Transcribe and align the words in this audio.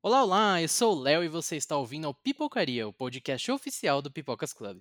Olá, 0.00 0.22
olá, 0.22 0.62
eu 0.62 0.68
sou 0.68 0.94
o 0.94 1.00
Léo 1.00 1.24
e 1.24 1.28
você 1.28 1.56
está 1.56 1.76
ouvindo 1.76 2.06
ao 2.06 2.14
Pipocaria, 2.14 2.86
o 2.86 2.92
podcast 2.92 3.50
oficial 3.50 4.00
do 4.00 4.12
Pipocas 4.12 4.52
Club. 4.52 4.78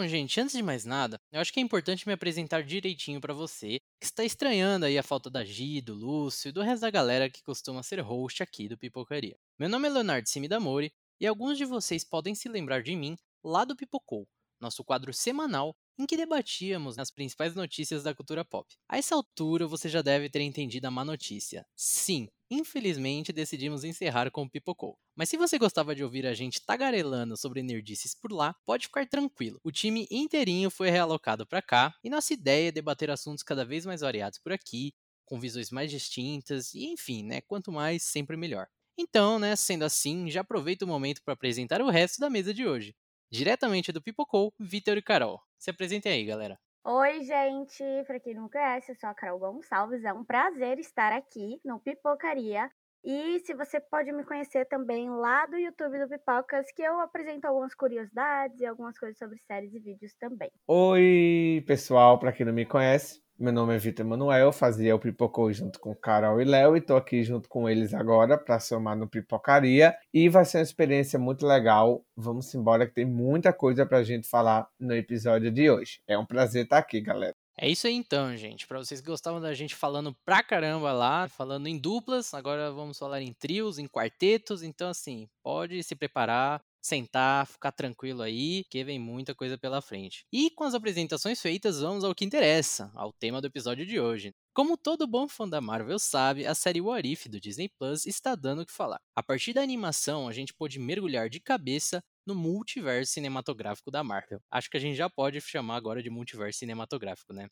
Bom, 0.00 0.08
gente, 0.08 0.40
antes 0.40 0.56
de 0.56 0.62
mais 0.62 0.86
nada, 0.86 1.20
eu 1.30 1.42
acho 1.42 1.52
que 1.52 1.60
é 1.60 1.62
importante 1.62 2.06
me 2.06 2.14
apresentar 2.14 2.62
direitinho 2.62 3.20
para 3.20 3.34
você, 3.34 3.78
que 4.00 4.06
está 4.06 4.24
estranhando 4.24 4.86
aí 4.86 4.96
a 4.96 5.02
falta 5.02 5.28
da 5.28 5.44
Gi, 5.44 5.82
do 5.82 5.92
Lúcio 5.92 6.48
e 6.48 6.52
do 6.52 6.62
resto 6.62 6.80
da 6.80 6.90
galera 6.90 7.28
que 7.28 7.42
costuma 7.42 7.82
ser 7.82 8.00
host 8.00 8.42
aqui 8.42 8.66
do 8.66 8.78
Pipocaria. 8.78 9.36
Meu 9.58 9.68
nome 9.68 9.88
é 9.88 9.90
Leonardo 9.90 10.26
Simidamori 10.26 10.90
e 11.20 11.26
alguns 11.26 11.58
de 11.58 11.66
vocês 11.66 12.02
podem 12.02 12.34
se 12.34 12.48
lembrar 12.48 12.82
de 12.82 12.96
mim 12.96 13.14
lá 13.44 13.62
do 13.62 13.76
Pipocou, 13.76 14.26
nosso 14.60 14.84
quadro 14.84 15.12
semanal 15.12 15.74
em 15.98 16.06
que 16.06 16.16
debatíamos 16.16 16.98
as 16.98 17.10
principais 17.10 17.54
notícias 17.54 18.02
da 18.02 18.14
cultura 18.14 18.44
pop. 18.44 18.74
A 18.88 18.98
essa 18.98 19.14
altura 19.14 19.66
você 19.66 19.88
já 19.88 20.02
deve 20.02 20.28
ter 20.30 20.40
entendido 20.42 20.86
a 20.86 20.90
má 20.90 21.04
notícia. 21.04 21.66
Sim, 21.76 22.28
infelizmente 22.50 23.32
decidimos 23.32 23.84
encerrar 23.84 24.30
com 24.30 24.42
o 24.42 24.50
Pipocou. 24.50 24.98
Mas 25.16 25.28
se 25.30 25.36
você 25.36 25.58
gostava 25.58 25.94
de 25.94 26.04
ouvir 26.04 26.26
a 26.26 26.34
gente 26.34 26.60
tagarelando 26.64 27.36
sobre 27.36 27.62
nerdices 27.62 28.14
por 28.14 28.32
lá, 28.32 28.54
pode 28.66 28.86
ficar 28.86 29.08
tranquilo. 29.08 29.58
O 29.64 29.72
time 29.72 30.06
inteirinho 30.10 30.70
foi 30.70 30.90
realocado 30.90 31.46
para 31.46 31.62
cá 31.62 31.94
e 32.04 32.10
nossa 32.10 32.34
ideia 32.34 32.68
é 32.68 32.72
debater 32.72 33.10
assuntos 33.10 33.42
cada 33.42 33.64
vez 33.64 33.86
mais 33.86 34.00
variados 34.02 34.38
por 34.38 34.52
aqui, 34.52 34.92
com 35.24 35.40
visões 35.40 35.70
mais 35.70 35.90
distintas 35.90 36.74
e 36.74 36.84
enfim, 36.92 37.24
né, 37.24 37.40
quanto 37.42 37.72
mais 37.72 38.02
sempre 38.02 38.36
melhor. 38.36 38.66
Então, 38.98 39.38
né, 39.38 39.56
sendo 39.56 39.84
assim, 39.84 40.28
já 40.30 40.42
aproveito 40.42 40.82
o 40.82 40.86
momento 40.86 41.22
para 41.22 41.32
apresentar 41.34 41.80
o 41.80 41.88
resto 41.88 42.20
da 42.20 42.28
mesa 42.28 42.52
de 42.52 42.66
hoje. 42.66 42.94
Diretamente 43.32 43.92
do 43.92 44.02
Pipocou, 44.02 44.52
Vitor 44.58 44.96
e 44.96 45.02
Carol. 45.02 45.40
Se 45.56 45.70
apresentem 45.70 46.10
aí, 46.10 46.24
galera. 46.24 46.58
Oi, 46.84 47.22
gente! 47.22 47.84
Pra 48.04 48.18
quem 48.18 48.34
não 48.34 48.44
me 48.44 48.50
conhece, 48.50 48.90
eu 48.90 48.96
sou 48.96 49.08
a 49.08 49.14
Carol 49.14 49.38
Gonçalves. 49.38 50.02
É 50.02 50.12
um 50.12 50.24
prazer 50.24 50.80
estar 50.80 51.12
aqui 51.12 51.60
no 51.64 51.78
Pipocaria. 51.78 52.68
E 53.04 53.38
se 53.40 53.54
você 53.54 53.80
pode 53.80 54.10
me 54.10 54.24
conhecer 54.24 54.66
também 54.66 55.08
lá 55.08 55.46
do 55.46 55.56
YouTube 55.56 56.00
do 56.00 56.08
Pipocas, 56.08 56.66
que 56.72 56.82
eu 56.82 56.98
apresento 56.98 57.46
algumas 57.46 57.72
curiosidades 57.72 58.58
e 58.58 58.66
algumas 58.66 58.98
coisas 58.98 59.16
sobre 59.16 59.38
séries 59.38 59.72
e 59.72 59.78
vídeos 59.78 60.12
também. 60.18 60.50
Oi, 60.66 61.62
pessoal, 61.66 62.18
para 62.18 62.32
quem 62.32 62.44
não 62.44 62.52
me 62.52 62.66
conhece, 62.66 63.22
meu 63.40 63.54
nome 63.54 63.74
é 63.74 63.78
Vitor 63.78 64.04
Manuel, 64.04 64.52
fazia 64.52 64.94
o 64.94 64.98
Pipocou 64.98 65.50
junto 65.50 65.80
com 65.80 65.94
Carol 65.94 66.42
e 66.42 66.44
Léo 66.44 66.76
e 66.76 66.80
tô 66.82 66.94
aqui 66.94 67.24
junto 67.24 67.48
com 67.48 67.66
eles 67.66 67.94
agora 67.94 68.36
para 68.36 68.60
somar 68.60 68.94
no 68.94 69.08
Pipocaria 69.08 69.96
e 70.12 70.28
vai 70.28 70.44
ser 70.44 70.58
uma 70.58 70.62
experiência 70.62 71.18
muito 71.18 71.46
legal. 71.46 72.04
Vamos 72.14 72.54
embora 72.54 72.86
que 72.86 72.92
tem 72.92 73.06
muita 73.06 73.50
coisa 73.50 73.86
pra 73.86 74.02
gente 74.02 74.28
falar 74.28 74.68
no 74.78 74.94
episódio 74.94 75.50
de 75.50 75.70
hoje. 75.70 76.02
É 76.06 76.18
um 76.18 76.26
prazer 76.26 76.64
estar 76.64 76.76
aqui, 76.76 77.00
galera. 77.00 77.34
É 77.56 77.66
isso 77.66 77.86
aí 77.86 77.94
então, 77.94 78.36
gente. 78.36 78.66
Para 78.66 78.78
vocês 78.78 79.00
que 79.00 79.06
gostavam 79.06 79.40
da 79.40 79.54
gente 79.54 79.74
falando 79.74 80.14
pra 80.22 80.42
caramba 80.42 80.92
lá, 80.92 81.26
falando 81.26 81.66
em 81.66 81.78
duplas, 81.78 82.34
agora 82.34 82.70
vamos 82.70 82.98
falar 82.98 83.22
em 83.22 83.32
trios, 83.32 83.78
em 83.78 83.86
quartetos. 83.86 84.62
Então, 84.62 84.90
assim, 84.90 85.28
pode 85.42 85.82
se 85.82 85.94
preparar, 85.94 86.62
sentar, 86.80 87.46
ficar 87.46 87.72
tranquilo 87.72 88.22
aí, 88.22 88.64
que 88.70 88.82
vem 88.82 88.98
muita 88.98 89.34
coisa 89.34 89.58
pela 89.58 89.82
frente. 89.82 90.24
E 90.32 90.50
com 90.50 90.64
as 90.64 90.74
apresentações 90.74 91.40
feitas, 91.40 91.80
vamos 91.80 92.04
ao 92.04 92.14
que 92.14 92.24
interessa, 92.24 92.90
ao 92.94 93.12
tema 93.12 93.40
do 93.40 93.46
episódio 93.46 93.84
de 93.84 94.00
hoje. 94.00 94.34
Como 94.54 94.76
todo 94.76 95.06
bom 95.06 95.28
fã 95.28 95.48
da 95.48 95.60
Marvel 95.60 95.98
sabe, 95.98 96.46
a 96.46 96.54
série 96.54 96.80
What 96.80 97.08
If 97.08 97.26
do 97.26 97.40
Disney 97.40 97.68
Plus 97.78 98.06
está 98.06 98.34
dando 98.34 98.62
o 98.62 98.66
que 98.66 98.72
falar. 98.72 99.00
A 99.14 99.22
partir 99.22 99.52
da 99.52 99.62
animação, 99.62 100.26
a 100.26 100.32
gente 100.32 100.52
pôde 100.52 100.78
mergulhar 100.78 101.28
de 101.28 101.40
cabeça 101.40 102.02
no 102.26 102.34
multiverso 102.34 103.12
cinematográfico 103.12 103.90
da 103.90 104.02
Marvel. 104.02 104.40
Acho 104.50 104.68
que 104.70 104.76
a 104.76 104.80
gente 104.80 104.96
já 104.96 105.08
pode 105.08 105.40
chamar 105.40 105.76
agora 105.76 106.02
de 106.02 106.10
multiverso 106.10 106.58
cinematográfico, 106.58 107.32
né? 107.32 107.48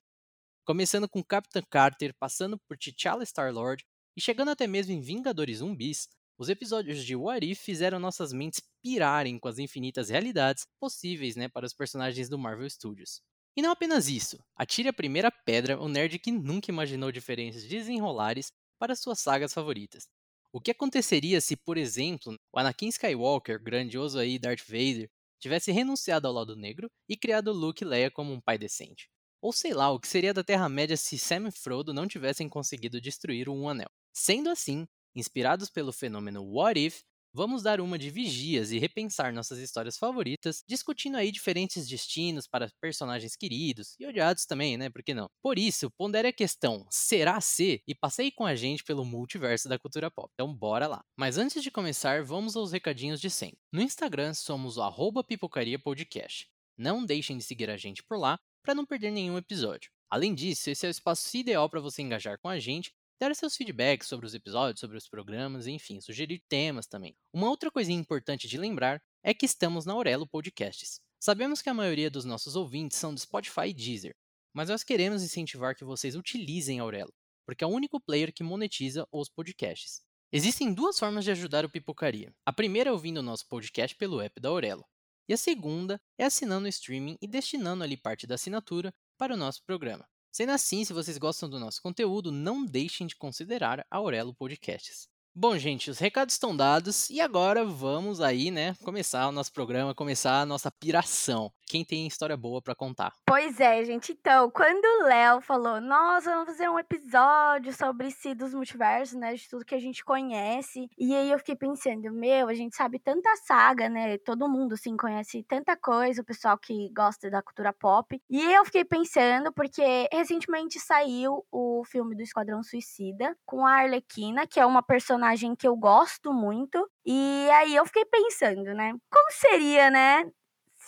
Começando 0.64 1.08
com 1.08 1.22
Captain 1.22 1.62
Carter, 1.70 2.14
passando 2.18 2.58
por 2.58 2.76
T'Challa 2.76 3.24
Star-Lord 3.24 3.84
e 4.16 4.20
chegando 4.20 4.50
até 4.50 4.66
mesmo 4.66 4.92
em 4.92 5.00
Vingadores 5.00 5.58
Zumbis, 5.58 6.08
os 6.38 6.48
episódios 6.48 7.04
de 7.04 7.16
What 7.16 7.44
If 7.44 7.60
fizeram 7.60 7.98
nossas 7.98 8.32
mentes 8.32 8.62
pirarem 8.80 9.38
com 9.40 9.48
as 9.48 9.58
infinitas 9.58 10.08
realidades 10.08 10.64
possíveis 10.80 11.34
né, 11.34 11.48
para 11.48 11.66
os 11.66 11.74
personagens 11.74 12.28
do 12.28 12.38
Marvel 12.38 12.70
Studios. 12.70 13.20
E 13.56 13.60
não 13.60 13.72
apenas 13.72 14.06
isso, 14.08 14.38
atire 14.54 14.88
a 14.88 14.92
primeira 14.92 15.32
pedra 15.32 15.80
o 15.80 15.88
nerd 15.88 16.16
que 16.20 16.30
nunca 16.30 16.70
imaginou 16.70 17.10
diferenças 17.10 17.64
desenrolares 17.64 18.52
para 18.78 18.94
suas 18.94 19.18
sagas 19.18 19.52
favoritas. 19.52 20.06
O 20.52 20.60
que 20.60 20.70
aconteceria 20.70 21.40
se, 21.40 21.56
por 21.56 21.76
exemplo, 21.76 22.38
o 22.52 22.58
Anakin 22.58 22.88
Skywalker, 22.88 23.60
grandioso 23.60 24.18
aí 24.18 24.38
Darth 24.38 24.64
Vader, 24.64 25.10
tivesse 25.40 25.72
renunciado 25.72 26.28
ao 26.28 26.32
lado 26.32 26.54
negro 26.54 26.88
e 27.08 27.16
criado 27.16 27.52
Luke 27.52 27.82
e 27.82 27.86
Leia 27.86 28.10
como 28.12 28.32
um 28.32 28.40
pai 28.40 28.56
decente? 28.56 29.10
Ou 29.42 29.52
sei 29.52 29.74
lá, 29.74 29.90
o 29.90 29.98
que 29.98 30.06
seria 30.06 30.32
da 30.32 30.44
Terra-média 30.44 30.96
se 30.96 31.18
Sam 31.18 31.48
e 31.48 31.50
Frodo 31.50 31.92
não 31.92 32.06
tivessem 32.06 32.48
conseguido 32.48 33.00
destruir 33.00 33.48
o 33.48 33.54
Um 33.54 33.68
Anel? 33.68 33.90
Sendo 34.12 34.48
assim, 34.50 34.86
Inspirados 35.18 35.68
pelo 35.68 35.92
fenômeno 35.92 36.44
What 36.44 36.78
If, 36.78 37.00
vamos 37.34 37.60
dar 37.60 37.80
uma 37.80 37.98
de 37.98 38.08
vigias 38.08 38.70
e 38.70 38.78
repensar 38.78 39.32
nossas 39.32 39.58
histórias 39.58 39.98
favoritas, 39.98 40.62
discutindo 40.64 41.16
aí 41.16 41.32
diferentes 41.32 41.88
destinos 41.88 42.46
para 42.46 42.70
personagens 42.80 43.34
queridos 43.34 43.96
e 43.98 44.06
odiados 44.06 44.46
também, 44.46 44.76
né? 44.76 44.88
Por 44.88 45.02
que 45.02 45.12
não? 45.14 45.28
Por 45.42 45.58
isso, 45.58 45.90
pondere 45.98 46.28
a 46.28 46.32
questão 46.32 46.86
será 46.88 47.40
se 47.40 47.82
e 47.84 47.96
passei 47.96 48.30
com 48.30 48.46
a 48.46 48.54
gente 48.54 48.84
pelo 48.84 49.04
multiverso 49.04 49.68
da 49.68 49.76
cultura 49.76 50.08
pop. 50.08 50.30
Então 50.34 50.54
bora 50.54 50.86
lá. 50.86 51.02
Mas 51.18 51.36
antes 51.36 51.64
de 51.64 51.70
começar, 51.72 52.22
vamos 52.22 52.54
aos 52.54 52.70
recadinhos 52.70 53.20
de 53.20 53.28
sempre. 53.28 53.58
No 53.72 53.82
Instagram 53.82 54.34
somos 54.34 54.76
o 54.76 54.82
arroba 54.82 55.24
pipocaria 55.24 55.80
podcast. 55.80 56.46
Não 56.78 57.04
deixem 57.04 57.36
de 57.36 57.42
seguir 57.42 57.70
a 57.70 57.76
gente 57.76 58.04
por 58.04 58.16
lá 58.16 58.38
para 58.62 58.72
não 58.72 58.86
perder 58.86 59.10
nenhum 59.10 59.36
episódio. 59.36 59.90
Além 60.08 60.32
disso, 60.32 60.70
esse 60.70 60.86
é 60.86 60.88
o 60.88 60.90
espaço 60.90 61.36
ideal 61.36 61.68
para 61.68 61.80
você 61.80 62.02
engajar 62.02 62.38
com 62.38 62.48
a 62.48 62.60
gente 62.60 62.92
dar 63.20 63.34
seus 63.34 63.56
feedbacks 63.56 64.08
sobre 64.08 64.26
os 64.26 64.34
episódios, 64.34 64.80
sobre 64.80 64.96
os 64.96 65.08
programas, 65.08 65.66
enfim, 65.66 66.00
sugerir 66.00 66.42
temas 66.48 66.86
também. 66.86 67.16
Uma 67.32 67.48
outra 67.48 67.70
coisinha 67.70 67.98
importante 67.98 68.46
de 68.46 68.56
lembrar 68.56 69.02
é 69.22 69.34
que 69.34 69.46
estamos 69.46 69.84
na 69.84 69.92
Aurelo 69.92 70.26
Podcasts. 70.26 71.00
Sabemos 71.20 71.60
que 71.60 71.68
a 71.68 71.74
maioria 71.74 72.10
dos 72.10 72.24
nossos 72.24 72.54
ouvintes 72.54 72.96
são 72.96 73.12
do 73.12 73.18
Spotify 73.18 73.68
e 73.68 73.74
Deezer, 73.74 74.14
mas 74.54 74.68
nós 74.68 74.84
queremos 74.84 75.22
incentivar 75.22 75.74
que 75.74 75.84
vocês 75.84 76.14
utilizem 76.14 76.78
a 76.78 76.82
Aurelo, 76.82 77.12
porque 77.44 77.64
é 77.64 77.66
o 77.66 77.70
único 77.70 78.00
player 78.00 78.32
que 78.32 78.44
monetiza 78.44 79.06
os 79.10 79.28
podcasts. 79.28 80.00
Existem 80.30 80.72
duas 80.72 80.98
formas 80.98 81.24
de 81.24 81.30
ajudar 81.30 81.64
o 81.64 81.70
Pipocaria. 81.70 82.32
A 82.46 82.52
primeira 82.52 82.90
é 82.90 82.92
ouvindo 82.92 83.18
o 83.18 83.22
nosso 83.22 83.48
podcast 83.48 83.96
pelo 83.96 84.20
app 84.20 84.38
da 84.40 84.48
Aurelo, 84.48 84.84
e 85.28 85.32
a 85.32 85.36
segunda 85.36 86.00
é 86.16 86.24
assinando 86.24 86.66
o 86.66 86.68
streaming 86.68 87.16
e 87.20 87.26
destinando 87.26 87.82
ali 87.82 87.96
parte 87.96 88.26
da 88.26 88.36
assinatura 88.36 88.94
para 89.18 89.34
o 89.34 89.36
nosso 89.36 89.62
programa. 89.64 90.08
Sendo 90.30 90.52
assim, 90.52 90.84
se 90.84 90.92
vocês 90.92 91.18
gostam 91.18 91.48
do 91.48 91.58
nosso 91.58 91.82
conteúdo, 91.82 92.30
não 92.30 92.64
deixem 92.64 93.06
de 93.06 93.16
considerar 93.16 93.80
a 93.90 93.96
Aurelo 93.96 94.34
Podcasts. 94.34 95.08
Bom, 95.34 95.56
gente, 95.56 95.90
os 95.90 95.98
recados 95.98 96.34
estão 96.34 96.56
dados 96.56 97.08
e 97.10 97.20
agora 97.20 97.64
vamos 97.64 98.20
aí, 98.20 98.50
né, 98.50 98.74
começar 98.82 99.28
o 99.28 99.32
nosso 99.32 99.52
programa, 99.52 99.94
começar 99.94 100.40
a 100.40 100.46
nossa 100.46 100.70
piração. 100.70 101.52
Quem 101.68 101.84
tem 101.84 102.06
história 102.06 102.36
boa 102.36 102.62
para 102.62 102.74
contar? 102.74 103.12
Pois 103.26 103.60
é, 103.60 103.84
gente. 103.84 104.12
Então, 104.12 104.50
quando 104.50 104.84
o 104.84 105.06
Léo 105.06 105.40
falou, 105.40 105.80
nossa, 105.80 106.30
vamos 106.30 106.46
fazer 106.46 106.68
um 106.68 106.78
episódio 106.78 107.72
sobre 107.72 108.10
si 108.10 108.34
dos 108.34 108.54
multiversos, 108.54 109.18
né, 109.18 109.34
de 109.34 109.48
tudo 109.48 109.64
que 109.64 109.74
a 109.74 109.80
gente 109.80 110.04
conhece. 110.04 110.88
E 110.98 111.14
aí 111.14 111.30
eu 111.30 111.38
fiquei 111.38 111.56
pensando, 111.56 112.12
meu, 112.12 112.48
a 112.48 112.54
gente 112.54 112.74
sabe 112.74 112.98
tanta 112.98 113.28
saga, 113.44 113.88
né? 113.88 114.18
Todo 114.18 114.48
mundo 114.48 114.74
assim 114.74 114.96
conhece 114.96 115.44
tanta 115.44 115.76
coisa, 115.76 116.22
o 116.22 116.24
pessoal 116.24 116.58
que 116.58 116.90
gosta 116.92 117.30
da 117.30 117.42
cultura 117.42 117.72
pop. 117.72 118.20
E 118.30 118.42
eu 118.52 118.64
fiquei 118.64 118.84
pensando 118.84 119.52
porque 119.52 120.08
recentemente 120.12 120.80
saiu 120.80 121.44
o 121.50 121.84
filme 121.84 122.16
do 122.16 122.22
Esquadrão 122.22 122.62
Suicida 122.62 123.36
com 123.44 123.66
a 123.66 123.72
Arlequina, 123.72 124.46
que 124.46 124.58
é 124.58 124.66
uma 124.66 124.82
personagem 124.82 125.28
personagem 125.28 125.54
que 125.54 125.66
eu 125.66 125.76
gosto 125.76 126.32
muito. 126.32 126.88
E 127.04 127.48
aí 127.52 127.74
eu 127.74 127.86
fiquei 127.86 128.04
pensando, 128.04 128.74
né? 128.74 128.92
Como 129.10 129.32
seria, 129.32 129.90
né? 129.90 130.24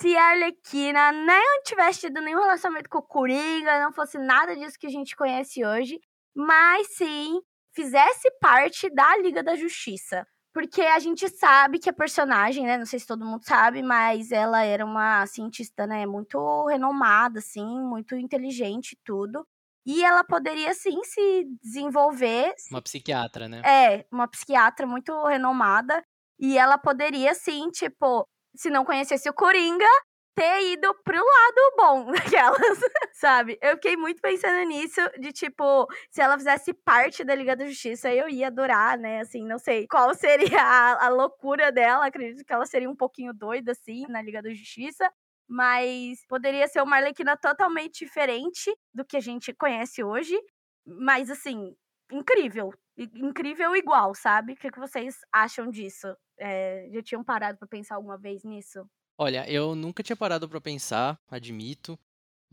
Se 0.01 0.17
a 0.17 0.31
Arlequina 0.31 1.13
não 1.13 1.63
tivesse 1.63 2.01
tido 2.01 2.23
nenhum 2.23 2.41
relacionamento 2.41 2.89
com 2.89 2.99
o 2.99 3.03
Coringa, 3.03 3.83
não 3.83 3.93
fosse 3.93 4.17
nada 4.17 4.57
disso 4.57 4.79
que 4.79 4.87
a 4.87 4.91
gente 4.91 5.15
conhece 5.15 5.63
hoje, 5.63 6.01
mas 6.35 6.97
sim 6.97 7.39
fizesse 7.75 8.31
parte 8.41 8.89
da 8.89 9.19
Liga 9.19 9.43
da 9.43 9.55
Justiça. 9.55 10.27
Porque 10.55 10.81
a 10.81 10.99
gente 10.99 11.29
sabe 11.29 11.79
que 11.79 11.91
a 11.91 11.93
personagem, 11.93 12.65
né? 12.65 12.79
Não 12.79 12.87
sei 12.87 12.99
se 12.99 13.07
todo 13.07 13.27
mundo 13.27 13.45
sabe, 13.45 13.83
mas 13.83 14.33
ela 14.33 14.65
era 14.65 14.87
uma 14.87 15.27
cientista, 15.27 15.87
né? 15.87 16.07
Muito 16.07 16.67
renomada, 16.67 17.39
assim, 17.39 17.67
muito 17.83 18.17
inteligente 18.17 18.93
e 18.93 18.99
tudo. 19.05 19.47
E 19.85 20.03
ela 20.03 20.25
poderia 20.25 20.73
sim 20.73 21.05
se 21.05 21.45
desenvolver. 21.63 22.55
Uma 22.71 22.81
psiquiatra, 22.81 23.49
né? 23.51 23.61
É, 23.65 24.07
uma 24.11 24.27
psiquiatra 24.27 24.87
muito 24.87 25.13
renomada. 25.27 26.03
E 26.39 26.57
ela 26.57 26.79
poderia 26.79 27.35
sim, 27.35 27.69
tipo, 27.69 28.27
se 28.61 28.69
não 28.69 28.85
conhecesse 28.85 29.27
o 29.27 29.33
Coringa, 29.33 29.89
ter 30.35 30.73
ido 30.73 30.95
pro 31.03 31.17
lado 31.17 31.75
bom 31.79 32.13
daquelas, 32.13 32.79
sabe? 33.15 33.59
Eu 33.63 33.77
fiquei 33.77 33.97
muito 33.97 34.21
pensando 34.21 34.63
nisso, 34.69 35.01
de 35.19 35.33
tipo, 35.33 35.87
se 36.11 36.21
ela 36.21 36.37
fizesse 36.37 36.75
parte 36.75 37.25
da 37.25 37.35
Liga 37.35 37.57
da 37.57 37.67
Justiça, 37.67 38.13
eu 38.13 38.29
ia 38.29 38.49
adorar, 38.49 38.99
né? 38.99 39.21
Assim, 39.21 39.47
não 39.47 39.59
sei 39.59 39.87
qual 39.89 40.13
seria 40.15 40.61
a, 40.63 41.07
a 41.07 41.09
loucura 41.09 41.73
dela, 41.73 42.05
acredito 42.05 42.45
que 42.45 42.53
ela 42.53 42.67
seria 42.67 42.91
um 42.91 42.95
pouquinho 42.95 43.33
doida, 43.33 43.73
assim, 43.73 44.05
na 44.11 44.21
Liga 44.21 44.43
da 44.43 44.51
Justiça. 44.51 45.11
Mas 45.49 46.25
poderia 46.29 46.69
ser 46.69 46.83
uma 46.83 46.97
Arlequina 46.97 47.37
totalmente 47.39 48.05
diferente 48.05 48.71
do 48.95 49.07
que 49.07 49.17
a 49.17 49.21
gente 49.21 49.55
conhece 49.55 50.05
hoje. 50.05 50.39
Mas, 50.87 51.31
assim, 51.31 51.75
incrível. 52.11 52.73
Incrível 52.97 53.75
igual, 53.77 54.15
sabe? 54.15 54.53
O 54.53 54.57
que, 54.57 54.71
vocês 54.79 55.19
acham 55.33 55.71
disso? 55.71 56.15
É, 56.39 56.89
já 56.93 57.03
tinham 57.03 57.25
parado 57.25 57.59
para 57.59 57.69
pensar 57.69 57.95
alguma 57.97 58.19
vez 58.19 58.45
nisso? 58.45 58.87
Olha, 59.19 59.49
eu 59.51 59.75
nunca 59.75 60.03
tinha 60.03 60.17
parado 60.17 60.49
para 60.49 60.61
pensar, 60.61 61.21
admito. 61.29 61.99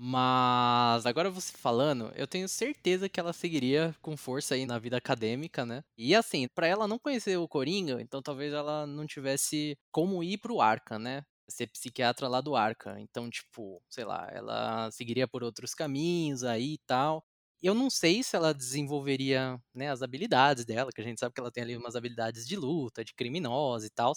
Mas 0.01 1.06
agora 1.06 1.30
você 1.30 1.54
falando, 1.57 2.12
eu 2.15 2.27
tenho 2.27 2.48
certeza 2.50 3.09
que 3.09 3.19
ela 3.19 3.33
seguiria 3.33 3.95
com 4.01 4.18
força 4.18 4.56
aí 4.56 4.65
na 4.65 4.80
vida 4.80 4.98
acadêmica, 4.98 5.68
né? 5.68 5.83
E 5.98 6.15
assim, 6.15 6.48
para 6.56 6.68
ela 6.68 6.88
não 6.88 7.00
conhecer 7.00 7.38
o 7.38 7.50
Coringa, 7.50 8.01
então 8.01 8.24
talvez 8.24 8.54
ela 8.54 8.88
não 8.88 9.07
tivesse 9.07 9.77
como 9.92 10.24
ir 10.24 10.39
pro 10.39 10.62
Arca, 10.62 11.00
né? 11.00 11.25
Ser 11.50 11.68
psiquiatra 11.68 12.30
lá 12.30 12.42
do 12.42 12.56
Arca. 12.56 13.00
Então, 13.01 13.30
tipo, 13.30 13.83
sei 13.89 14.06
lá, 14.06 14.30
ela 14.31 14.89
seguiria 14.94 15.27
por 15.27 15.44
outros 15.44 15.75
caminhos 15.75 16.45
aí 16.45 16.75
e 16.75 16.80
tal. 16.88 17.25
Eu 17.62 17.74
não 17.74 17.89
sei 17.89 18.21
se 18.24 18.36
ela 18.36 18.54
desenvolveria, 18.54 19.59
né, 19.74 19.89
as 19.89 20.01
habilidades 20.04 20.63
dela, 20.65 20.92
que 20.94 21.01
a 21.01 21.04
gente 21.04 21.19
sabe 21.19 21.33
que 21.33 21.42
ela 21.42 21.51
tem 21.51 21.63
ali 21.63 21.75
umas 21.75 21.95
habilidades 21.95 22.48
de 22.48 22.56
luta, 22.56 23.04
de 23.04 23.13
criminosa 23.15 23.88
e 23.88 23.89
tal. 23.89 24.13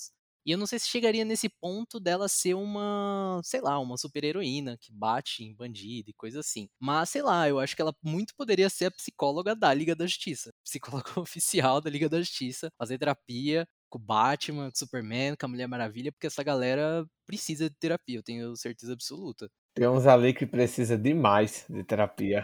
E 0.46 0.52
eu 0.52 0.58
não 0.58 0.66
sei 0.66 0.78
se 0.78 0.88
chegaria 0.88 1.24
nesse 1.24 1.48
ponto 1.48 2.00
dela 2.00 2.26
ser 2.28 2.54
uma, 2.54 3.40
sei 3.44 3.60
lá, 3.60 3.78
uma 3.78 3.96
super-heroína 3.98 4.76
que 4.78 4.90
bate 4.92 5.44
em 5.44 5.54
bandido 5.54 6.10
e 6.10 6.14
coisa 6.14 6.40
assim. 6.40 6.68
Mas, 6.78 7.10
sei 7.10 7.22
lá, 7.22 7.48
eu 7.48 7.58
acho 7.58 7.76
que 7.76 7.82
ela 7.82 7.94
muito 8.02 8.34
poderia 8.34 8.70
ser 8.70 8.86
a 8.86 8.90
psicóloga 8.90 9.54
da 9.54 9.72
Liga 9.74 9.94
da 9.94 10.06
Justiça. 10.06 10.50
Psicóloga 10.64 11.20
oficial 11.20 11.80
da 11.80 11.90
Liga 11.90 12.08
da 12.08 12.18
Justiça, 12.20 12.70
fazer 12.78 12.98
terapia 12.98 13.66
com 13.90 13.98
o 13.98 14.02
Batman, 14.02 14.70
com 14.70 14.74
o 14.76 14.78
Superman, 14.78 15.34
com 15.36 15.46
a 15.46 15.48
Mulher 15.48 15.66
Maravilha, 15.66 16.12
porque 16.12 16.26
essa 16.26 16.42
galera 16.44 17.04
precisa 17.26 17.68
de 17.68 17.76
terapia, 17.76 18.18
eu 18.18 18.22
tenho 18.22 18.56
certeza 18.56 18.92
absoluta. 18.92 19.50
Tem 19.74 19.88
uns 19.88 20.06
ali 20.06 20.34
que 20.34 20.46
precisa 20.46 20.98
demais 20.98 21.64
de 21.68 21.84
terapia. 21.84 22.42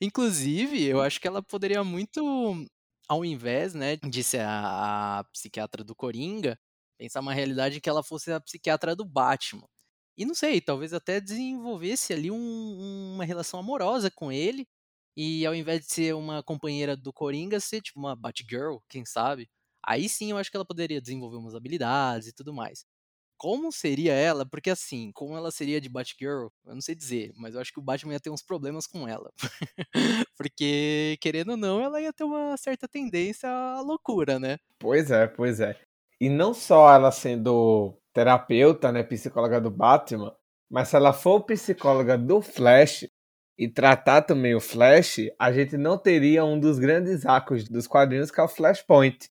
Inclusive, 0.00 0.84
eu 0.84 1.00
acho 1.00 1.20
que 1.20 1.26
ela 1.26 1.42
poderia 1.42 1.82
muito 1.82 2.20
ao 3.08 3.24
invés, 3.24 3.74
né, 3.74 3.98
ser 4.22 4.40
a, 4.40 5.20
a 5.20 5.24
psiquiatra 5.24 5.84
do 5.84 5.94
Coringa, 5.94 6.58
pensar 6.98 7.20
uma 7.20 7.34
realidade 7.34 7.80
que 7.80 7.88
ela 7.88 8.02
fosse 8.02 8.32
a 8.32 8.40
psiquiatra 8.40 8.96
do 8.96 9.04
Batman. 9.04 9.66
E 10.16 10.24
não 10.24 10.34
sei, 10.34 10.60
talvez 10.60 10.92
até 10.94 11.20
desenvolvesse 11.20 12.12
ali 12.12 12.30
um, 12.30 13.12
uma 13.14 13.24
relação 13.24 13.60
amorosa 13.60 14.10
com 14.10 14.30
ele. 14.32 14.66
E 15.16 15.44
ao 15.46 15.54
invés 15.54 15.80
de 15.86 15.92
ser 15.92 16.14
uma 16.14 16.42
companheira 16.42 16.96
do 16.96 17.12
Coringa, 17.12 17.60
ser 17.60 17.82
tipo 17.82 17.98
uma 17.98 18.16
Batgirl, 18.16 18.78
quem 18.88 19.04
sabe? 19.04 19.48
Aí 19.84 20.08
sim 20.08 20.30
eu 20.30 20.38
acho 20.38 20.50
que 20.50 20.56
ela 20.56 20.66
poderia 20.66 21.00
desenvolver 21.00 21.36
umas 21.36 21.54
habilidades 21.54 22.28
e 22.28 22.32
tudo 22.32 22.54
mais 22.54 22.84
como 23.42 23.72
seria 23.72 24.12
ela, 24.12 24.46
porque 24.46 24.70
assim, 24.70 25.10
como 25.12 25.36
ela 25.36 25.50
seria 25.50 25.80
de 25.80 25.88
Batgirl, 25.88 26.46
eu 26.64 26.74
não 26.74 26.80
sei 26.80 26.94
dizer, 26.94 27.32
mas 27.34 27.56
eu 27.56 27.60
acho 27.60 27.72
que 27.72 27.80
o 27.80 27.82
Batman 27.82 28.12
ia 28.12 28.20
ter 28.20 28.30
uns 28.30 28.40
problemas 28.40 28.86
com 28.86 29.08
ela. 29.08 29.32
porque, 30.38 31.18
querendo 31.20 31.50
ou 31.50 31.56
não, 31.56 31.80
ela 31.80 32.00
ia 32.00 32.12
ter 32.12 32.22
uma 32.22 32.56
certa 32.56 32.86
tendência 32.86 33.48
à 33.50 33.80
loucura, 33.80 34.38
né? 34.38 34.58
Pois 34.78 35.10
é, 35.10 35.26
pois 35.26 35.58
é. 35.58 35.76
E 36.20 36.28
não 36.28 36.54
só 36.54 36.94
ela 36.94 37.10
sendo 37.10 37.98
terapeuta, 38.12 38.92
né, 38.92 39.02
psicóloga 39.02 39.60
do 39.60 39.72
Batman, 39.72 40.32
mas 40.70 40.86
se 40.86 40.94
ela 40.94 41.12
for 41.12 41.40
psicóloga 41.40 42.16
do 42.16 42.40
Flash 42.40 43.08
e 43.58 43.68
tratar 43.68 44.22
também 44.22 44.54
o 44.54 44.60
Flash, 44.60 45.16
a 45.36 45.52
gente 45.52 45.76
não 45.76 45.98
teria 45.98 46.44
um 46.44 46.60
dos 46.60 46.78
grandes 46.78 47.26
arcos 47.26 47.68
dos 47.68 47.88
quadrinhos 47.88 48.30
que 48.30 48.40
é 48.40 48.44
o 48.44 48.48
Flashpoint. 48.48 49.28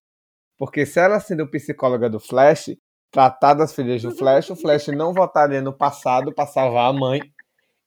Porque 0.58 0.86
se 0.86 1.00
ela 1.00 1.18
sendo 1.22 1.50
psicóloga 1.50 2.10
do 2.10 2.20
Flash, 2.20 2.76
tratar 3.12 3.54
das 3.54 3.76
filhas 3.76 4.02
do 4.02 4.12
Flash, 4.12 4.50
o 4.50 4.56
Flash 4.56 4.88
não 4.88 5.14
voltaria 5.14 5.62
no 5.62 5.74
passado 5.74 6.34
para 6.34 6.48
salvar 6.48 6.90
a 6.90 6.94
mãe 6.94 7.22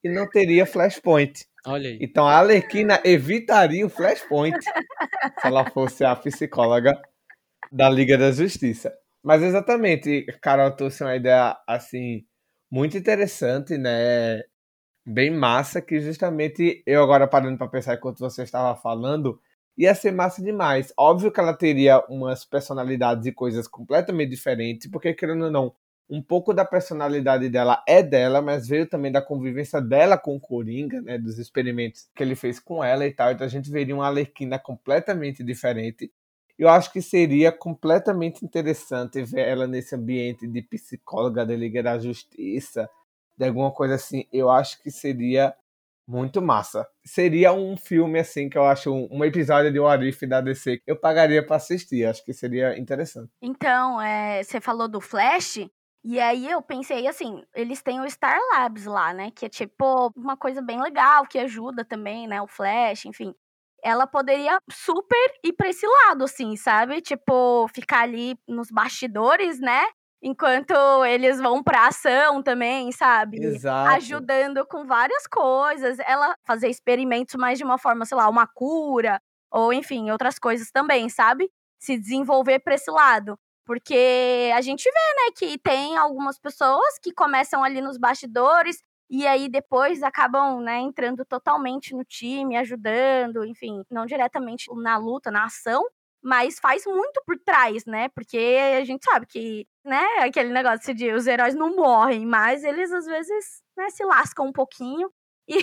e 0.04 0.08
não 0.08 0.28
teria 0.28 0.66
Flashpoint. 0.66 1.46
Olha 1.66 1.88
aí. 1.88 1.98
Então 2.00 2.28
a 2.28 2.34
Arlequina 2.34 3.00
evitaria 3.04 3.86
o 3.86 3.88
Flashpoint 3.88 4.60
se 5.40 5.46
ela 5.46 5.68
fosse 5.70 6.04
a 6.04 6.14
psicóloga 6.14 7.00
da 7.72 7.88
Liga 7.88 8.18
da 8.18 8.30
Justiça. 8.30 8.92
Mas 9.22 9.42
exatamente, 9.42 10.26
Carol 10.42 10.70
trouxe 10.72 11.02
uma 11.02 11.16
ideia 11.16 11.56
assim 11.66 12.26
muito 12.70 12.98
interessante, 12.98 13.78
né? 13.78 14.42
Bem 15.06 15.30
massa 15.30 15.80
que 15.80 16.00
justamente 16.00 16.82
eu 16.86 17.02
agora 17.02 17.26
parando 17.26 17.56
para 17.56 17.68
pensar 17.68 17.94
enquanto 17.94 18.18
você 18.18 18.42
estava 18.42 18.76
falando, 18.76 19.40
ia 19.76 19.94
ser 19.94 20.12
massa 20.12 20.42
demais. 20.42 20.92
Óbvio 20.96 21.32
que 21.32 21.40
ela 21.40 21.54
teria 21.54 22.04
umas 22.08 22.44
personalidades 22.44 23.26
e 23.26 23.32
coisas 23.32 23.66
completamente 23.68 24.30
diferentes, 24.30 24.90
porque 24.90 25.12
querendo 25.14 25.46
ou 25.46 25.50
não, 25.50 25.74
um 26.08 26.22
pouco 26.22 26.52
da 26.52 26.64
personalidade 26.64 27.48
dela 27.48 27.82
é 27.88 28.02
dela, 28.02 28.42
mas 28.42 28.68
veio 28.68 28.86
também 28.86 29.10
da 29.10 29.22
convivência 29.22 29.80
dela 29.80 30.18
com 30.18 30.36
o 30.36 30.40
Coringa, 30.40 31.00
né, 31.00 31.18
dos 31.18 31.38
experimentos 31.38 32.08
que 32.14 32.22
ele 32.22 32.34
fez 32.36 32.60
com 32.60 32.84
ela 32.84 33.06
e 33.06 33.12
tal. 33.12 33.32
Então 33.32 33.46
a 33.46 33.50
gente 33.50 33.70
veria 33.70 33.94
uma 33.94 34.06
Alerquina 34.06 34.58
completamente 34.58 35.42
diferente. 35.42 36.12
Eu 36.58 36.68
acho 36.68 36.92
que 36.92 37.02
seria 37.02 37.50
completamente 37.50 38.44
interessante 38.44 39.22
ver 39.22 39.48
ela 39.48 39.66
nesse 39.66 39.94
ambiente 39.94 40.46
de 40.46 40.62
psicóloga 40.62 41.44
da 41.44 41.56
Liga 41.56 41.82
da 41.82 41.98
Justiça, 41.98 42.88
de 43.36 43.46
alguma 43.46 43.72
coisa 43.72 43.94
assim. 43.96 44.26
Eu 44.32 44.50
acho 44.50 44.80
que 44.82 44.90
seria 44.90 45.54
muito 46.06 46.40
massa. 46.42 46.86
Seria 47.04 47.52
um 47.52 47.76
filme, 47.76 48.18
assim, 48.18 48.48
que 48.48 48.58
eu 48.58 48.64
acho 48.64 48.92
um, 48.92 49.24
episódio 49.24 49.72
de 49.72 49.80
What 49.80 50.06
If 50.06 50.22
da 50.22 50.40
DC 50.40 50.82
eu 50.86 50.98
pagaria 50.98 51.44
para 51.44 51.56
assistir. 51.56 52.04
Acho 52.04 52.24
que 52.24 52.32
seria 52.32 52.78
interessante. 52.78 53.30
Então, 53.42 54.00
é, 54.00 54.42
você 54.42 54.60
falou 54.60 54.88
do 54.88 55.00
Flash. 55.00 55.66
E 56.06 56.20
aí 56.20 56.50
eu 56.50 56.60
pensei 56.60 57.06
assim, 57.06 57.42
eles 57.54 57.80
têm 57.80 57.98
o 57.98 58.10
Star 58.10 58.38
Labs 58.52 58.84
lá, 58.84 59.14
né? 59.14 59.30
Que 59.30 59.46
é 59.46 59.48
tipo 59.48 60.12
uma 60.14 60.36
coisa 60.36 60.60
bem 60.60 60.78
legal, 60.78 61.26
que 61.26 61.38
ajuda 61.38 61.82
também, 61.82 62.26
né? 62.28 62.42
O 62.42 62.46
Flash, 62.46 63.06
enfim. 63.06 63.34
Ela 63.82 64.06
poderia 64.06 64.58
super 64.70 65.32
ir 65.42 65.54
pra 65.54 65.68
esse 65.68 65.86
lado, 65.86 66.24
assim, 66.24 66.56
sabe? 66.56 67.00
Tipo, 67.00 67.66
ficar 67.74 68.02
ali 68.02 68.36
nos 68.46 68.68
bastidores, 68.70 69.58
né? 69.58 69.82
Enquanto 70.24 70.74
eles 71.04 71.38
vão 71.38 71.62
pra 71.62 71.88
ação 71.88 72.42
também, 72.42 72.90
sabe? 72.90 73.44
Exato. 73.44 73.90
Ajudando 73.90 74.66
com 74.66 74.86
várias 74.86 75.26
coisas. 75.26 75.98
Ela 76.00 76.34
fazer 76.46 76.68
experimentos 76.68 77.34
mais 77.34 77.58
de 77.58 77.64
uma 77.64 77.76
forma, 77.76 78.06
sei 78.06 78.16
lá, 78.16 78.26
uma 78.28 78.46
cura, 78.46 79.20
ou 79.50 79.70
enfim, 79.72 80.10
outras 80.10 80.38
coisas 80.38 80.70
também, 80.70 81.10
sabe? 81.10 81.50
Se 81.78 81.98
desenvolver 81.98 82.60
pra 82.60 82.74
esse 82.74 82.90
lado. 82.90 83.38
Porque 83.66 84.50
a 84.54 84.60
gente 84.62 84.84
vê, 84.84 84.90
né, 84.90 85.32
que 85.36 85.58
tem 85.58 85.96
algumas 85.96 86.38
pessoas 86.38 86.98
que 87.02 87.12
começam 87.12 87.62
ali 87.62 87.80
nos 87.82 87.98
bastidores 87.98 88.78
e 89.10 89.26
aí 89.26 89.48
depois 89.48 90.02
acabam, 90.02 90.60
né, 90.60 90.78
entrando 90.80 91.24
totalmente 91.24 91.94
no 91.94 92.04
time, 92.04 92.56
ajudando, 92.56 93.44
enfim, 93.44 93.82
não 93.90 94.06
diretamente 94.06 94.66
na 94.74 94.96
luta, 94.96 95.30
na 95.30 95.44
ação, 95.44 95.84
mas 96.24 96.58
faz 96.58 96.84
muito 96.86 97.22
por 97.26 97.38
trás, 97.38 97.84
né? 97.86 98.08
Porque 98.10 98.38
a 98.80 98.84
gente 98.84 99.04
sabe 99.04 99.26
que, 99.26 99.66
né, 99.84 100.02
aquele 100.20 100.50
negócio 100.50 100.94
de 100.94 101.12
os 101.12 101.26
heróis 101.26 101.54
não 101.54 101.76
morrem, 101.76 102.26
mas 102.26 102.64
eles 102.64 102.90
às 102.92 103.06
vezes, 103.06 103.62
né, 103.76 103.90
se 103.90 104.04
lascam 104.04 104.46
um 104.46 104.52
pouquinho 104.52 105.10
e 105.48 105.58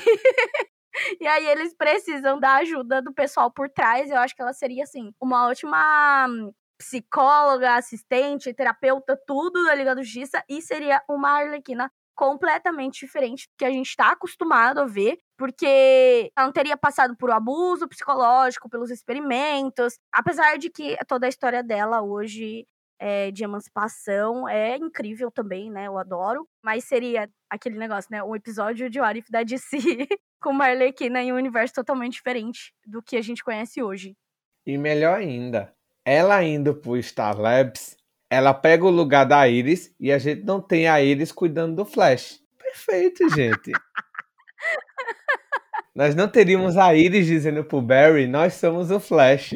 E 1.19 1.27
aí 1.27 1.47
eles 1.47 1.73
precisam 1.75 2.39
da 2.39 2.55
ajuda 2.55 3.01
do 3.01 3.13
pessoal 3.13 3.51
por 3.51 3.69
trás. 3.69 4.09
Eu 4.09 4.17
acho 4.17 4.35
que 4.35 4.41
ela 4.41 4.53
seria 4.53 4.83
assim, 4.83 5.13
uma 5.21 5.47
ótima 5.47 6.27
psicóloga, 6.77 7.75
assistente, 7.75 8.53
terapeuta, 8.53 9.17
tudo 9.27 9.63
da 9.65 9.75
Liga 9.75 9.95
da 9.95 10.01
Justiça 10.01 10.43
e 10.49 10.61
seria 10.61 11.01
uma 11.09 11.29
Arlequina 11.29 11.91
completamente 12.15 13.05
diferente 13.05 13.47
do 13.47 13.57
que 13.57 13.65
a 13.65 13.69
gente 13.69 13.87
está 13.87 14.11
acostumado 14.11 14.79
a 14.79 14.85
ver, 14.85 15.17
porque 15.41 16.29
ela 16.37 16.45
não 16.45 16.53
teria 16.53 16.77
passado 16.77 17.17
por 17.17 17.31
um 17.31 17.33
abuso 17.33 17.87
psicológico, 17.87 18.69
pelos 18.69 18.91
experimentos, 18.91 19.97
apesar 20.13 20.59
de 20.59 20.69
que 20.69 20.95
toda 21.07 21.25
a 21.25 21.29
história 21.29 21.63
dela 21.63 22.03
hoje 22.03 22.63
é, 22.99 23.31
de 23.31 23.43
emancipação 23.43 24.47
é 24.47 24.77
incrível 24.77 25.31
também, 25.31 25.71
né? 25.71 25.87
Eu 25.87 25.97
adoro, 25.97 26.47
mas 26.63 26.83
seria 26.83 27.27
aquele 27.49 27.79
negócio, 27.79 28.11
né? 28.11 28.21
Um 28.21 28.35
episódio 28.35 28.87
de 28.87 28.99
Warif 28.99 29.31
da 29.31 29.41
DC 29.41 29.79
com 30.39 30.51
uma 30.51 30.65
Arlequina 30.65 31.23
em 31.23 31.33
um 31.33 31.37
universo 31.37 31.73
totalmente 31.73 32.13
diferente 32.13 32.71
do 32.85 33.01
que 33.01 33.17
a 33.17 33.21
gente 33.23 33.43
conhece 33.43 33.81
hoje. 33.81 34.15
E 34.63 34.77
melhor 34.77 35.17
ainda, 35.17 35.73
ela 36.05 36.43
indo 36.43 36.75
pro 36.75 37.01
Star 37.01 37.35
Labs 37.35 37.97
ela 38.29 38.53
pega 38.53 38.85
o 38.85 38.91
lugar 38.91 39.25
da 39.25 39.45
Iris 39.45 39.91
e 39.99 40.11
a 40.11 40.19
gente 40.19 40.43
não 40.43 40.61
tem 40.61 40.87
a 40.87 41.01
Iris 41.01 41.31
cuidando 41.31 41.77
do 41.77 41.83
Flash. 41.83 42.39
Perfeito, 42.57 43.27
gente. 43.31 43.71
nós 45.95 46.15
não 46.15 46.27
teríamos 46.27 46.77
a 46.77 46.95
Iris 46.95 47.25
dizendo 47.25 47.63
pro 47.63 47.81
Barry, 47.81 48.27
nós 48.27 48.53
somos 48.55 48.91
o 48.91 48.99
Flash. 48.99 49.55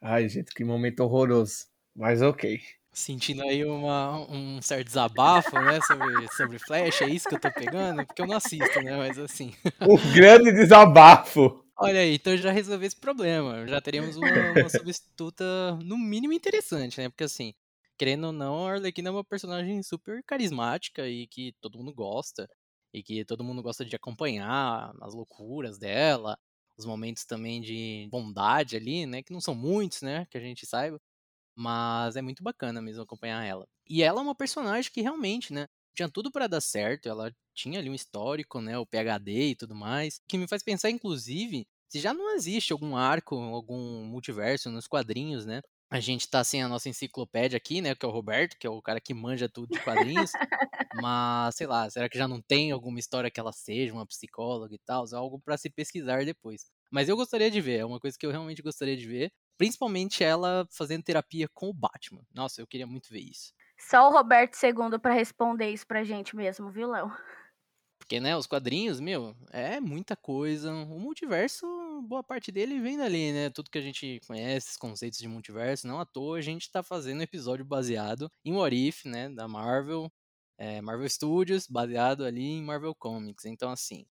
Ai, 0.00 0.28
gente, 0.28 0.54
que 0.54 0.64
momento 0.64 1.00
horroroso. 1.00 1.66
Mas 1.94 2.22
ok. 2.22 2.60
Sentindo 2.92 3.42
aí 3.42 3.64
uma, 3.64 4.20
um 4.30 4.60
certo 4.60 4.86
desabafo, 4.86 5.54
né, 5.60 5.78
sobre, 5.82 6.28
sobre 6.36 6.58
Flash, 6.58 7.02
é 7.02 7.08
isso 7.08 7.28
que 7.28 7.36
eu 7.36 7.40
tô 7.40 7.50
pegando? 7.52 8.04
Porque 8.04 8.20
eu 8.20 8.26
não 8.26 8.36
assisto, 8.36 8.82
né, 8.82 8.96
mas 8.96 9.16
assim... 9.16 9.54
Um 9.80 10.12
grande 10.12 10.50
desabafo! 10.50 11.64
Olha 11.76 12.00
aí, 12.00 12.16
então 12.16 12.36
já 12.36 12.50
resolvi 12.50 12.86
esse 12.86 12.96
problema, 12.96 13.66
já 13.66 13.80
teríamos 13.80 14.16
uma, 14.16 14.28
uma 14.28 14.68
substituta, 14.68 15.44
no 15.84 15.96
mínimo, 15.96 16.32
interessante, 16.32 17.00
né, 17.00 17.08
porque 17.08 17.24
assim, 17.24 17.54
querendo 17.96 18.24
ou 18.26 18.32
não, 18.32 18.66
a 18.66 18.72
Arlequina 18.72 19.08
é 19.08 19.12
uma 19.12 19.24
personagem 19.24 19.82
super 19.82 20.22
carismática 20.24 21.06
e 21.06 21.28
que 21.28 21.54
todo 21.60 21.78
mundo 21.78 21.94
gosta, 21.94 22.48
e 22.92 23.02
que 23.02 23.24
todo 23.24 23.44
mundo 23.44 23.62
gosta 23.62 23.84
de 23.84 23.94
acompanhar 23.96 24.92
as 25.00 25.14
loucuras 25.14 25.78
dela, 25.78 26.38
os 26.76 26.84
momentos 26.86 27.24
também 27.24 27.60
de 27.60 28.08
bondade 28.10 28.76
ali, 28.76 29.06
né, 29.06 29.22
que 29.22 29.32
não 29.32 29.40
são 29.40 29.54
muitos, 29.54 30.02
né, 30.02 30.26
que 30.30 30.38
a 30.38 30.40
gente 30.40 30.66
saiba, 30.66 31.00
mas 31.54 32.16
é 32.16 32.22
muito 32.22 32.42
bacana 32.42 32.80
mesmo 32.82 33.02
acompanhar 33.02 33.44
ela. 33.44 33.66
E 33.88 34.02
ela 34.02 34.20
é 34.20 34.22
uma 34.24 34.34
personagem 34.34 34.90
que 34.92 35.00
realmente, 35.02 35.52
né, 35.52 35.66
tinha 35.94 36.08
tudo 36.10 36.30
para 36.30 36.46
dar 36.46 36.60
certo, 36.60 37.08
ela 37.08 37.32
tinha 37.54 37.78
ali 37.78 37.90
um 37.90 37.94
histórico, 37.94 38.60
né, 38.60 38.78
o 38.78 38.86
PhD 38.86 39.50
e 39.50 39.56
tudo 39.56 39.74
mais, 39.74 40.20
que 40.28 40.38
me 40.38 40.48
faz 40.48 40.62
pensar, 40.62 40.90
inclusive, 40.90 41.66
se 41.88 42.00
já 42.00 42.14
não 42.14 42.34
existe 42.34 42.72
algum 42.72 42.96
arco, 42.96 43.34
algum 43.36 44.04
multiverso 44.04 44.70
nos 44.70 44.86
quadrinhos, 44.86 45.44
né, 45.46 45.60
a 45.90 45.98
gente 46.00 46.28
tá 46.30 46.44
sem 46.44 46.62
a 46.62 46.68
nossa 46.68 46.88
enciclopédia 46.88 47.56
aqui, 47.56 47.80
né? 47.80 47.94
Que 47.94 48.06
é 48.06 48.08
o 48.08 48.12
Roberto, 48.12 48.56
que 48.58 48.66
é 48.66 48.70
o 48.70 48.80
cara 48.80 49.00
que 49.00 49.12
manja 49.12 49.48
tudo 49.48 49.70
de 49.72 49.80
quadrinhos. 49.80 50.30
mas, 51.02 51.56
sei 51.56 51.66
lá, 51.66 51.90
será 51.90 52.08
que 52.08 52.16
já 52.16 52.28
não 52.28 52.40
tem 52.40 52.70
alguma 52.70 52.98
história 52.98 53.30
que 53.30 53.40
ela 53.40 53.52
seja 53.52 53.92
uma 53.92 54.06
psicóloga 54.06 54.74
e 54.74 54.78
tal? 54.78 55.04
É 55.12 55.16
algo 55.16 55.40
para 55.40 55.56
se 55.56 55.68
pesquisar 55.68 56.24
depois. 56.24 56.66
Mas 56.90 57.08
eu 57.08 57.16
gostaria 57.16 57.50
de 57.50 57.60
ver, 57.60 57.80
é 57.80 57.84
uma 57.84 58.00
coisa 58.00 58.16
que 58.18 58.24
eu 58.24 58.30
realmente 58.30 58.62
gostaria 58.62 58.96
de 58.96 59.06
ver. 59.06 59.32
Principalmente 59.58 60.24
ela 60.24 60.66
fazendo 60.70 61.02
terapia 61.02 61.48
com 61.52 61.68
o 61.68 61.74
Batman. 61.74 62.22
Nossa, 62.32 62.60
eu 62.60 62.66
queria 62.66 62.86
muito 62.86 63.10
ver 63.10 63.20
isso. 63.20 63.52
Só 63.78 64.08
o 64.08 64.12
Roberto 64.12 64.54
II 64.54 64.98
para 64.98 65.14
responder 65.14 65.70
isso 65.70 65.86
pra 65.86 66.04
gente 66.04 66.36
mesmo, 66.36 66.70
viu, 66.70 66.90
Léo? 66.90 67.10
Porque, 68.10 68.18
né, 68.18 68.36
os 68.36 68.44
quadrinhos, 68.44 68.98
meu, 68.98 69.36
é 69.52 69.78
muita 69.78 70.16
coisa. 70.16 70.72
O 70.72 70.98
multiverso, 70.98 71.64
boa 72.08 72.24
parte 72.24 72.50
dele 72.50 72.80
vem 72.80 72.98
dali, 72.98 73.30
né? 73.30 73.50
Tudo 73.50 73.70
que 73.70 73.78
a 73.78 73.80
gente 73.80 74.20
conhece, 74.26 74.70
os 74.70 74.76
conceitos 74.76 75.20
de 75.20 75.28
multiverso. 75.28 75.86
Não 75.86 76.00
à 76.00 76.04
toa 76.04 76.38
a 76.38 76.40
gente 76.40 76.72
tá 76.72 76.82
fazendo 76.82 77.22
episódio 77.22 77.64
baseado 77.64 78.28
em 78.44 78.52
What 78.52 78.74
If, 78.74 79.04
né, 79.04 79.28
da 79.28 79.46
Marvel, 79.46 80.10
é, 80.58 80.80
Marvel 80.80 81.08
Studios, 81.08 81.68
baseado 81.68 82.24
ali 82.24 82.42
em 82.42 82.64
Marvel 82.64 82.96
Comics. 82.96 83.44
Então, 83.44 83.70
assim, 83.70 84.04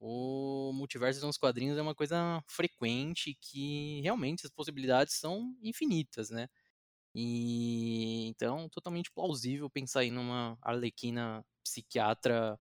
o 0.00 0.72
multiverso 0.72 1.26
nos 1.26 1.36
quadrinhos 1.36 1.76
é 1.78 1.82
uma 1.82 1.96
coisa 1.96 2.40
frequente 2.46 3.36
que 3.40 4.00
realmente 4.02 4.46
as 4.46 4.52
possibilidades 4.52 5.14
são 5.14 5.56
infinitas, 5.62 6.30
né? 6.30 6.48
E 7.14 8.26
então, 8.28 8.68
totalmente 8.68 9.10
plausível 9.12 9.70
pensar 9.70 10.00
aí 10.00 10.10
numa 10.12 10.56
Arlequina 10.62 11.44
psiquiatra 11.64 12.58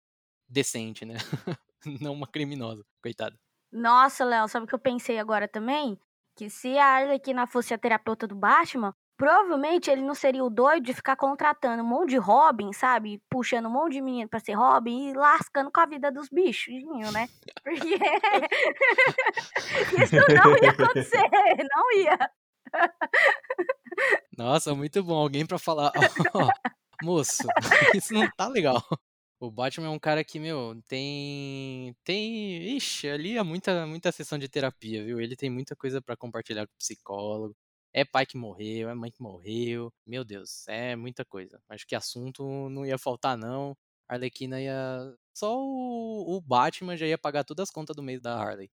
decente, 0.47 1.05
né? 1.05 1.15
Não 2.01 2.13
uma 2.13 2.27
criminosa, 2.27 2.83
coitada. 3.01 3.37
Nossa, 3.71 4.23
Léo, 4.23 4.47
sabe 4.47 4.65
o 4.65 4.67
que 4.67 4.75
eu 4.75 4.79
pensei 4.79 5.19
agora 5.19 5.47
também? 5.47 5.99
Que 6.35 6.49
se 6.49 6.77
a 6.77 6.85
Arlequina 6.85 7.45
fosse 7.45 7.73
a 7.73 7.77
terapeuta 7.77 8.27
do 8.27 8.35
Batman, 8.35 8.93
provavelmente 9.17 9.89
ele 9.89 10.01
não 10.01 10.13
seria 10.13 10.43
o 10.43 10.49
doido 10.49 10.85
de 10.85 10.93
ficar 10.93 11.15
contratando 11.15 11.83
um 11.83 11.87
monte 11.87 12.11
de 12.11 12.17
Robin, 12.17 12.71
sabe? 12.73 13.21
Puxando 13.29 13.67
um 13.67 13.71
monte 13.71 13.93
de 13.93 14.01
menino 14.01 14.29
pra 14.29 14.39
ser 14.39 14.53
Robin 14.53 15.09
e 15.09 15.13
lascando 15.13 15.71
com 15.71 15.79
a 15.79 15.85
vida 15.85 16.11
dos 16.11 16.29
bichos, 16.29 16.73
né? 17.13 17.27
Porque 17.63 17.95
isso 20.03 20.15
não 20.33 20.57
ia 20.57 20.71
acontecer, 20.71 21.29
não 21.75 21.91
ia. 21.93 22.17
Nossa, 24.37 24.75
muito 24.75 25.03
bom. 25.03 25.15
Alguém 25.15 25.45
pra 25.45 25.57
falar, 25.57 25.91
oh, 26.33 26.49
moço, 27.03 27.47
isso 27.93 28.13
não 28.13 28.29
tá 28.35 28.47
legal. 28.47 28.83
O 29.39 29.51
Batman 29.51 29.87
é 29.87 29.89
um 29.89 29.99
cara 29.99 30.23
que, 30.23 30.39
meu, 30.39 30.81
tem. 30.87 31.95
Tem. 32.03 32.75
Ixi, 32.77 33.09
ali 33.09 33.37
é 33.37 33.43
muita, 33.43 33.85
muita 33.85 34.11
sessão 34.11 34.39
de 34.39 34.47
terapia, 34.47 35.03
viu? 35.03 35.19
Ele 35.19 35.35
tem 35.35 35.49
muita 35.49 35.75
coisa 35.75 36.01
para 36.01 36.15
compartilhar 36.15 36.65
com 36.65 36.73
o 36.73 36.77
psicólogo. 36.77 37.55
É 37.93 38.03
pai 38.05 38.25
que 38.25 38.37
morreu, 38.37 38.89
é 38.89 38.93
mãe 38.95 39.11
que 39.11 39.21
morreu. 39.21 39.91
Meu 40.05 40.23
Deus, 40.25 40.67
é 40.67 40.95
muita 40.95 41.25
coisa. 41.25 41.61
Acho 41.69 41.85
que 41.87 41.95
assunto 41.95 42.69
não 42.69 42.85
ia 42.85 42.97
faltar, 42.97 43.37
não. 43.37 43.75
A 44.07 44.15
Arlequina 44.15 44.61
ia. 44.61 45.15
Só 45.33 45.57
o, 45.57 46.37
o 46.37 46.41
Batman 46.41 46.97
já 46.97 47.05
ia 47.07 47.17
pagar 47.17 47.43
todas 47.43 47.63
as 47.63 47.71
contas 47.71 47.95
do 47.95 48.03
mês 48.03 48.21
da 48.21 48.35
Harley. 48.37 48.69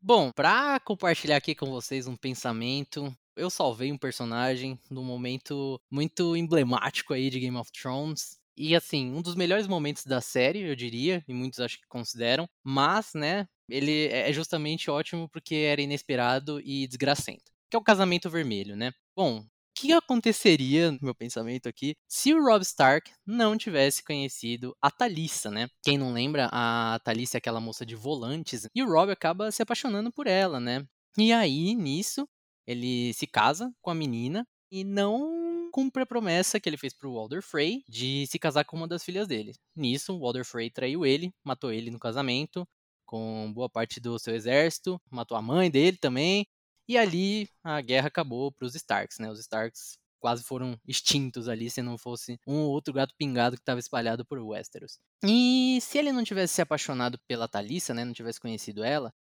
Bom, 0.00 0.32
pra 0.32 0.80
compartilhar 0.80 1.36
aqui 1.36 1.54
com 1.54 1.66
vocês 1.66 2.06
um 2.06 2.16
pensamento, 2.16 3.14
eu 3.36 3.48
salvei 3.48 3.92
um 3.92 3.98
personagem 3.98 4.78
num 4.90 5.04
momento 5.04 5.80
muito 5.90 6.36
emblemático 6.36 7.14
aí 7.14 7.30
de 7.30 7.40
Game 7.40 7.56
of 7.56 7.70
Thrones. 7.72 8.41
E 8.56 8.76
assim, 8.76 9.10
um 9.12 9.22
dos 9.22 9.34
melhores 9.34 9.66
momentos 9.66 10.04
da 10.04 10.20
série, 10.20 10.60
eu 10.60 10.76
diria, 10.76 11.24
e 11.26 11.32
muitos 11.32 11.60
acho 11.60 11.78
que 11.78 11.86
consideram, 11.88 12.48
mas, 12.62 13.12
né, 13.14 13.46
ele 13.68 14.06
é, 14.08 14.28
é 14.30 14.32
justamente 14.32 14.90
ótimo 14.90 15.28
porque 15.28 15.54
era 15.54 15.80
inesperado 15.80 16.60
e 16.60 16.86
desgracento. 16.86 17.50
Que 17.70 17.76
é 17.76 17.78
o 17.78 17.82
casamento 17.82 18.28
vermelho, 18.28 18.76
né? 18.76 18.92
Bom, 19.16 19.38
o 19.40 19.46
que 19.74 19.92
aconteceria, 19.92 20.92
no 20.92 20.98
meu 21.00 21.14
pensamento 21.14 21.68
aqui, 21.68 21.94
se 22.06 22.34
o 22.34 22.44
Rob 22.44 22.62
Stark 22.62 23.10
não 23.26 23.56
tivesse 23.56 24.04
conhecido 24.04 24.76
a 24.82 24.90
Talissa, 24.90 25.50
né? 25.50 25.68
Quem 25.82 25.96
não 25.96 26.12
lembra, 26.12 26.48
a 26.52 27.00
Talissa 27.02 27.36
é 27.36 27.38
aquela 27.38 27.60
moça 27.60 27.86
de 27.86 27.94
volantes, 27.96 28.68
e 28.74 28.82
o 28.82 28.86
Rob 28.86 29.10
acaba 29.10 29.50
se 29.50 29.62
apaixonando 29.62 30.12
por 30.12 30.26
ela, 30.26 30.60
né? 30.60 30.84
E 31.16 31.32
aí, 31.32 31.74
nisso, 31.74 32.28
ele 32.66 33.12
se 33.14 33.26
casa 33.26 33.72
com 33.80 33.90
a 33.90 33.94
menina 33.94 34.46
e 34.70 34.84
não 34.84 35.51
cumpre 35.72 36.02
a 36.02 36.06
promessa 36.06 36.60
que 36.60 36.68
ele 36.68 36.76
fez 36.76 36.92
pro 36.94 37.14
Walder 37.14 37.42
Frey 37.42 37.82
de 37.88 38.26
se 38.28 38.38
casar 38.38 38.64
com 38.64 38.76
uma 38.76 38.86
das 38.86 39.02
filhas 39.02 39.26
dele. 39.26 39.54
Nisso, 39.74 40.18
Walder 40.18 40.44
Frey 40.44 40.70
traiu 40.70 41.04
ele, 41.04 41.32
matou 41.42 41.72
ele 41.72 41.90
no 41.90 41.98
casamento, 41.98 42.68
com 43.06 43.50
boa 43.52 43.68
parte 43.68 43.98
do 43.98 44.18
seu 44.18 44.34
exército, 44.34 45.00
matou 45.10 45.36
a 45.36 45.42
mãe 45.42 45.70
dele 45.70 45.96
também, 45.96 46.46
e 46.88 46.98
ali 46.98 47.48
a 47.64 47.80
guerra 47.80 48.08
acabou 48.08 48.52
para 48.52 48.66
os 48.66 48.74
Starks, 48.74 49.18
né? 49.18 49.30
Os 49.30 49.40
Starks 49.40 49.98
quase 50.20 50.44
foram 50.44 50.78
extintos 50.86 51.48
ali 51.48 51.68
se 51.68 51.82
não 51.82 51.98
fosse 51.98 52.38
um 52.46 52.60
ou 52.60 52.70
outro 52.70 52.94
gato 52.94 53.12
pingado 53.18 53.56
que 53.56 53.62
estava 53.62 53.80
espalhado 53.80 54.24
por 54.24 54.38
Westeros. 54.38 54.98
E 55.24 55.78
se 55.80 55.98
ele 55.98 56.12
não 56.12 56.22
tivesse 56.22 56.54
se 56.54 56.62
apaixonado 56.62 57.18
pela 57.26 57.48
Talissa, 57.48 57.92
né, 57.92 58.04
não 58.04 58.12
tivesse 58.12 58.38
conhecido 58.38 58.84
ela, 58.84 59.12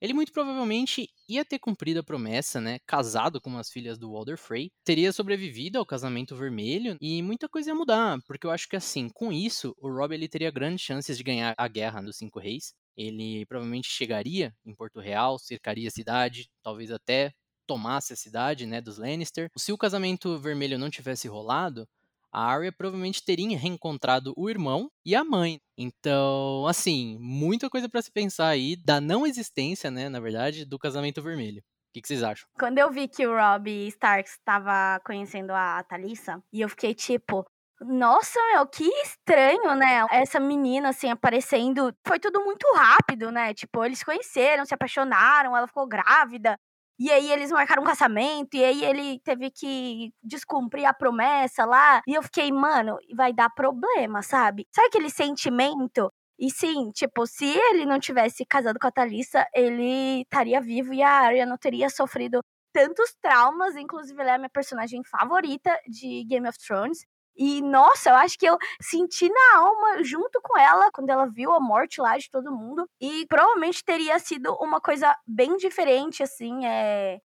ele 0.00 0.12
muito 0.12 0.32
provavelmente 0.32 1.08
ia 1.30 1.44
ter 1.44 1.58
cumprido 1.58 2.00
a 2.00 2.02
promessa, 2.02 2.60
né? 2.60 2.78
Casado 2.86 3.40
com 3.40 3.56
as 3.56 3.70
filhas 3.70 3.98
do 3.98 4.10
Walder 4.12 4.36
Frey, 4.36 4.70
teria 4.84 5.12
sobrevivido 5.12 5.78
ao 5.78 5.86
casamento 5.86 6.36
vermelho 6.36 6.96
e 7.00 7.22
muita 7.22 7.48
coisa 7.48 7.70
ia 7.70 7.74
mudar, 7.74 8.18
porque 8.26 8.46
eu 8.46 8.50
acho 8.50 8.68
que 8.68 8.76
assim, 8.76 9.08
com 9.08 9.32
isso, 9.32 9.74
o 9.78 9.88
Rob 9.88 10.14
ele 10.14 10.28
teria 10.28 10.50
grandes 10.50 10.84
chances 10.84 11.16
de 11.16 11.24
ganhar 11.24 11.54
a 11.56 11.68
guerra 11.68 12.02
dos 12.02 12.16
Cinco 12.16 12.38
Reis. 12.38 12.74
Ele 12.96 13.46
provavelmente 13.46 13.88
chegaria 13.88 14.54
em 14.64 14.74
Porto 14.74 15.00
Real, 15.00 15.38
cercaria 15.38 15.88
a 15.88 15.90
cidade, 15.90 16.50
talvez 16.62 16.90
até 16.90 17.32
tomasse 17.66 18.12
a 18.12 18.16
cidade, 18.16 18.66
né, 18.66 18.80
dos 18.80 18.98
Lannister. 18.98 19.48
Se 19.56 19.72
o 19.72 19.78
casamento 19.78 20.38
vermelho 20.38 20.76
não 20.78 20.90
tivesse 20.90 21.28
rolado, 21.28 21.86
a 22.32 22.44
Arya 22.44 22.72
provavelmente 22.72 23.24
teria 23.24 23.58
reencontrado 23.58 24.32
o 24.36 24.48
irmão 24.48 24.90
e 25.04 25.14
a 25.14 25.24
mãe. 25.24 25.60
Então, 25.76 26.66
assim, 26.66 27.18
muita 27.20 27.68
coisa 27.68 27.88
para 27.88 28.02
se 28.02 28.10
pensar 28.10 28.48
aí 28.48 28.76
da 28.76 29.00
não 29.00 29.26
existência, 29.26 29.90
né, 29.90 30.08
na 30.08 30.20
verdade, 30.20 30.64
do 30.64 30.78
casamento 30.78 31.22
vermelho. 31.22 31.58
O 31.58 31.92
que, 31.92 32.02
que, 32.02 32.08
vocês 32.08 32.22
acham? 32.22 32.48
Quando 32.58 32.78
eu 32.78 32.90
vi 32.90 33.08
que 33.08 33.26
o 33.26 33.36
Rob 33.36 33.68
Stark 33.88 34.28
estava 34.28 35.00
conhecendo 35.04 35.50
a 35.52 35.82
Talissa, 35.82 36.40
e 36.52 36.60
eu 36.60 36.68
fiquei 36.68 36.94
tipo, 36.94 37.44
nossa, 37.80 38.38
meu, 38.52 38.66
que 38.66 38.84
estranho, 39.02 39.74
né? 39.74 40.06
Essa 40.10 40.38
menina, 40.38 40.90
assim, 40.90 41.10
aparecendo. 41.10 41.92
Foi 42.06 42.20
tudo 42.20 42.44
muito 42.44 42.64
rápido, 42.74 43.32
né? 43.32 43.54
Tipo, 43.54 43.84
eles 43.84 44.04
conheceram, 44.04 44.64
se 44.64 44.74
apaixonaram, 44.74 45.56
ela 45.56 45.66
ficou 45.66 45.88
grávida. 45.88 46.56
E 47.00 47.10
aí 47.10 47.32
eles 47.32 47.50
marcaram 47.50 47.82
um 47.82 47.86
casamento, 47.86 48.54
e 48.54 48.62
aí 48.62 48.84
ele 48.84 49.18
teve 49.20 49.50
que 49.50 50.12
descumprir 50.22 50.86
a 50.86 50.92
promessa 50.92 51.64
lá. 51.64 52.02
E 52.06 52.12
eu 52.14 52.22
fiquei, 52.22 52.52
mano, 52.52 52.98
vai 53.16 53.32
dar 53.32 53.48
problema, 53.48 54.22
sabe? 54.22 54.66
Sabe 54.70 54.88
aquele 54.88 55.08
sentimento? 55.08 56.12
E 56.38 56.50
sim, 56.50 56.90
tipo, 56.92 57.26
se 57.26 57.46
ele 57.46 57.86
não 57.86 57.98
tivesse 57.98 58.44
casado 58.44 58.78
com 58.78 58.86
a 58.86 58.90
Thalissa, 58.92 59.46
ele 59.54 60.22
estaria 60.22 60.60
vivo 60.60 60.92
e 60.92 61.02
a 61.02 61.10
Arya 61.10 61.46
não 61.46 61.56
teria 61.56 61.88
sofrido 61.88 62.40
tantos 62.72 63.14
traumas. 63.20 63.76
Inclusive, 63.76 64.20
ela 64.20 64.32
é 64.32 64.34
a 64.34 64.38
minha 64.38 64.50
personagem 64.50 65.02
favorita 65.04 65.74
de 65.88 66.24
Game 66.24 66.46
of 66.46 66.58
Thrones. 66.58 67.06
E, 67.40 67.62
nossa, 67.62 68.10
eu 68.10 68.16
acho 68.16 68.38
que 68.38 68.44
eu 68.44 68.58
senti 68.82 69.26
na 69.30 69.58
alma 69.60 70.04
junto 70.04 70.38
com 70.42 70.58
ela 70.58 70.90
quando 70.92 71.08
ela 71.08 71.24
viu 71.26 71.50
a 71.52 71.58
morte 71.58 71.98
lá 71.98 72.18
de 72.18 72.28
todo 72.30 72.54
mundo. 72.54 72.86
E 73.00 73.24
provavelmente 73.28 73.82
teria 73.82 74.18
sido 74.18 74.54
uma 74.60 74.78
coisa 74.78 75.16
bem 75.26 75.56
diferente, 75.56 76.22
assim. 76.22 76.66
É... 76.66 77.18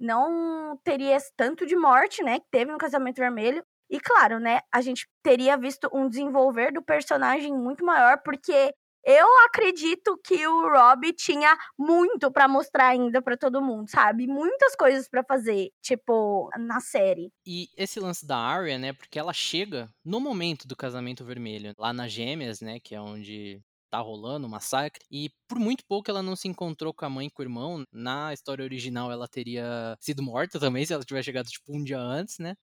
Não 0.00 0.78
teria 0.82 1.18
tanto 1.36 1.66
de 1.66 1.76
morte, 1.76 2.22
né? 2.24 2.40
Que 2.40 2.46
teve 2.50 2.72
no 2.72 2.78
Casamento 2.78 3.18
Vermelho. 3.18 3.62
E 3.90 4.00
claro, 4.00 4.40
né? 4.40 4.60
A 4.72 4.80
gente 4.80 5.06
teria 5.22 5.58
visto 5.58 5.90
um 5.92 6.08
desenvolver 6.08 6.72
do 6.72 6.82
personagem 6.82 7.52
muito 7.52 7.84
maior, 7.84 8.22
porque 8.24 8.72
eu 9.04 9.26
acredito 9.46 10.18
que 10.24 10.46
o 10.46 10.68
Rob 10.70 11.12
tinha 11.14 11.56
muito 11.78 12.30
para 12.30 12.48
mostrar 12.48 12.88
ainda 12.88 13.22
para 13.22 13.36
todo 13.36 13.62
mundo, 13.62 13.88
sabe? 13.90 14.26
Muitas 14.26 14.74
coisas 14.76 15.08
para 15.08 15.24
fazer, 15.24 15.70
tipo, 15.82 16.48
na 16.58 16.80
série. 16.80 17.30
E 17.46 17.68
esse 17.76 17.98
lance 18.00 18.26
da 18.26 18.36
Arya, 18.36 18.78
né? 18.78 18.92
Porque 18.92 19.18
ela 19.18 19.32
chega 19.32 19.90
no 20.04 20.20
momento 20.20 20.66
do 20.68 20.76
casamento 20.76 21.24
vermelho, 21.24 21.72
lá 21.78 21.92
nas 21.92 22.12
Gêmeas, 22.12 22.60
né? 22.60 22.78
Que 22.80 22.94
é 22.94 23.00
onde 23.00 23.62
tá 23.90 23.98
rolando 24.00 24.46
o 24.46 24.50
massacre. 24.50 25.02
E 25.10 25.30
por 25.48 25.58
muito 25.58 25.84
pouco 25.86 26.10
ela 26.10 26.22
não 26.22 26.36
se 26.36 26.48
encontrou 26.48 26.92
com 26.92 27.04
a 27.04 27.10
mãe 27.10 27.26
e 27.26 27.30
com 27.30 27.42
o 27.42 27.44
irmão. 27.44 27.84
Na 27.92 28.32
história 28.34 28.62
original 28.64 29.10
ela 29.10 29.26
teria 29.28 29.96
sido 30.00 30.22
morta 30.22 30.60
também, 30.60 30.84
se 30.84 30.92
ela 30.92 31.04
tivesse 31.04 31.26
chegado 31.26 31.46
tipo 31.48 31.74
um 31.76 31.82
dia 31.82 31.98
antes, 31.98 32.38
né? 32.38 32.54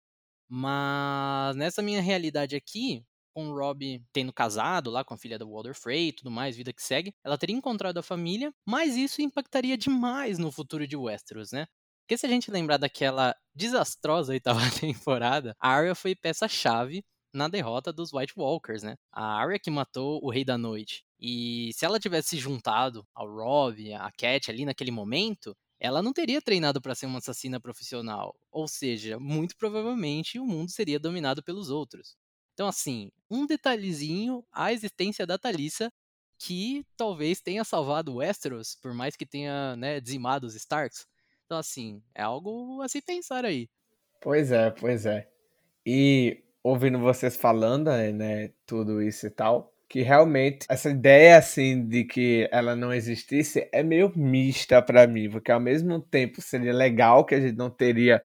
Mas 0.49 1.57
nessa 1.57 1.83
minha 1.83 2.03
realidade 2.03 2.57
aqui, 2.57 3.05
com 3.35 3.51
o 3.51 3.55
Rob 3.55 4.03
tendo 4.13 4.33
casado 4.33 4.91
lá 4.91 5.05
com 5.05 5.15
a 5.15 5.19
filha 5.19 5.39
da 5.39 5.45
Walter 5.45 5.75
Frey 5.75 6.09
e 6.09 6.13
tudo 6.13 6.31
mais, 6.31 6.57
vida 6.57 6.73
que 6.73 6.83
segue, 6.83 7.15
ela 7.25 7.37
teria 7.37 7.57
encontrado 7.57 7.99
a 7.99 8.03
família, 8.03 8.53
mas 8.67 8.97
isso 8.97 9.21
impactaria 9.21 9.77
demais 9.77 10.39
no 10.39 10.53
futuro 10.53 10.87
de 10.87 10.97
Westeros, 10.97 11.53
né? 11.53 11.67
Porque 12.03 12.19
se 12.19 12.27
a 12.27 12.29
gente 12.29 12.51
lembrar 12.51 12.77
daquela 12.77 13.35
desastrosa 13.55 14.33
oitava 14.33 14.61
temporada, 14.79 15.57
a 15.59 15.71
Arya 15.71 15.95
foi 15.95 16.15
peça-chave 16.15 17.05
na 17.33 17.49
derrota 17.49 17.93
dos 17.93 18.13
White 18.13 18.35
Walkers, 18.37 18.83
né? 18.83 18.97
A 19.13 19.41
Arya 19.41 19.59
que 19.59 19.71
matou 19.71 20.21
o 20.23 20.31
Rei 20.31 20.45
da 20.45 20.57
Noite. 20.57 21.03
E 21.19 21.73
se 21.75 21.85
ela 21.85 21.99
tivesse 21.99 22.31
se 22.31 22.37
juntado 22.39 23.07
ao 23.15 23.27
Rob, 23.27 23.93
a 23.95 24.11
Cat 24.13 24.51
ali 24.51 24.65
naquele 24.65 24.91
momento, 24.91 25.57
ela 25.81 26.03
não 26.03 26.13
teria 26.13 26.41
treinado 26.41 26.81
para 26.81 26.95
ser 26.95 27.07
uma 27.07 27.19
assassina 27.19 27.59
profissional. 27.61 28.37
Ou 28.51 28.69
seja, 28.69 29.19
muito 29.19 29.57
provavelmente 29.57 30.39
o 30.39 30.47
mundo 30.47 30.71
seria 30.71 30.99
dominado 31.01 31.43
pelos 31.43 31.71
outros. 31.71 32.17
Então, 32.55 32.69
assim, 32.69 33.11
um 33.31 33.47
detalhezinho, 33.47 34.45
a 34.53 34.73
existência 34.73 35.27
da 35.27 35.37
Thalissa, 35.37 35.93
que 36.39 36.87
talvez 36.97 37.41
tenha 37.41 37.65
salvado 37.65 38.17
Westeros, 38.17 38.77
por 38.81 38.95
mais 38.95 39.17
que 39.17 39.27
tenha 39.27 39.77
né, 39.77 40.01
dizimado 40.01 40.47
os 40.47 40.55
Starks. 40.55 41.07
Então, 41.45 41.59
assim, 41.59 42.03
é 42.15 42.23
algo 42.23 42.81
a 42.81 42.89
se 42.89 43.03
pensar 43.03 43.45
aí. 43.45 43.69
Pois 44.21 44.53
é, 44.53 44.71
pois 44.71 45.05
é. 45.05 45.29
E 45.85 46.43
ouvindo 46.63 46.99
vocês 46.99 47.37
falando, 47.37 47.91
né, 47.91 48.53
tudo 48.65 49.03
isso 49.03 49.27
e 49.27 49.31
tal, 49.31 49.75
que 49.89 50.01
realmente 50.01 50.67
essa 50.69 50.91
ideia 50.91 51.37
assim 51.37 51.87
de 51.87 52.05
que 52.05 52.49
ela 52.51 52.75
não 52.75 52.93
existisse 52.93 53.69
é 53.71 53.83
meio 53.83 54.11
mista 54.17 54.81
para 54.81 55.07
mim, 55.07 55.29
porque 55.29 55.53
ao 55.53 55.61
mesmo 55.61 56.01
tempo 56.01 56.41
seria 56.41 56.73
legal 56.73 57.25
que 57.25 57.35
a 57.35 57.41
gente 57.41 57.57
não 57.57 57.71
teria 57.71 58.23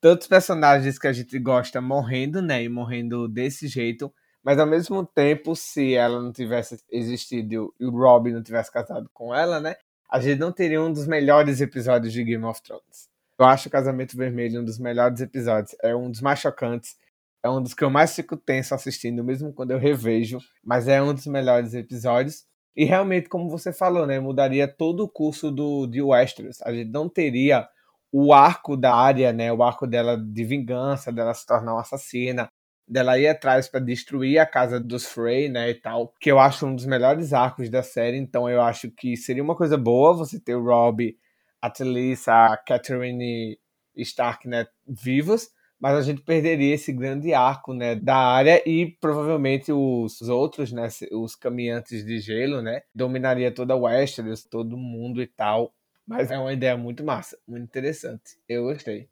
tantos 0.00 0.26
personagens 0.26 0.98
que 0.98 1.06
a 1.06 1.12
gente 1.12 1.38
gosta 1.38 1.80
morrendo, 1.80 2.40
né? 2.40 2.62
E 2.62 2.68
morrendo 2.68 3.28
desse 3.28 3.68
jeito. 3.68 4.12
Mas 4.42 4.58
ao 4.58 4.66
mesmo 4.66 5.04
tempo, 5.04 5.54
se 5.56 5.94
ela 5.94 6.22
não 6.22 6.32
tivesse 6.32 6.78
existido 6.90 7.74
e 7.78 7.84
o 7.86 7.90
Robin 7.90 8.32
não 8.32 8.42
tivesse 8.42 8.72
casado 8.72 9.10
com 9.12 9.34
ela, 9.34 9.60
né? 9.60 9.76
A 10.10 10.20
gente 10.20 10.38
não 10.38 10.52
teria 10.52 10.80
um 10.80 10.92
dos 10.92 11.06
melhores 11.06 11.60
episódios 11.60 12.12
de 12.12 12.24
Game 12.24 12.44
of 12.44 12.62
Thrones. 12.62 13.08
Eu 13.38 13.46
acho 13.46 13.68
o 13.68 13.70
Casamento 13.70 14.16
Vermelho 14.16 14.62
um 14.62 14.64
dos 14.64 14.78
melhores 14.78 15.20
episódios. 15.20 15.76
É 15.82 15.94
um 15.94 16.10
dos 16.10 16.20
mais 16.20 16.38
chocantes. 16.38 16.96
É 17.42 17.48
um 17.48 17.62
dos 17.62 17.74
que 17.74 17.84
eu 17.84 17.90
mais 17.90 18.14
fico 18.14 18.36
tenso 18.36 18.74
assistindo, 18.74 19.22
mesmo 19.22 19.52
quando 19.52 19.72
eu 19.72 19.78
revejo. 19.78 20.38
Mas 20.64 20.88
é 20.88 21.02
um 21.02 21.12
dos 21.12 21.26
melhores 21.26 21.74
episódios. 21.74 22.44
E 22.74 22.84
realmente, 22.84 23.28
como 23.28 23.50
você 23.50 23.72
falou, 23.72 24.06
né? 24.06 24.18
Mudaria 24.18 24.66
todo 24.66 25.04
o 25.04 25.08
curso 25.08 25.50
do, 25.50 25.86
de 25.86 26.00
Westeros. 26.00 26.62
A 26.62 26.72
gente 26.72 26.90
não 26.90 27.08
teria 27.08 27.68
o 28.12 28.32
arco 28.32 28.76
da 28.76 28.94
área, 28.94 29.32
né, 29.32 29.52
o 29.52 29.62
arco 29.62 29.86
dela 29.86 30.16
de 30.16 30.44
vingança, 30.44 31.12
dela 31.12 31.34
se 31.34 31.46
tornar 31.46 31.74
uma 31.74 31.80
assassina, 31.82 32.48
dela 32.86 33.18
ir 33.18 33.28
atrás 33.28 33.68
para 33.68 33.80
destruir 33.80 34.38
a 34.38 34.46
casa 34.46 34.80
dos 34.80 35.04
Frey, 35.06 35.48
né, 35.48 35.70
e 35.70 35.74
tal, 35.74 36.12
que 36.20 36.30
eu 36.30 36.38
acho 36.38 36.66
um 36.66 36.74
dos 36.74 36.86
melhores 36.86 37.32
arcos 37.34 37.68
da 37.70 37.82
série, 37.82 38.16
então 38.18 38.48
eu 38.48 38.62
acho 38.62 38.90
que 38.90 39.16
seria 39.16 39.42
uma 39.42 39.56
coisa 39.56 39.76
boa 39.76 40.14
você 40.16 40.40
ter 40.40 40.54
o 40.54 40.64
Robb, 40.64 41.14
a 41.60 41.70
Talisa, 41.70 42.32
a 42.32 42.56
Catherine 42.56 43.58
Stark, 43.96 44.48
né, 44.48 44.66
vivos, 44.86 45.48
mas 45.80 45.94
a 45.96 46.02
gente 46.02 46.22
perderia 46.22 46.74
esse 46.74 46.92
grande 46.92 47.32
arco, 47.34 47.72
né, 47.74 47.94
da 47.94 48.16
área 48.16 48.62
e 48.68 48.96
provavelmente 49.00 49.70
os 49.72 50.20
outros, 50.22 50.72
né, 50.72 50.88
os 51.12 51.36
caminhantes 51.36 52.04
de 52.04 52.18
gelo, 52.20 52.62
né, 52.62 52.82
dominaria 52.94 53.52
toda 53.54 53.74
a 53.74 53.76
Westeros, 53.76 54.44
todo 54.44 54.76
mundo 54.76 55.22
e 55.22 55.26
tal. 55.26 55.72
Mas 56.08 56.30
é 56.32 56.38
uma 56.38 56.52
ideia 56.52 56.76
muito 56.76 57.04
massa, 57.04 57.38
muito 57.46 57.62
interessante. 57.64 58.36
Eu 58.48 58.64
gostei. 58.64 59.08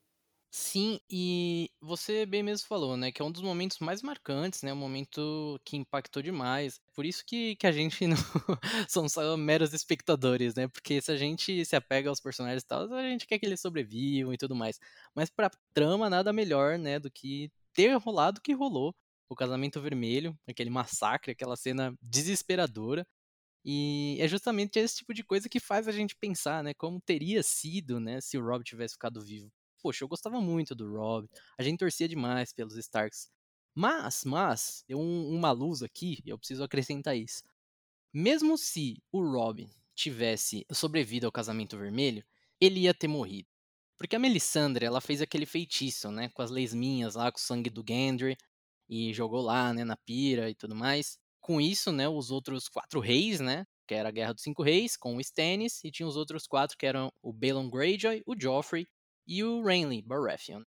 Sim, 0.51 0.99
e 1.11 1.71
você 1.83 2.25
bem 2.25 2.43
mesmo 2.43 2.67
falou, 2.67 2.97
né, 2.97 3.13
que 3.13 3.21
é 3.21 3.25
um 3.25 3.31
dos 3.31 3.43
momentos 3.43 3.79
mais 3.79 4.01
marcantes, 4.01 4.63
né, 4.63 4.73
um 4.73 4.77
momento 4.77 5.61
que 5.63 5.77
impactou 5.77 6.23
demais. 6.23 6.81
Por 6.95 7.05
isso 7.05 7.23
que, 7.27 7.57
que 7.57 7.67
a 7.67 7.73
gente 7.73 8.07
não 8.09 8.17
são 8.89 9.07
só 9.09 9.37
meros 9.37 9.75
espectadores, 9.75 10.55
né, 10.55 10.67
porque 10.69 11.01
se 11.03 11.13
a 11.13 11.17
gente 11.17 11.63
se 11.65 11.77
apega 11.77 12.09
aos 12.09 12.21
personagens 12.21 12.63
e 12.63 12.67
tal, 12.67 12.91
a 12.95 13.03
gente 13.03 13.27
quer 13.27 13.39
que 13.39 13.45
eles 13.45 13.61
sobrevivam 13.61 14.33
e 14.33 14.39
tudo 14.39 14.57
mais. 14.57 14.79
Mas 15.15 15.29
pra 15.29 15.51
trama, 15.75 16.09
nada 16.09 16.33
melhor, 16.33 16.79
né, 16.79 16.99
do 16.99 17.11
que 17.11 17.51
ter 17.75 17.95
rolado 17.99 18.39
o 18.39 18.43
que 18.43 18.55
rolou. 18.55 18.95
O 19.29 19.35
casamento 19.35 19.81
vermelho, 19.81 20.39
aquele 20.49 20.71
massacre, 20.71 21.33
aquela 21.33 21.57
cena 21.57 21.93
desesperadora. 22.01 23.05
E 23.69 24.17
é 24.21 24.29
justamente 24.29 24.79
esse 24.79 24.99
tipo 24.99 25.13
de 25.13 25.25
coisa 25.25 25.49
que 25.49 25.59
faz 25.59 25.89
a 25.89 25.93
gente 25.93 26.15
pensar, 26.15 26.63
né? 26.63 26.73
Como 26.73 27.01
teria 27.01 27.43
sido, 27.43 27.99
né? 27.99 28.21
Se 28.21 28.39
o 28.39 28.41
Rob 28.41 28.63
tivesse 28.63 28.95
ficado 28.95 29.21
vivo. 29.21 29.51
Poxa, 29.83 30.05
eu 30.05 30.09
gostava 30.09 30.41
muito 30.41 30.73
do 30.73 30.89
Rob. 30.89 31.29
A 31.59 31.65
gente 31.65 31.81
torcia 31.81 32.07
demais 32.07 32.53
pelos 32.53 32.77
Starks. 32.77 33.29
Mas, 33.75 34.23
mas, 34.25 34.85
tem 34.87 34.97
um, 34.97 35.31
uma 35.35 35.51
luz 35.51 35.83
aqui, 35.83 36.23
eu 36.25 36.39
preciso 36.39 36.63
acrescentar 36.63 37.17
isso. 37.17 37.43
Mesmo 38.15 38.57
se 38.57 39.03
o 39.11 39.21
Rob 39.21 39.69
tivesse 39.97 40.65
sobrevivido 40.73 41.27
ao 41.27 41.33
casamento 41.33 41.77
vermelho, 41.77 42.25
ele 42.61 42.83
ia 42.83 42.95
ter 42.95 43.09
morrido. 43.09 43.49
Porque 43.99 44.15
a 44.15 44.19
Melisandre, 44.19 44.87
ela 44.87 45.01
fez 45.01 45.21
aquele 45.21 45.47
feitiço, 45.47 46.13
né? 46.13 46.29
Com 46.29 46.43
as 46.43 46.53
lesminhas 46.53 47.17
lá, 47.17 47.33
com 47.33 47.39
o 47.39 47.41
sangue 47.43 47.71
do 47.71 47.85
Gendry. 47.87 48.37
E 48.89 49.13
jogou 49.13 49.43
lá, 49.43 49.75
né? 49.75 49.85
Na 49.85 49.97
pira 49.97 50.49
e 50.49 50.55
tudo 50.55 50.77
mais 50.77 51.19
com 51.47 51.61
isso, 51.61 51.93
né, 51.93 52.09
os 52.09 52.33
outros 52.33 52.69
quatro 52.69 52.99
reis, 52.99 53.39
né, 53.41 53.65
que 53.87 53.95
era 53.95 54.09
a 54.09 54.13
Guerra 54.13 54.33
dos 54.35 54.43
Cinco 54.43 54.65
Reis, 54.65 54.97
com 54.97 55.17
o 55.17 55.21
Stannis, 55.21 55.81
e 55.85 55.93
tinha 55.93 56.09
os 56.09 56.17
outros 56.17 56.45
quatro 56.49 56.77
que 56.77 56.85
eram 56.85 57.13
o 57.23 57.33
Balon 57.33 57.71
Greyjoy, 57.71 58.21
o 58.27 58.35
Joffrey 58.39 58.85
e 59.29 59.45
o 59.45 59.63
Renly 59.65 60.03
Baratheon. 60.03 60.63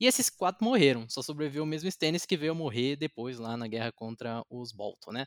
E 0.00 0.06
esses 0.06 0.30
quatro 0.30 0.64
morreram, 0.64 1.08
só 1.08 1.22
sobreviveu 1.22 1.62
o 1.62 1.66
mesmo 1.66 1.88
Stannis 1.88 2.26
que 2.26 2.36
veio 2.36 2.54
morrer 2.54 2.96
depois 2.96 3.38
lá 3.38 3.56
na 3.56 3.68
guerra 3.68 3.92
contra 3.92 4.44
os 4.50 4.72
Bolton, 4.72 5.12
né? 5.12 5.26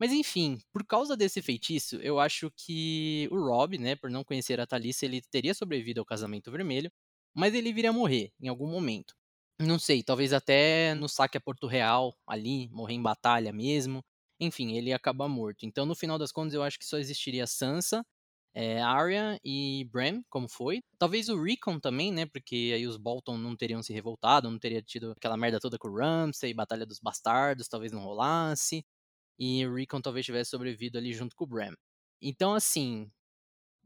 Mas 0.00 0.12
enfim, 0.12 0.58
por 0.72 0.84
causa 0.86 1.16
desse 1.16 1.42
feitiço, 1.42 1.96
eu 1.96 2.18
acho 2.20 2.50
que 2.56 3.28
o 3.30 3.36
Rob, 3.38 3.78
né, 3.78 3.96
por 3.96 4.10
não 4.10 4.24
conhecer 4.24 4.60
a 4.60 4.66
Talissa, 4.66 5.04
ele 5.06 5.20
teria 5.22 5.54
sobrevivido 5.54 6.00
ao 6.00 6.06
casamento 6.06 6.50
vermelho, 6.50 6.90
mas 7.34 7.54
ele 7.54 7.72
viria 7.72 7.92
morrer 7.92 8.32
em 8.40 8.48
algum 8.48 8.68
momento. 8.68 9.14
Não 9.60 9.78
sei, 9.78 10.02
talvez 10.02 10.32
até 10.32 10.94
no 10.94 11.08
saque 11.08 11.36
a 11.38 11.40
Porto 11.40 11.66
Real, 11.66 12.16
ali, 12.26 12.68
morrer 12.70 12.94
em 12.94 13.02
batalha 13.02 13.52
mesmo, 13.52 14.04
enfim, 14.42 14.76
ele 14.76 14.92
acaba 14.92 15.28
morto. 15.28 15.64
Então, 15.64 15.86
no 15.86 15.94
final 15.94 16.18
das 16.18 16.32
contas, 16.32 16.54
eu 16.54 16.62
acho 16.62 16.78
que 16.78 16.84
só 16.84 16.98
existiria 16.98 17.46
Sansa, 17.46 18.04
é, 18.54 18.82
Arya 18.82 19.38
e 19.44 19.84
Bran, 19.90 20.22
como 20.30 20.48
foi. 20.48 20.82
Talvez 20.98 21.28
o 21.28 21.40
Rickon 21.42 21.78
também, 21.80 22.12
né? 22.12 22.26
Porque 22.26 22.72
aí 22.74 22.86
os 22.86 22.96
Bolton 22.96 23.38
não 23.38 23.56
teriam 23.56 23.82
se 23.82 23.92
revoltado, 23.92 24.50
não 24.50 24.58
teria 24.58 24.82
tido 24.82 25.12
aquela 25.12 25.36
merda 25.36 25.60
toda 25.60 25.78
com 25.78 25.88
o 25.88 25.96
Ramsay, 25.96 26.52
Batalha 26.54 26.86
dos 26.86 26.98
Bastardos, 27.00 27.68
talvez 27.68 27.92
não 27.92 28.02
rolasse. 28.02 28.84
E 29.38 29.66
o 29.66 29.74
Rickon 29.74 30.00
talvez 30.00 30.26
tivesse 30.26 30.50
sobrevivido 30.50 30.98
ali 30.98 31.12
junto 31.14 31.36
com 31.36 31.44
o 31.44 31.48
Bran. 31.48 31.74
Então, 32.20 32.54
assim, 32.54 33.10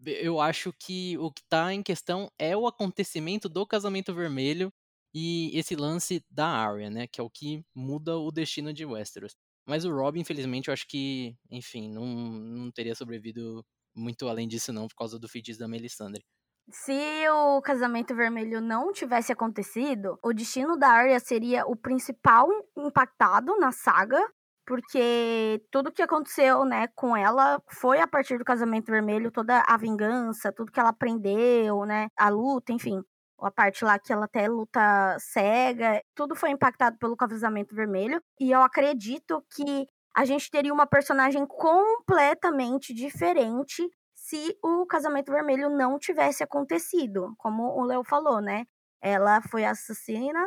eu 0.05 0.41
acho 0.41 0.73
que 0.79 1.17
o 1.19 1.31
que 1.33 1.43
tá 1.49 1.73
em 1.73 1.83
questão 1.83 2.31
é 2.39 2.57
o 2.57 2.67
acontecimento 2.67 3.49
do 3.49 3.67
casamento 3.67 4.15
vermelho 4.15 4.73
e 5.15 5.51
esse 5.59 5.75
lance 5.77 6.25
da 6.31 6.47
Arya, 6.49 6.91
né? 6.91 7.07
Que 7.07 7.21
é 7.21 7.25
o 7.25 7.31
que 7.31 7.65
muda 7.75 8.19
o 8.19 8.31
destino 8.31 8.73
de 8.73 8.85
Westeros. 8.85 9.37
Mas 9.67 9.85
o 9.85 9.93
Rob, 9.93 10.19
infelizmente, 10.19 10.69
eu 10.69 10.73
acho 10.75 10.87
que, 10.87 11.37
enfim, 11.51 11.91
não, 11.91 12.05
não 12.07 12.71
teria 12.71 12.95
sobrevivido 12.95 13.65
muito 13.95 14.29
além 14.29 14.47
disso, 14.47 14.73
não, 14.73 14.87
por 14.89 14.95
causa 14.97 15.19
do 15.19 15.29
feitiço 15.29 15.59
da 15.59 15.69
Melisandre. 15.69 16.25
Se 16.71 17.29
o 17.31 17.63
casamento 17.63 18.15
vermelho 18.15 18.61
não 18.61 18.93
tivesse 18.93 19.33
acontecido, 19.33 20.19
o 20.23 20.33
destino 20.33 20.77
da 20.77 20.89
Arya 20.89 21.21
seria 21.21 21.65
o 21.67 21.77
principal 21.77 22.49
impactado 22.77 23.57
na 23.59 23.71
saga, 23.71 24.21
porque 24.67 25.63
tudo 25.71 25.93
que 25.93 26.03
aconteceu, 26.03 26.65
né, 26.65 26.89
com 26.97 27.17
ela 27.17 27.63
foi 27.71 28.01
a 28.01 28.07
partir 28.07 28.37
do 28.39 28.45
casamento 28.45 28.87
vermelho, 28.91 29.31
toda 29.31 29.63
a 29.67 29.77
vingança, 29.77 30.53
tudo 30.53 30.73
que 30.73 30.81
ela 30.81 30.89
aprendeu, 30.91 31.85
né, 31.85 32.09
a 32.17 32.29
luta, 32.29 32.73
enfim 32.73 33.01
a 33.41 33.51
parte 33.51 33.85
lá 33.85 33.99
que 33.99 34.13
ela 34.13 34.25
até 34.25 34.49
luta 34.49 35.17
cega, 35.19 36.03
tudo 36.15 36.35
foi 36.35 36.51
impactado 36.51 36.99
pelo 36.99 37.17
casamento 37.17 37.75
vermelho. 37.75 38.23
E 38.41 38.51
eu 38.51 38.63
acredito 38.63 39.45
que 39.55 39.87
a 40.15 40.25
gente 40.25 40.51
teria 40.51 40.73
uma 40.73 40.87
personagem 40.87 41.47
completamente 41.47 42.95
diferente 42.95 43.87
se 44.15 44.57
o 44.63 44.87
casamento 44.87 45.31
vermelho 45.31 45.69
não 45.71 45.99
tivesse 45.99 46.43
acontecido. 46.43 47.35
Como 47.39 47.63
o 47.79 47.85
Léo 47.85 48.03
falou, 48.03 48.41
né? 48.41 48.65
Ela 49.03 49.43
foi 49.43 49.65
assassina 49.65 50.43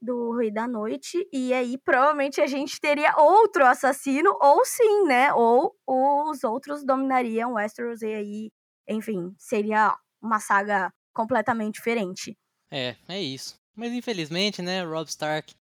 do 0.00 0.36
Rei 0.36 0.52
da 0.52 0.66
Noite, 0.66 1.24
e 1.32 1.54
aí 1.54 1.78
provavelmente 1.78 2.40
a 2.40 2.46
gente 2.48 2.80
teria 2.80 3.14
outro 3.16 3.64
assassino, 3.64 4.36
ou 4.40 4.64
sim, 4.64 5.04
né? 5.04 5.32
Ou 5.32 5.72
os 5.86 6.42
outros 6.42 6.84
dominariam 6.84 7.52
Westeros, 7.52 8.02
e 8.02 8.06
aí, 8.12 8.50
enfim, 8.88 9.32
seria 9.38 9.96
uma 10.20 10.40
saga 10.40 10.92
completamente 11.12 11.74
diferente. 11.74 12.36
É, 12.70 12.96
é 13.08 13.20
isso. 13.20 13.60
Mas 13.74 13.92
infelizmente, 13.92 14.62
né, 14.62 14.82
Rob 14.82 15.08
Stark, 15.08 15.54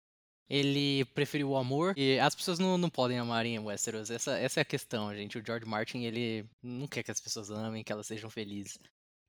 ele 0.49 1.05
preferiu 1.13 1.49
o 1.49 1.57
amor 1.57 1.93
e 1.95 2.19
as 2.19 2.33
pessoas 2.33 2.57
não, 2.57 2.77
não 2.77 2.89
podem 2.89 3.19
amar 3.19 3.45
em 3.45 3.59
Westeros. 3.59 4.09
Essa, 4.09 4.37
essa 4.37 4.59
é 4.59 4.63
a 4.63 4.65
questão, 4.65 5.13
gente. 5.13 5.37
O 5.37 5.45
George 5.45 5.65
Martin, 5.65 5.99
ele 5.99 6.45
não 6.61 6.87
quer 6.87 7.03
que 7.03 7.11
as 7.11 7.21
pessoas 7.21 7.51
amem, 7.51 7.83
que 7.83 7.91
elas 7.91 8.07
sejam 8.07 8.29
felizes. 8.29 8.79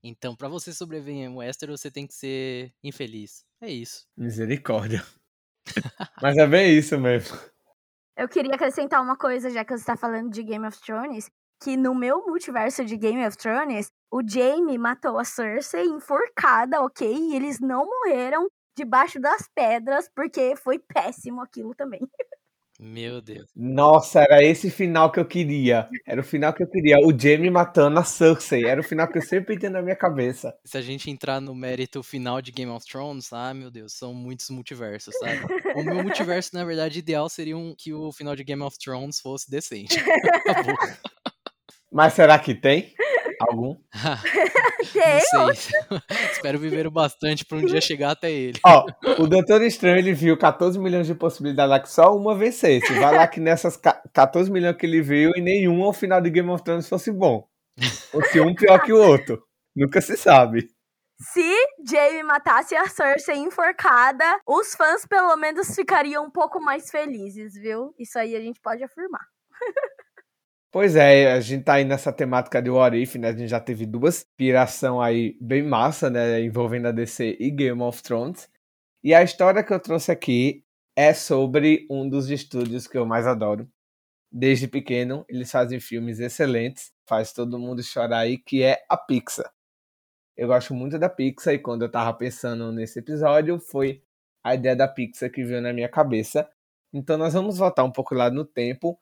Então, 0.03 0.35
para 0.35 0.47
você 0.47 0.73
sobreviver 0.73 1.13
em 1.15 1.35
Westeros, 1.35 1.79
você 1.79 1.91
tem 1.91 2.07
que 2.07 2.13
ser 2.13 2.73
infeliz. 2.83 3.45
É 3.61 3.69
isso. 3.69 4.07
Misericórdia. 4.17 5.05
Mas 6.21 6.37
é 6.37 6.47
bem 6.47 6.75
isso 6.75 6.97
mesmo. 6.97 7.37
Eu 8.17 8.27
queria 8.27 8.55
acrescentar 8.55 9.01
uma 9.01 9.15
coisa, 9.15 9.49
já 9.51 9.63
que 9.63 9.71
você 9.71 9.81
está 9.81 9.95
falando 9.95 10.31
de 10.31 10.43
Game 10.43 10.65
of 10.67 10.79
Thrones, 10.81 11.29
que 11.61 11.77
no 11.77 11.93
meu 11.93 12.25
multiverso 12.25 12.83
de 12.83 12.97
Game 12.97 13.25
of 13.25 13.37
Thrones, 13.37 13.91
o 14.11 14.21
Jaime 14.27 14.77
matou 14.77 15.19
a 15.19 15.23
Cersei 15.23 15.85
enforcada, 15.85 16.81
ok? 16.81 17.07
E 17.07 17.35
eles 17.35 17.59
não 17.59 17.85
morreram 17.85 18.49
debaixo 18.75 19.19
das 19.19 19.47
pedras, 19.53 20.09
porque 20.15 20.55
foi 20.55 20.79
péssimo 20.79 21.41
aquilo 21.41 21.75
também. 21.75 22.01
Meu 22.83 23.21
Deus. 23.21 23.47
Nossa, 23.55 24.21
era 24.21 24.43
esse 24.43 24.71
final 24.71 25.11
que 25.11 25.19
eu 25.19 25.25
queria. 25.25 25.87
Era 26.03 26.19
o 26.19 26.23
final 26.23 26.51
que 26.51 26.63
eu 26.63 26.67
queria. 26.67 26.97
O 27.05 27.15
Jamie 27.15 27.51
matando 27.51 27.99
a 27.99 28.03
Cersei. 28.03 28.65
Era 28.65 28.81
o 28.81 28.83
final 28.83 29.07
que 29.07 29.19
eu 29.19 29.21
sempre 29.21 29.55
tinha 29.55 29.69
na 29.69 29.83
minha 29.83 29.95
cabeça. 29.95 30.51
Se 30.65 30.79
a 30.79 30.81
gente 30.81 31.11
entrar 31.11 31.39
no 31.39 31.53
mérito 31.53 32.01
final 32.01 32.41
de 32.41 32.51
Game 32.51 32.71
of 32.71 32.83
Thrones, 32.87 33.31
ah, 33.31 33.53
meu 33.53 33.69
Deus, 33.69 33.93
são 33.93 34.15
muitos 34.15 34.49
multiversos, 34.49 35.13
sabe? 35.19 35.41
o 35.77 35.83
meu 35.83 36.01
multiverso, 36.01 36.55
na 36.55 36.65
verdade, 36.65 36.97
ideal 36.97 37.29
seria 37.29 37.55
um, 37.55 37.75
que 37.77 37.93
o 37.93 38.11
final 38.11 38.35
de 38.35 38.43
Game 38.43 38.63
of 38.63 38.75
Thrones 38.79 39.19
fosse 39.19 39.47
decente. 39.51 39.95
Mas 41.91 42.13
será 42.13 42.39
que 42.39 42.55
tem? 42.55 42.93
Algum? 43.39 43.75
Não 45.33 45.53
sei. 45.53 45.71
Espero 46.31 46.59
viver 46.59 46.89
bastante 46.89 47.45
para 47.45 47.57
um 47.57 47.65
dia 47.65 47.81
chegar 47.81 48.11
até 48.11 48.31
ele. 48.31 48.59
Ó, 48.65 48.85
o 49.19 49.27
Doutor 49.27 49.61
Estranho 49.61 49.97
ele 49.97 50.13
viu 50.13 50.37
14 50.37 50.77
milhões 50.79 51.07
de 51.07 51.15
possibilidades 51.15 51.69
lá 51.69 51.79
que 51.79 51.89
só 51.89 52.15
uma 52.15 52.35
vencesse. 52.35 52.93
Vai 52.93 53.15
lá 53.15 53.27
que 53.27 53.39
nessas 53.39 53.77
14 53.77 54.51
milhões 54.51 54.75
que 54.77 54.85
ele 54.85 55.01
viu 55.01 55.31
e 55.35 55.41
nenhum 55.41 55.83
ao 55.83 55.93
final 55.93 56.21
de 56.21 56.29
Game 56.29 56.49
of 56.49 56.63
Thrones 56.63 56.87
fosse 56.87 57.11
bom. 57.11 57.47
Ou 58.13 58.23
se 58.23 58.39
um 58.39 58.53
pior 58.53 58.81
que 58.81 58.93
o 58.93 59.01
outro. 59.01 59.41
Nunca 59.75 60.01
se 60.01 60.17
sabe. 60.17 60.67
Se 61.19 61.55
Jaime 61.87 62.23
matasse 62.23 62.75
a 62.75 62.87
Cersei 62.87 63.37
enforcada, 63.37 64.39
os 64.47 64.73
fãs 64.73 65.05
pelo 65.05 65.35
menos 65.37 65.73
ficariam 65.75 66.25
um 66.25 66.31
pouco 66.31 66.59
mais 66.59 66.89
felizes, 66.89 67.53
viu? 67.53 67.93
Isso 67.99 68.17
aí 68.17 68.35
a 68.35 68.39
gente 68.39 68.59
pode 68.59 68.83
afirmar. 68.83 69.21
Pois 70.71 70.95
é, 70.95 71.33
a 71.33 71.41
gente 71.41 71.65
tá 71.65 71.73
aí 71.73 71.83
nessa 71.83 72.13
temática 72.13 72.61
de 72.61 72.69
What 72.69 72.95
If, 72.97 73.15
né? 73.15 73.27
A 73.27 73.33
gente 73.33 73.49
já 73.49 73.59
teve 73.59 73.85
duas 73.85 74.25
piração 74.37 75.01
aí 75.01 75.37
bem 75.41 75.61
massa, 75.63 76.09
né? 76.09 76.41
Envolvendo 76.41 76.87
a 76.87 76.91
DC 76.93 77.35
e 77.41 77.51
Game 77.51 77.81
of 77.81 78.01
Thrones. 78.01 78.49
E 79.03 79.13
a 79.13 79.21
história 79.21 79.63
que 79.63 79.73
eu 79.73 79.79
trouxe 79.81 80.13
aqui 80.13 80.63
é 80.95 81.13
sobre 81.13 81.85
um 81.89 82.07
dos 82.07 82.29
estúdios 82.29 82.87
que 82.87 82.97
eu 82.97 83.05
mais 83.05 83.27
adoro. 83.27 83.69
Desde 84.31 84.67
pequeno, 84.67 85.25
eles 85.27 85.51
fazem 85.51 85.79
filmes 85.79 86.19
excelentes, 86.19 86.93
faz 87.05 87.33
todo 87.33 87.59
mundo 87.59 87.83
chorar 87.83 88.19
aí, 88.19 88.37
que 88.37 88.63
é 88.63 88.81
a 88.89 88.95
Pixar. 88.95 89.51
Eu 90.37 90.47
gosto 90.47 90.73
muito 90.73 90.97
da 90.97 91.09
Pixar 91.09 91.53
e 91.53 91.59
quando 91.59 91.83
eu 91.83 91.91
tava 91.91 92.13
pensando 92.17 92.71
nesse 92.71 92.99
episódio, 92.99 93.59
foi 93.59 94.01
a 94.43 94.55
ideia 94.55 94.75
da 94.75 94.87
Pixar 94.87 95.31
que 95.31 95.43
veio 95.43 95.61
na 95.61 95.73
minha 95.73 95.89
cabeça. 95.89 96.49
Então 96.93 97.17
nós 97.17 97.33
vamos 97.33 97.57
voltar 97.57 97.83
um 97.83 97.91
pouco 97.91 98.15
lá 98.15 98.29
no 98.29 98.45
tempo 98.45 98.97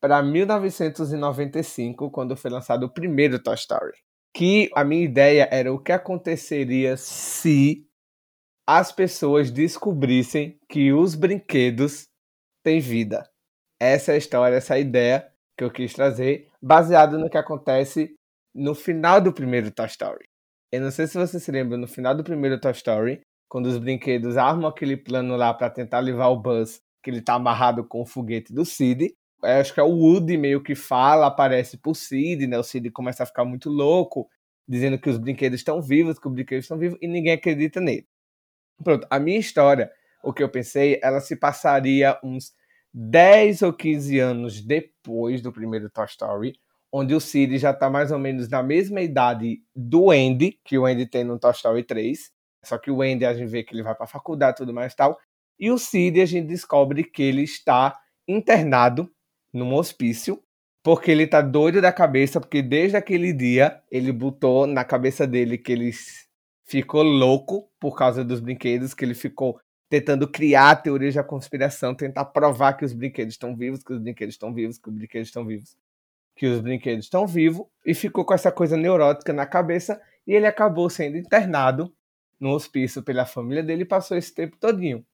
para 0.00 0.22
1995, 0.22 2.10
quando 2.10 2.36
foi 2.36 2.50
lançado 2.50 2.84
o 2.84 2.92
primeiro 2.92 3.42
Toy 3.42 3.54
Story. 3.54 3.96
Que 4.34 4.70
a 4.74 4.84
minha 4.84 5.04
ideia 5.04 5.48
era 5.50 5.72
o 5.72 5.78
que 5.78 5.92
aconteceria 5.92 6.96
se 6.96 7.84
as 8.66 8.92
pessoas 8.92 9.50
descobrissem 9.50 10.58
que 10.68 10.92
os 10.92 11.14
brinquedos 11.14 12.06
têm 12.62 12.80
vida. 12.80 13.28
Essa 13.80 14.12
é 14.12 14.14
a 14.14 14.18
história, 14.18 14.56
essa 14.56 14.74
é 14.74 14.76
a 14.76 14.80
ideia 14.80 15.32
que 15.56 15.64
eu 15.64 15.70
quis 15.70 15.92
trazer, 15.92 16.48
baseado 16.62 17.18
no 17.18 17.30
que 17.30 17.38
acontece 17.38 18.14
no 18.54 18.74
final 18.74 19.20
do 19.20 19.32
primeiro 19.32 19.70
Toy 19.70 19.86
Story. 19.86 20.28
Eu 20.70 20.82
não 20.82 20.90
sei 20.90 21.06
se 21.06 21.16
você 21.16 21.40
se 21.40 21.50
lembra, 21.50 21.78
no 21.78 21.88
final 21.88 22.14
do 22.14 22.22
primeiro 22.22 22.60
Toy 22.60 22.72
Story, 22.72 23.20
quando 23.48 23.66
os 23.66 23.78
brinquedos 23.78 24.36
armam 24.36 24.68
aquele 24.68 24.96
plano 24.96 25.34
lá 25.34 25.54
para 25.54 25.70
tentar 25.70 26.00
levar 26.00 26.28
o 26.28 26.40
Buzz, 26.40 26.80
que 27.02 27.10
ele 27.10 27.22
tá 27.22 27.34
amarrado 27.34 27.82
com 27.84 28.02
o 28.02 28.06
foguete 28.06 28.52
do 28.52 28.64
Sid, 28.64 29.14
acho 29.42 29.72
que 29.72 29.80
é 29.80 29.82
o 29.82 29.90
Woody 29.90 30.36
meio 30.36 30.62
que 30.62 30.74
fala, 30.74 31.26
aparece 31.26 31.76
por 31.76 31.94
Sid, 31.94 32.46
né? 32.46 32.58
O 32.58 32.62
Sid 32.62 32.90
começa 32.90 33.22
a 33.22 33.26
ficar 33.26 33.44
muito 33.44 33.70
louco, 33.70 34.28
dizendo 34.66 34.98
que 34.98 35.08
os 35.08 35.18
brinquedos 35.18 35.60
estão 35.60 35.80
vivos, 35.80 36.18
que 36.18 36.26
os 36.26 36.32
brinquedos 36.32 36.64
estão 36.64 36.78
vivos, 36.78 36.98
e 37.00 37.08
ninguém 37.08 37.32
acredita 37.32 37.80
nele. 37.80 38.06
Pronto, 38.82 39.06
a 39.10 39.18
minha 39.18 39.38
história, 39.38 39.90
o 40.22 40.32
que 40.32 40.42
eu 40.42 40.48
pensei, 40.48 41.00
ela 41.02 41.20
se 41.20 41.36
passaria 41.36 42.18
uns 42.22 42.52
10 42.92 43.62
ou 43.62 43.72
15 43.72 44.18
anos 44.18 44.60
depois 44.60 45.40
do 45.42 45.52
primeiro 45.52 45.90
Toy 45.90 46.06
Story, 46.06 46.54
onde 46.92 47.14
o 47.14 47.20
Sid 47.20 47.58
já 47.58 47.70
está 47.70 47.90
mais 47.90 48.10
ou 48.10 48.18
menos 48.18 48.48
na 48.48 48.62
mesma 48.62 49.00
idade 49.00 49.62
do 49.74 50.10
Andy, 50.10 50.58
que 50.64 50.78
o 50.78 50.86
Andy 50.86 51.06
tem 51.06 51.24
no 51.24 51.38
Toy 51.38 51.52
Story 51.52 51.84
3. 51.84 52.30
Só 52.64 52.78
que 52.78 52.90
o 52.90 53.02
Andy 53.02 53.24
a 53.24 53.34
gente 53.34 53.48
vê 53.48 53.62
que 53.62 53.74
ele 53.74 53.82
vai 53.82 53.94
para 53.94 54.04
a 54.04 54.08
faculdade 54.08 54.56
e 54.56 54.58
tudo 54.58 54.74
mais 54.74 54.92
e 54.92 54.96
tal. 54.96 55.18
E 55.58 55.70
o 55.70 55.78
Sid 55.78 56.20
a 56.20 56.26
gente 56.26 56.46
descobre 56.46 57.04
que 57.04 57.22
ele 57.22 57.42
está 57.42 57.96
internado 58.26 59.10
num 59.52 59.74
hospício, 59.74 60.42
porque 60.82 61.10
ele 61.10 61.26
tá 61.26 61.40
doido 61.40 61.80
da 61.80 61.92
cabeça, 61.92 62.40
porque 62.40 62.62
desde 62.62 62.96
aquele 62.96 63.32
dia 63.32 63.82
ele 63.90 64.12
botou 64.12 64.66
na 64.66 64.84
cabeça 64.84 65.26
dele 65.26 65.58
que 65.58 65.72
ele 65.72 65.92
ficou 66.64 67.02
louco 67.02 67.70
por 67.80 67.96
causa 67.96 68.24
dos 68.24 68.40
brinquedos, 68.40 68.94
que 68.94 69.04
ele 69.04 69.14
ficou 69.14 69.58
tentando 69.88 70.28
criar 70.28 70.76
teorias 70.76 71.14
da 71.14 71.24
conspiração, 71.24 71.94
tentar 71.94 72.26
provar 72.26 72.74
que 72.74 72.84
os 72.84 72.92
brinquedos 72.92 73.34
estão 73.34 73.56
vivos, 73.56 73.82
que 73.82 73.92
os 73.92 73.98
brinquedos 73.98 74.34
estão 74.34 74.52
vivos, 74.52 74.78
que 74.78 74.88
os 74.88 74.94
brinquedos 74.94 75.28
estão 75.28 75.46
vivos, 75.46 75.76
que 76.36 76.46
os 76.46 76.60
brinquedos 76.60 77.04
estão 77.06 77.26
vivos, 77.26 77.66
e 77.84 77.94
ficou 77.94 78.24
com 78.24 78.34
essa 78.34 78.52
coisa 78.52 78.76
neurótica 78.76 79.32
na 79.32 79.46
cabeça, 79.46 80.00
e 80.26 80.34
ele 80.34 80.46
acabou 80.46 80.90
sendo 80.90 81.16
internado 81.16 81.92
no 82.38 82.50
hospício 82.50 83.02
pela 83.02 83.24
família 83.24 83.62
dele 83.62 83.82
e 83.82 83.86
passou 83.86 84.16
esse 84.16 84.32
tempo 84.34 84.56
todinho. 84.58 85.04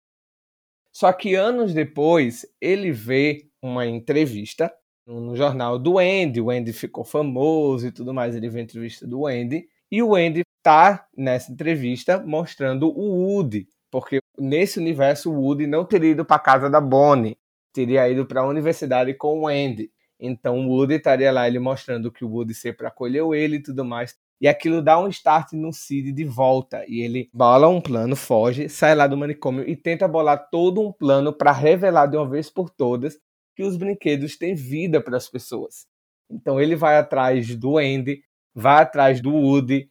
Só 0.95 1.13
que 1.13 1.35
anos 1.35 1.75
depois, 1.75 2.47
ele 2.61 2.93
vê 2.93 3.49
uma 3.61 3.85
entrevista 3.85 4.73
no 5.05 5.35
jornal 5.35 5.77
do 5.77 5.99
Andy. 5.99 6.41
O 6.41 6.51
Andy 6.51 6.73
ficou 6.73 7.05
famoso 7.05 7.89
e 7.89 7.91
tudo 7.93 8.15
mais. 8.15 8.37
Ele 8.37 8.49
viu 8.49 8.61
a 8.61 8.63
entrevista 8.63 9.05
do 9.05 9.27
Andy. 9.27 9.67
E 9.91 10.01
o 10.03 10.15
Andy 10.15 10.43
tá 10.63 11.05
nessa 11.17 11.51
entrevista 11.51 12.23
mostrando 12.25 12.89
o 12.89 13.27
Woody. 13.27 13.67
Porque 13.91 14.21
nesse 14.39 14.79
universo 14.79 15.33
o 15.33 15.41
Woody 15.41 15.67
não 15.67 15.85
teria 15.85 16.13
ido 16.13 16.25
para 16.25 16.39
casa 16.39 16.71
da 16.71 16.81
Bonnie. 16.81 17.37
Teria 17.73 18.09
ido 18.09 18.25
para 18.25 18.43
a 18.43 18.47
universidade 18.47 19.15
com 19.15 19.41
o 19.41 19.49
Andy. 19.49 19.91
Então 20.21 20.61
o 20.61 20.69
Woody 20.69 20.95
estaria 20.95 21.33
lá 21.33 21.49
ele 21.49 21.59
mostrando 21.59 22.13
que 22.13 22.25
o 22.25 22.31
Woody 22.31 22.55
sempre 22.55 22.87
acolheu 22.87 23.35
ele 23.35 23.57
e 23.57 23.63
tudo 23.63 23.85
mais. 23.85 24.17
E 24.45 24.47
aquilo 24.47 24.83
dá 24.83 25.01
um 25.01 25.09
start 25.09 25.55
no 25.55 25.73
Sid 25.73 26.13
de 26.13 26.23
volta. 26.23 26.85
E 26.87 27.01
ele 27.01 27.31
bola 27.33 27.67
um 27.67 27.81
plano, 27.81 28.15
foge, 28.15 28.69
sai 28.69 28.95
lá 28.95 29.07
do 29.07 29.17
manicômio 29.17 29.67
e 29.67 29.75
tenta 29.75 30.07
bolar 30.07 30.51
todo 30.51 30.87
um 30.87 30.93
plano 30.93 31.33
para 31.33 31.51
revelar 31.51 32.05
de 32.05 32.19
uma 32.19 32.29
vez 32.29 32.51
por 32.51 32.69
todas 32.69 33.19
que 33.57 33.63
os 33.63 33.79
brinquedos 33.79 34.37
têm 34.37 34.55
vida 34.55 35.01
para 35.01 35.17
as 35.17 35.31
pessoas. 35.31 35.87
Então 36.31 36.61
ele 36.61 36.77
vai 36.77 36.99
atrás 36.99 37.57
do 37.57 37.79
Andy, 37.79 38.23
vai 38.55 38.83
atrás 38.83 39.19
do 39.19 39.33
Woody, 39.33 39.91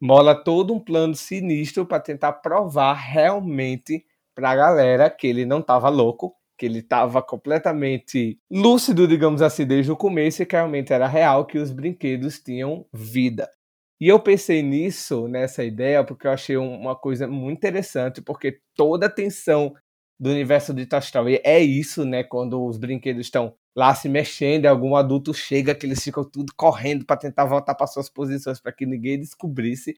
mola 0.00 0.34
todo 0.34 0.74
um 0.74 0.80
plano 0.80 1.14
sinistro 1.14 1.86
para 1.86 2.00
tentar 2.00 2.32
provar 2.32 2.94
realmente 2.94 4.04
para 4.34 4.50
a 4.50 4.56
galera 4.56 5.08
que 5.08 5.28
ele 5.28 5.46
não 5.46 5.60
estava 5.60 5.88
louco, 5.88 6.34
que 6.58 6.66
ele 6.66 6.80
estava 6.80 7.22
completamente 7.22 8.36
lúcido, 8.50 9.06
digamos 9.06 9.42
assim, 9.42 9.64
desde 9.64 9.92
o 9.92 9.96
começo 9.96 10.42
e 10.42 10.46
que 10.46 10.56
realmente 10.56 10.92
era 10.92 11.06
real 11.06 11.46
que 11.46 11.56
os 11.56 11.70
brinquedos 11.70 12.40
tinham 12.40 12.84
vida. 12.92 13.48
E 14.00 14.08
eu 14.08 14.20
pensei 14.20 14.62
nisso, 14.62 15.26
nessa 15.28 15.64
ideia, 15.64 16.04
porque 16.04 16.26
eu 16.26 16.30
achei 16.30 16.56
uma 16.56 16.94
coisa 16.94 17.26
muito 17.26 17.56
interessante, 17.58 18.20
porque 18.20 18.60
toda 18.74 19.06
a 19.06 19.10
tensão 19.10 19.74
do 20.20 20.30
universo 20.30 20.74
de 20.74 20.86
Toy 20.86 21.40
é 21.44 21.60
isso, 21.60 22.04
né? 22.04 22.22
Quando 22.24 22.62
os 22.64 22.76
brinquedos 22.78 23.26
estão 23.26 23.54
lá 23.76 23.94
se 23.94 24.08
mexendo 24.08 24.66
algum 24.66 24.96
adulto 24.96 25.32
chega, 25.34 25.74
que 25.74 25.86
eles 25.86 26.02
ficam 26.02 26.24
tudo 26.24 26.52
correndo 26.56 27.04
para 27.06 27.16
tentar 27.16 27.44
voltar 27.46 27.74
para 27.74 27.86
suas 27.86 28.08
posições 28.08 28.60
para 28.60 28.72
que 28.72 28.86
ninguém 28.86 29.18
descobrisse. 29.20 29.94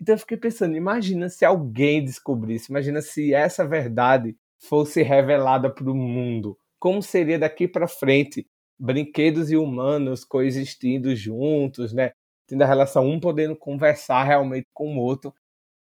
Então 0.00 0.14
eu 0.14 0.18
fiquei 0.18 0.36
pensando, 0.36 0.76
imagina 0.76 1.28
se 1.28 1.44
alguém 1.44 2.04
descobrisse, 2.04 2.70
imagina 2.70 3.00
se 3.00 3.32
essa 3.34 3.66
verdade 3.66 4.36
fosse 4.60 5.02
revelada 5.02 5.70
para 5.72 5.90
o 5.90 5.94
mundo. 5.94 6.58
Como 6.78 7.02
seria 7.02 7.38
daqui 7.38 7.68
para 7.68 7.86
frente 7.88 8.46
brinquedos 8.78 9.50
e 9.50 9.56
humanos 9.56 10.24
coexistindo 10.24 11.14
juntos, 11.14 11.92
né? 11.92 12.12
Tendo 12.52 12.64
a 12.64 12.66
relação 12.66 13.08
um 13.08 13.18
podendo 13.18 13.56
conversar 13.56 14.24
realmente 14.24 14.68
com 14.74 14.94
o 14.94 15.00
outro. 15.00 15.34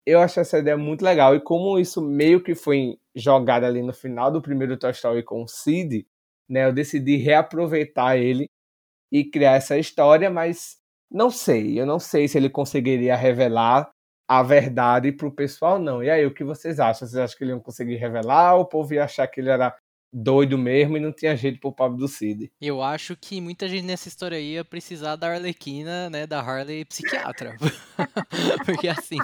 Eu 0.05 0.19
acho 0.19 0.39
essa 0.39 0.59
ideia 0.59 0.77
muito 0.77 1.03
legal. 1.03 1.35
E 1.35 1.41
como 1.41 1.79
isso 1.79 1.99
meio 1.99 2.43
que 2.43 2.53
foi 2.53 2.99
jogado 3.15 3.63
ali 3.63 3.81
no 3.81 3.91
final 3.91 4.31
do 4.31 4.43
primeiro 4.43 4.77
Toy 4.77 4.91
Story 4.91 5.23
com 5.23 5.41
o 5.41 5.47
Sid, 5.47 6.05
né? 6.47 6.65
Eu 6.67 6.71
decidi 6.71 7.17
reaproveitar 7.17 8.15
ele 8.15 8.47
e 9.11 9.25
criar 9.25 9.53
essa 9.53 9.75
história, 9.75 10.29
mas 10.29 10.77
não 11.11 11.31
sei. 11.31 11.81
Eu 11.81 11.87
não 11.87 11.97
sei 11.97 12.27
se 12.27 12.37
ele 12.37 12.47
conseguiria 12.47 13.15
revelar 13.15 13.89
a 14.29 14.43
verdade 14.43 15.11
pro 15.11 15.33
pessoal, 15.33 15.79
não. 15.79 16.03
E 16.03 16.11
aí, 16.11 16.27
o 16.27 16.33
que 16.33 16.43
vocês 16.43 16.79
acham? 16.79 17.07
Vocês 17.07 17.17
acham 17.17 17.37
que 17.39 17.43
ele 17.43 17.53
ia 17.53 17.59
conseguir 17.59 17.95
revelar 17.95 18.55
o 18.55 18.67
povo 18.67 18.93
ia 18.93 19.05
achar 19.05 19.27
que 19.27 19.41
ele 19.41 19.49
era 19.49 19.75
doido 20.11 20.57
mesmo 20.57 20.97
e 20.97 20.99
não 20.99 21.11
tinha 21.11 21.35
jeito 21.35 21.59
pro 21.59 21.71
pobre 21.71 21.97
do 21.97 22.07
Cid. 22.07 22.51
Eu 22.59 22.81
acho 22.81 23.15
que 23.15 23.39
muita 23.39 23.67
gente 23.67 23.85
nessa 23.85 24.07
história 24.07 24.37
aí 24.37 24.53
ia 24.53 24.65
precisar 24.65 25.15
da 25.15 25.31
Arlequina, 25.31 26.09
né, 26.09 26.27
da 26.27 26.39
Harley 26.39 26.85
psiquiatra. 26.85 27.55
Porque 28.65 28.87
assim. 28.87 29.17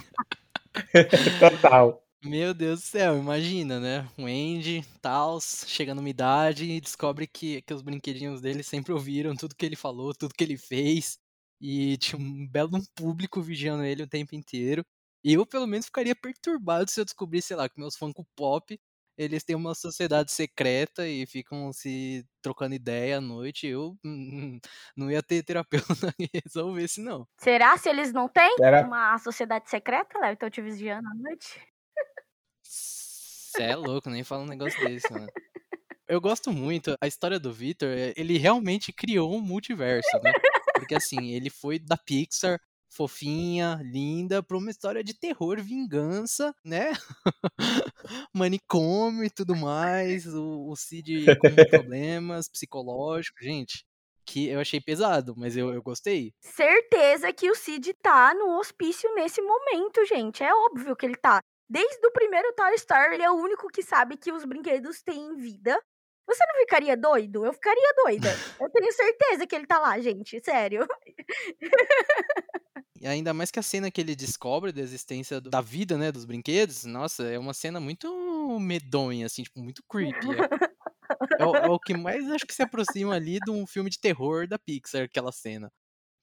Total. 1.39 2.04
Meu 2.23 2.54
Deus 2.54 2.82
do 2.82 2.86
céu, 2.86 3.17
imagina, 3.17 3.80
né? 3.80 4.10
O 4.17 4.26
Andy, 4.26 4.84
Taos, 5.02 5.65
chega 5.67 5.93
numa 5.93 6.10
idade 6.10 6.65
e 6.65 6.82
descobre 6.82 7.28
que, 7.28 7.62
que 7.62 7.73
os 7.73 7.82
brinquedinhos 7.82 8.41
dele 8.41 8.63
sempre 8.63 8.91
ouviram 8.91 9.36
tudo 9.36 9.56
que 9.56 9.65
ele 9.65 9.76
falou, 9.76 10.13
tudo 10.15 10.34
que 10.34 10.43
ele 10.43 10.58
fez. 10.58 11.19
E 11.62 11.95
tinha 11.97 12.19
um 12.19 12.47
belo 12.47 12.82
público 12.95 13.41
vigiando 13.41 13.84
ele 13.84 14.04
o 14.04 14.08
tempo 14.08 14.36
inteiro. 14.36 14.84
E 15.23 15.34
eu, 15.34 15.45
pelo 15.45 15.67
menos, 15.67 15.86
ficaria 15.86 16.15
perturbado 16.15 16.89
se 16.89 17.00
eu 17.00 17.06
descobrisse, 17.06 17.50
sei 17.50 17.58
lá, 17.58 17.69
que 17.69 17.80
meus 17.80 17.95
Funko 17.95 18.26
Pop 18.36 18.80
eles 19.17 19.43
têm 19.43 19.56
uma 19.56 19.73
sociedade 19.73 20.32
secreta 20.32 21.08
e 21.08 21.25
ficam 21.25 21.73
se 21.73 22.25
trocando 22.41 22.75
ideia 22.75 23.17
à 23.17 23.21
noite. 23.21 23.67
Eu 23.67 23.97
não 24.95 25.10
ia 25.10 25.23
ter 25.23 25.43
terapeuta 25.43 26.13
que 26.17 26.30
resolvesse, 26.45 27.01
não. 27.01 27.27
Será 27.38 27.75
se 27.77 27.89
eles 27.89 28.13
não 28.13 28.30
têm 28.30 28.56
Era... 28.62 28.86
uma 28.86 29.17
sociedade 29.17 29.69
secreta, 29.69 30.19
Léo? 30.19 30.34
Então 30.34 30.49
te 30.49 30.62
vigiando 30.62 31.08
à 31.08 31.15
noite? 31.15 31.60
Você 32.62 33.63
é 33.63 33.75
louco, 33.75 34.10
nem 34.10 34.23
fala 34.23 34.43
um 34.43 34.47
negócio 34.47 34.80
desse, 34.86 35.12
né? 35.12 35.25
Eu 36.08 36.21
gosto 36.21 36.53
muito, 36.53 36.95
a 37.01 37.08
história 37.08 37.38
do 37.38 37.51
Victor, 37.51 37.89
eh, 37.89 38.13
ele 38.15 38.38
realmente 38.38 38.93
criou 38.93 39.36
um 39.36 39.41
multiverso, 39.41 40.17
né? 40.23 40.32
Porque 40.73 40.95
assim, 40.95 41.34
ele 41.34 41.49
foi 41.49 41.80
da 41.80 41.97
Pixar, 41.97 42.58
fofinha, 42.89 43.80
linda, 43.84 44.41
pra 44.41 44.58
uma 44.58 44.71
história 44.71 45.04
de 45.04 45.13
terror, 45.13 45.62
vingança, 45.62 46.54
né? 46.63 46.91
Manicômio 48.34 49.23
e 49.23 49.30
tudo 49.30 49.56
mais, 49.56 50.26
o, 50.28 50.69
o 50.69 50.76
Cid 50.76 51.26
com 51.38 51.69
problemas 51.69 52.50
psicológicos, 52.50 53.45
gente. 53.45 53.86
Que 54.26 54.50
eu 54.50 54.60
achei 54.60 54.82
pesado, 54.82 55.34
mas 55.38 55.56
eu, 55.56 55.73
eu 55.73 55.82
gostei. 55.82 56.34
Certeza 56.41 57.32
que 57.32 57.50
o 57.50 57.56
Cid 57.56 57.93
tá 58.02 58.34
no 58.34 58.58
hospício 58.58 59.13
nesse 59.15 59.41
momento, 59.41 60.06
gente. 60.06 60.43
É 60.43 60.54
óbvio 60.54 60.95
que 60.95 61.06
ele 61.06 61.15
tá. 61.15 61.39
Desde 61.69 62.06
o 62.06 62.12
primeiro 62.12 62.54
Toy 62.54 62.73
Story, 62.76 63.15
ele 63.15 63.23
é 63.23 63.32
o 63.32 63.36
único 63.36 63.67
que 63.67 63.84
sabe 63.84 64.17
que 64.17 64.32
os 64.32 64.43
brinquedos 64.45 65.02
têm 65.02 65.36
vida. 65.36 65.80
Você 66.28 66.45
não 66.45 66.60
ficaria 66.60 66.97
doido? 66.97 67.45
Eu 67.45 67.54
ficaria 67.54 67.93
doida. 68.04 68.30
Eu 68.60 68.69
tenho 68.69 68.91
certeza 68.91 69.47
que 69.47 69.56
ele 69.56 69.65
tá 69.65 69.80
lá, 69.80 69.97
gente. 70.00 70.43
Sério. 70.43 70.86
Ainda 73.07 73.33
mais 73.33 73.51
que 73.51 73.59
a 73.59 73.63
cena 73.63 73.89
que 73.89 74.01
ele 74.01 74.15
descobre 74.15 74.71
da 74.71 74.81
existência 74.81 75.39
da 75.41 75.61
vida, 75.61 75.97
né, 75.97 76.11
dos 76.11 76.25
brinquedos, 76.25 76.85
nossa, 76.85 77.23
é 77.23 77.37
uma 77.39 77.53
cena 77.53 77.79
muito 77.79 78.59
medonha, 78.59 79.25
assim, 79.25 79.43
tipo, 79.43 79.59
muito 79.59 79.81
creepy. 79.89 80.27
É, 81.39 81.43
é, 81.43 81.45
o, 81.45 81.55
é 81.55 81.69
o 81.69 81.79
que 81.79 81.95
mais 81.95 82.29
acho 82.31 82.45
que 82.45 82.53
se 82.53 82.61
aproxima 82.61 83.15
ali 83.15 83.39
de 83.39 83.51
um 83.51 83.65
filme 83.65 83.89
de 83.89 83.99
terror 83.99 84.47
da 84.47 84.59
Pixar, 84.59 85.03
aquela 85.03 85.31
cena. 85.31 85.71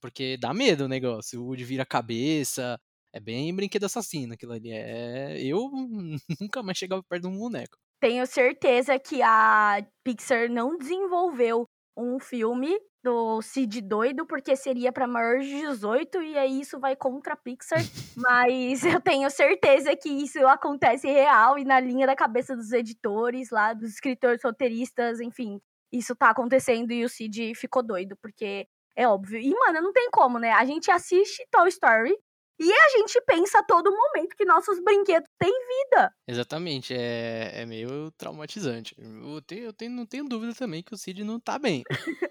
Porque 0.01 0.37
dá 0.37 0.53
medo 0.53 0.85
o 0.85 0.89
negócio, 0.89 1.41
o 1.41 1.47
Woody 1.47 1.65
vira 1.65 1.83
a 1.83 1.87
cabeça, 1.87 2.79
é 3.13 3.21
bem 3.21 3.55
brinquedo 3.55 3.85
assassino 3.85 4.35
aquilo 4.35 4.53
ali. 4.53 4.71
É... 4.73 5.41
Eu 5.41 5.71
nunca 6.41 6.63
mais 6.63 6.77
chegava 6.77 7.03
perto 7.03 7.23
de 7.23 7.29
um 7.29 7.39
boneco. 7.39 7.79
Tenho 8.01 8.27
certeza 8.27 8.99
que 8.99 9.23
a 9.23 9.87
Pixar 10.05 10.51
não 10.51 10.77
desenvolveu 10.77 11.65
um 11.97 12.19
filme 12.19 12.79
do 13.03 13.43
Cid 13.43 13.83
doido, 13.83 14.27
porque 14.27 14.57
seria 14.57 14.91
para 14.91 15.07
maior 15.07 15.39
de 15.41 15.61
18 15.61 16.23
e 16.23 16.39
aí 16.39 16.61
isso 16.61 16.81
vai 16.81 16.97
contra 16.97 17.35
a 17.35 17.37
Pixar. 17.37 17.79
Mas 18.17 18.85
eu 18.85 19.01
tenho 19.01 19.29
certeza 19.31 19.95
que 19.95 20.09
isso 20.09 20.47
acontece 20.47 21.07
real 21.07 21.59
e 21.59 21.65
na 21.65 21.79
linha 21.79 22.07
da 22.07 22.17
cabeça 22.17 22.57
dos 22.57 22.73
editores 22.73 23.51
lá, 23.51 23.75
dos 23.75 23.91
escritores 23.91 24.43
roteiristas, 24.43 25.21
enfim. 25.21 25.61
Isso 25.93 26.17
tá 26.17 26.31
acontecendo 26.31 26.91
e 26.93 27.05
o 27.05 27.09
Cid 27.09 27.55
ficou 27.55 27.83
doido, 27.83 28.17
porque 28.21 28.67
é 28.97 29.07
óbvio. 29.07 29.39
E, 29.39 29.51
mano, 29.51 29.83
não 29.83 29.93
tem 29.93 30.11
como, 30.11 30.39
né? 30.39 30.53
A 30.53 30.65
gente 30.65 30.91
assiste 30.91 31.47
Toy 31.51 31.69
Story 31.69 32.17
e 32.59 32.73
a 32.73 32.89
gente 32.99 33.21
pensa 33.27 33.59
a 33.59 33.63
todo 33.65 33.91
momento 33.91 34.37
que 34.37 34.45
nossos 34.45 34.79
brinquedos 34.83 35.29
têm 35.39 35.51
vida. 35.51 36.13
Exatamente, 36.27 36.95
é, 36.95 37.63
é 37.63 37.67
meio 37.67 38.11
traumatizante. 38.13 38.95
Eu, 38.99 39.43
tenho, 39.43 39.65
eu 39.65 39.73
tenho, 39.73 39.91
não 39.91 40.07
tenho 40.07 40.25
dúvida 40.25 40.55
também 40.55 40.83
que 40.83 40.95
o 40.95 40.97
Cid 40.97 41.25
não 41.25 41.41
tá 41.41 41.59
bem. 41.59 41.83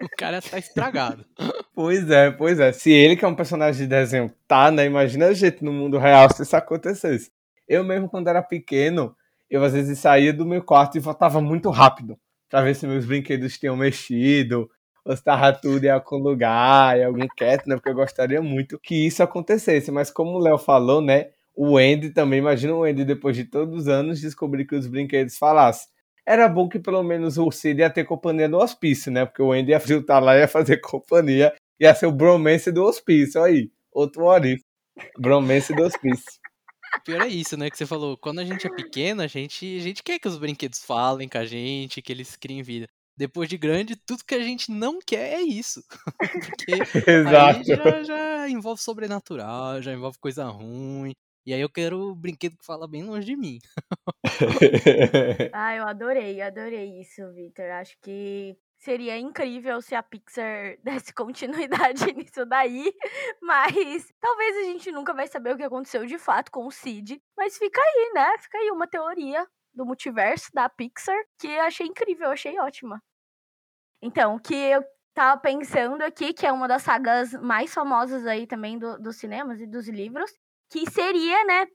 o 0.01 0.09
cara 0.17 0.41
tá 0.41 0.57
estragado. 0.57 1.25
pois 1.75 2.09
é, 2.09 2.31
pois 2.31 2.59
é. 2.59 2.71
Se 2.71 2.91
ele, 2.91 3.17
que 3.17 3.25
é 3.25 3.27
um 3.27 3.35
personagem 3.35 3.83
de 3.83 3.87
desenho, 3.87 4.33
tá, 4.47 4.71
né? 4.71 4.85
Imagina 4.85 5.27
a 5.27 5.33
gente 5.33 5.63
no 5.63 5.73
mundo 5.73 5.97
real 5.97 6.33
se 6.33 6.43
isso 6.43 6.55
acontecesse. 6.55 7.31
Eu 7.67 7.83
mesmo, 7.83 8.09
quando 8.09 8.29
era 8.29 8.41
pequeno, 8.41 9.15
eu 9.49 9.63
às 9.63 9.73
vezes 9.73 9.99
saía 9.99 10.33
do 10.33 10.45
meu 10.45 10.63
quarto 10.63 10.97
e 10.97 11.01
voltava 11.01 11.41
muito 11.41 11.69
rápido 11.69 12.17
para 12.49 12.61
ver 12.61 12.75
se 12.75 12.87
meus 12.87 13.05
brinquedos 13.05 13.57
tinham 13.57 13.75
mexido, 13.75 14.69
tava 15.23 15.51
tudo 15.53 15.83
em 15.83 15.89
algum 15.89 16.17
lugar, 16.17 16.97
em 16.97 17.03
algum 17.03 17.27
quieto, 17.35 17.67
né? 17.67 17.75
Porque 17.75 17.89
eu 17.89 17.95
gostaria 17.95 18.41
muito 18.41 18.79
que 18.79 19.05
isso 19.05 19.21
acontecesse. 19.21 19.91
Mas 19.91 20.09
como 20.09 20.31
o 20.31 20.39
Léo 20.39 20.57
falou, 20.57 21.01
né? 21.01 21.31
O 21.55 21.77
Andy 21.77 22.09
também, 22.11 22.39
imagina 22.39 22.73
o 22.73 22.83
Andy 22.83 23.05
depois 23.05 23.35
de 23.35 23.45
todos 23.45 23.81
os 23.81 23.87
anos 23.87 24.19
descobrir 24.21 24.65
que 24.65 24.75
os 24.75 24.87
brinquedos 24.87 25.37
falassem. 25.37 25.87
Era 26.25 26.47
bom 26.47 26.69
que 26.69 26.79
pelo 26.79 27.03
menos 27.03 27.37
o 27.37 27.51
Cid 27.51 27.81
ia 27.81 27.89
ter 27.89 28.05
companhia 28.05 28.47
no 28.47 28.57
hospício, 28.57 29.11
né? 29.11 29.25
Porque 29.25 29.41
o 29.41 29.51
Andy 29.51 29.71
ia 29.71 29.77
estar 29.77 30.19
lá 30.19 30.37
e 30.37 30.39
ia 30.39 30.47
fazer 30.47 30.77
companhia. 30.81 31.53
Ia 31.79 31.93
ser 31.93 32.05
o 32.07 32.11
bromance 32.11 32.71
do 32.71 32.83
hospício. 32.83 33.43
Aí, 33.43 33.69
outro 33.91 34.23
orif. 34.23 34.63
Bromance 35.19 35.75
do 35.75 35.83
hospício. 35.83 36.39
Pior 37.03 37.23
é 37.23 37.27
isso, 37.27 37.57
né? 37.57 37.69
Que 37.69 37.77
você 37.77 37.85
falou, 37.85 38.17
quando 38.17 38.39
a 38.39 38.45
gente 38.45 38.65
é 38.65 38.69
pequeno, 38.69 39.21
a 39.21 39.27
gente, 39.27 39.77
a 39.77 39.81
gente 39.81 40.01
quer 40.01 40.19
que 40.19 40.27
os 40.27 40.37
brinquedos 40.37 40.83
falem 40.85 41.27
com 41.27 41.37
a 41.37 41.45
gente, 41.45 42.01
que 42.01 42.13
eles 42.13 42.35
criem 42.35 42.61
vida 42.61 42.87
depois 43.15 43.47
de 43.47 43.57
grande, 43.57 43.95
tudo 43.95 44.25
que 44.25 44.35
a 44.35 44.43
gente 44.43 44.71
não 44.71 44.99
quer 44.99 45.33
é 45.33 45.41
isso. 45.41 45.83
Porque 46.57 46.71
Exato. 47.09 47.59
aí 47.59 47.63
já, 47.63 48.03
já, 48.03 48.49
envolve 48.49 48.81
sobrenatural, 48.81 49.81
já 49.81 49.93
envolve 49.93 50.17
coisa 50.19 50.45
ruim. 50.45 51.13
E 51.45 51.53
aí 51.53 51.59
eu 51.59 51.69
quero 51.69 52.11
um 52.11 52.15
brinquedo 52.15 52.57
que 52.57 52.65
fala 52.65 52.87
bem 52.87 53.03
longe 53.03 53.25
de 53.25 53.35
mim. 53.35 53.59
ah, 55.51 55.75
eu 55.75 55.85
adorei, 55.85 56.41
adorei 56.41 57.01
isso, 57.01 57.21
Victor. 57.33 57.65
Acho 57.65 57.97
que 58.01 58.57
seria 58.79 59.17
incrível 59.17 59.81
se 59.81 59.93
a 59.93 60.01
Pixar 60.01 60.77
desse 60.81 61.13
continuidade 61.13 62.13
nisso 62.15 62.45
daí, 62.45 62.93
mas 63.41 64.13
talvez 64.21 64.57
a 64.57 64.63
gente 64.63 64.91
nunca 64.91 65.13
vai 65.13 65.27
saber 65.27 65.53
o 65.53 65.57
que 65.57 65.63
aconteceu 65.63 66.05
de 66.05 66.17
fato 66.17 66.49
com 66.49 66.65
o 66.65 66.71
Cid. 66.71 67.21
Mas 67.37 67.57
fica 67.57 67.81
aí, 67.81 68.11
né? 68.13 68.37
Fica 68.39 68.57
aí 68.57 68.71
uma 68.71 68.87
teoria 68.87 69.45
do 69.73 69.85
multiverso 69.85 70.49
da 70.53 70.69
Pixar, 70.69 71.17
que 71.39 71.47
eu 71.47 71.61
achei 71.61 71.87
incrível, 71.87 72.27
eu 72.27 72.33
achei 72.33 72.59
ótima. 72.59 73.01
Então, 74.01 74.35
o 74.35 74.39
que 74.39 74.53
eu 74.53 74.83
tava 75.13 75.39
pensando 75.39 76.01
aqui, 76.01 76.33
que 76.33 76.45
é 76.45 76.51
uma 76.51 76.67
das 76.67 76.83
sagas 76.83 77.33
mais 77.33 77.73
famosas 77.73 78.25
aí 78.25 78.45
também 78.47 78.77
do, 78.77 78.97
dos 78.99 79.17
cinemas 79.17 79.61
e 79.61 79.67
dos 79.67 79.87
livros, 79.87 80.31
que 80.69 80.89
seria, 80.89 81.43
né, 81.45 81.67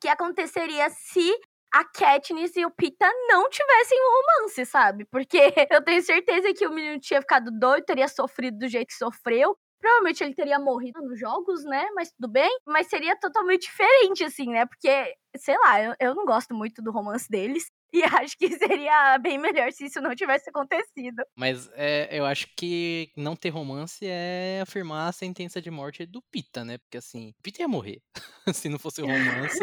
que 0.00 0.08
aconteceria 0.08 0.90
se 0.90 1.32
a 1.72 1.84
Katniss 1.84 2.56
e 2.56 2.66
o 2.66 2.70
Pita 2.70 3.08
não 3.28 3.48
tivessem 3.48 3.98
um 3.98 4.42
romance, 4.42 4.66
sabe? 4.66 5.04
Porque 5.06 5.38
eu 5.70 5.82
tenho 5.84 6.02
certeza 6.02 6.52
que 6.52 6.66
o 6.66 6.72
menino 6.72 6.98
tinha 6.98 7.20
ficado 7.20 7.50
doido, 7.50 7.84
teria 7.84 8.08
sofrido 8.08 8.58
do 8.58 8.68
jeito 8.68 8.88
que 8.88 8.94
sofreu, 8.94 9.56
Provavelmente 9.80 10.22
ele 10.22 10.34
teria 10.34 10.58
morrido 10.58 11.00
nos 11.02 11.18
jogos, 11.18 11.64
né? 11.64 11.86
Mas 11.94 12.10
tudo 12.12 12.30
bem. 12.30 12.50
Mas 12.66 12.88
seria 12.88 13.16
totalmente 13.18 13.62
diferente, 13.62 14.24
assim, 14.24 14.46
né? 14.46 14.66
Porque, 14.66 15.14
sei 15.36 15.56
lá, 15.58 15.82
eu, 15.82 15.94
eu 16.00 16.14
não 16.14 16.24
gosto 16.24 16.54
muito 16.54 16.82
do 16.82 16.92
romance 16.92 17.28
deles. 17.28 17.64
E 17.92 18.04
acho 18.04 18.38
que 18.38 18.48
seria 18.56 19.18
bem 19.18 19.36
melhor 19.36 19.72
se 19.72 19.86
isso 19.86 20.00
não 20.00 20.14
tivesse 20.14 20.48
acontecido. 20.48 21.24
Mas 21.36 21.68
é, 21.74 22.08
eu 22.16 22.24
acho 22.24 22.46
que 22.56 23.10
não 23.16 23.34
ter 23.34 23.48
romance 23.48 24.06
é 24.06 24.60
afirmar 24.62 25.08
a 25.08 25.12
sentença 25.12 25.60
de 25.60 25.72
morte 25.72 26.06
do 26.06 26.22
Pita, 26.30 26.64
né? 26.64 26.78
Porque 26.78 26.98
assim, 26.98 27.34
Pita 27.42 27.62
ia 27.62 27.66
morrer 27.66 28.00
se 28.54 28.68
não 28.68 28.78
fosse 28.78 29.02
o 29.02 29.06
romance 29.06 29.58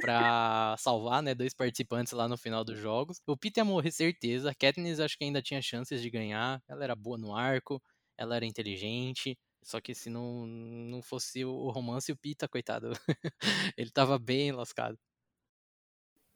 pra 0.00 0.76
salvar, 0.78 1.20
né? 1.20 1.34
Dois 1.34 1.52
participantes 1.52 2.12
lá 2.12 2.28
no 2.28 2.36
final 2.36 2.64
dos 2.64 2.78
jogos. 2.78 3.20
O 3.26 3.36
Pita 3.36 3.60
ia 3.60 3.64
morrer 3.64 3.90
certeza. 3.90 4.50
A 4.50 4.54
Katniss 4.54 5.00
acho 5.00 5.18
que 5.18 5.24
ainda 5.24 5.42
tinha 5.42 5.60
chances 5.60 6.00
de 6.00 6.10
ganhar. 6.10 6.62
Ela 6.68 6.84
era 6.84 6.94
boa 6.94 7.18
no 7.18 7.34
arco, 7.34 7.82
ela 8.16 8.36
era 8.36 8.46
inteligente. 8.46 9.36
Só 9.64 9.80
que 9.80 9.94
se 9.94 10.10
não, 10.10 10.46
não 10.46 11.02
fosse 11.02 11.44
o 11.44 11.70
romance, 11.70 12.12
o 12.12 12.16
Pita, 12.16 12.46
coitado, 12.46 12.92
ele 13.76 13.90
tava 13.90 14.18
bem 14.18 14.52
lascado. 14.52 14.98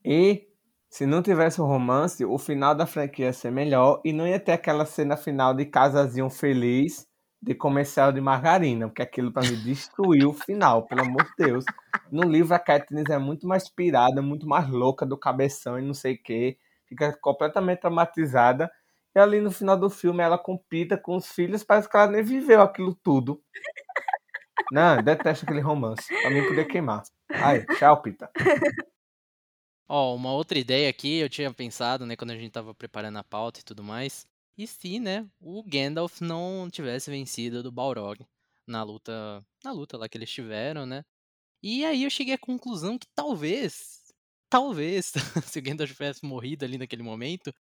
E 0.04 0.48
se 0.88 1.04
não 1.04 1.22
tivesse 1.22 1.60
o 1.60 1.66
romance, 1.66 2.24
o 2.24 2.38
final 2.38 2.74
da 2.74 2.86
franquia 2.86 3.26
ia 3.26 3.32
ser 3.32 3.52
melhor 3.52 4.00
e 4.04 4.12
não 4.12 4.26
ia 4.26 4.40
ter 4.40 4.52
aquela 4.52 4.86
cena 4.86 5.16
final 5.16 5.54
de 5.54 5.66
casazinho 5.66 6.30
feliz 6.30 7.06
de 7.40 7.54
comercial 7.54 8.10
de 8.10 8.20
margarina, 8.20 8.88
porque 8.88 9.02
aquilo 9.02 9.32
para 9.32 9.48
mim 9.48 9.56
destruiu 9.62 10.30
o 10.30 10.32
final, 10.32 10.86
pelo 10.86 11.02
amor 11.02 11.24
de 11.24 11.46
Deus. 11.46 11.64
No 12.10 12.22
livro 12.22 12.54
a 12.54 12.58
Katniss 12.58 13.10
é 13.10 13.18
muito 13.18 13.46
mais 13.46 13.68
pirada, 13.68 14.22
muito 14.22 14.48
mais 14.48 14.68
louca 14.68 15.06
do 15.06 15.16
cabeção 15.16 15.78
e 15.78 15.82
não 15.82 15.94
sei 15.94 16.14
o 16.14 16.22
que, 16.22 16.58
fica 16.86 17.16
completamente 17.20 17.80
traumatizada. 17.80 18.70
E 19.18 19.20
ali 19.20 19.40
no 19.40 19.50
final 19.50 19.76
do 19.76 19.90
filme 19.90 20.22
ela 20.22 20.38
compita 20.38 20.96
com 20.96 21.16
os 21.16 21.26
filhos, 21.26 21.64
parece 21.64 21.88
que 21.88 21.96
ela 21.96 22.06
nem 22.06 22.22
viveu 22.22 22.62
aquilo 22.62 22.94
tudo. 22.94 23.42
Não, 24.70 25.02
detesto 25.02 25.44
aquele 25.44 25.60
romance. 25.60 26.06
Pra 26.22 26.30
mim 26.30 26.46
poder 26.46 26.66
queimar. 26.66 27.02
Ai, 27.28 27.66
tchau, 27.76 28.00
Pita. 28.00 28.30
Ó, 29.88 30.14
uma 30.14 30.32
outra 30.32 30.56
ideia 30.56 30.88
aqui, 30.88 31.18
eu 31.18 31.28
tinha 31.28 31.52
pensado, 31.52 32.06
né, 32.06 32.14
quando 32.14 32.30
a 32.30 32.36
gente 32.36 32.52
tava 32.52 32.72
preparando 32.72 33.18
a 33.18 33.24
pauta 33.24 33.58
e 33.58 33.64
tudo 33.64 33.82
mais. 33.82 34.24
E 34.56 34.68
se, 34.68 35.00
né, 35.00 35.28
o 35.40 35.64
Gandalf 35.64 36.20
não 36.20 36.70
tivesse 36.70 37.10
vencido 37.10 37.60
do 37.60 37.72
Balrog 37.72 38.24
na 38.68 38.84
luta, 38.84 39.44
na 39.64 39.72
luta 39.72 39.96
lá 39.96 40.08
que 40.08 40.16
eles 40.16 40.30
tiveram, 40.30 40.86
né? 40.86 41.04
E 41.60 41.84
aí 41.84 42.04
eu 42.04 42.10
cheguei 42.10 42.34
à 42.34 42.38
conclusão 42.38 42.96
que 42.96 43.08
talvez, 43.16 44.14
talvez, 44.48 45.12
se 45.44 45.58
o 45.58 45.62
Gandalf 45.62 45.90
tivesse 45.90 46.24
morrido 46.24 46.64
ali 46.64 46.78
naquele 46.78 47.02
momento, 47.02 47.52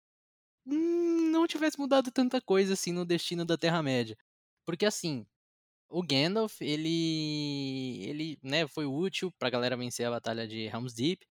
hum, 0.68 1.07
não 1.48 1.50
tivesse 1.50 1.80
mudado 1.80 2.12
tanta 2.12 2.42
coisa 2.42 2.74
assim 2.74 2.92
no 2.92 3.06
destino 3.06 3.46
da 3.46 3.58
Terra-média. 3.58 4.18
Porque 4.66 4.86
assim, 4.86 5.26
o 5.90 6.04
Gandalf, 6.04 6.62
ele 6.62 8.04
ele, 8.06 8.40
né, 8.44 8.68
foi 8.68 8.86
útil 8.86 9.32
pra 9.40 9.50
galera 9.50 9.78
vencer 9.78 10.08
a 10.08 10.12
batalha 10.12 10.48
de 10.48 10.66
Helm's 10.68 10.94
Deep 10.94 11.26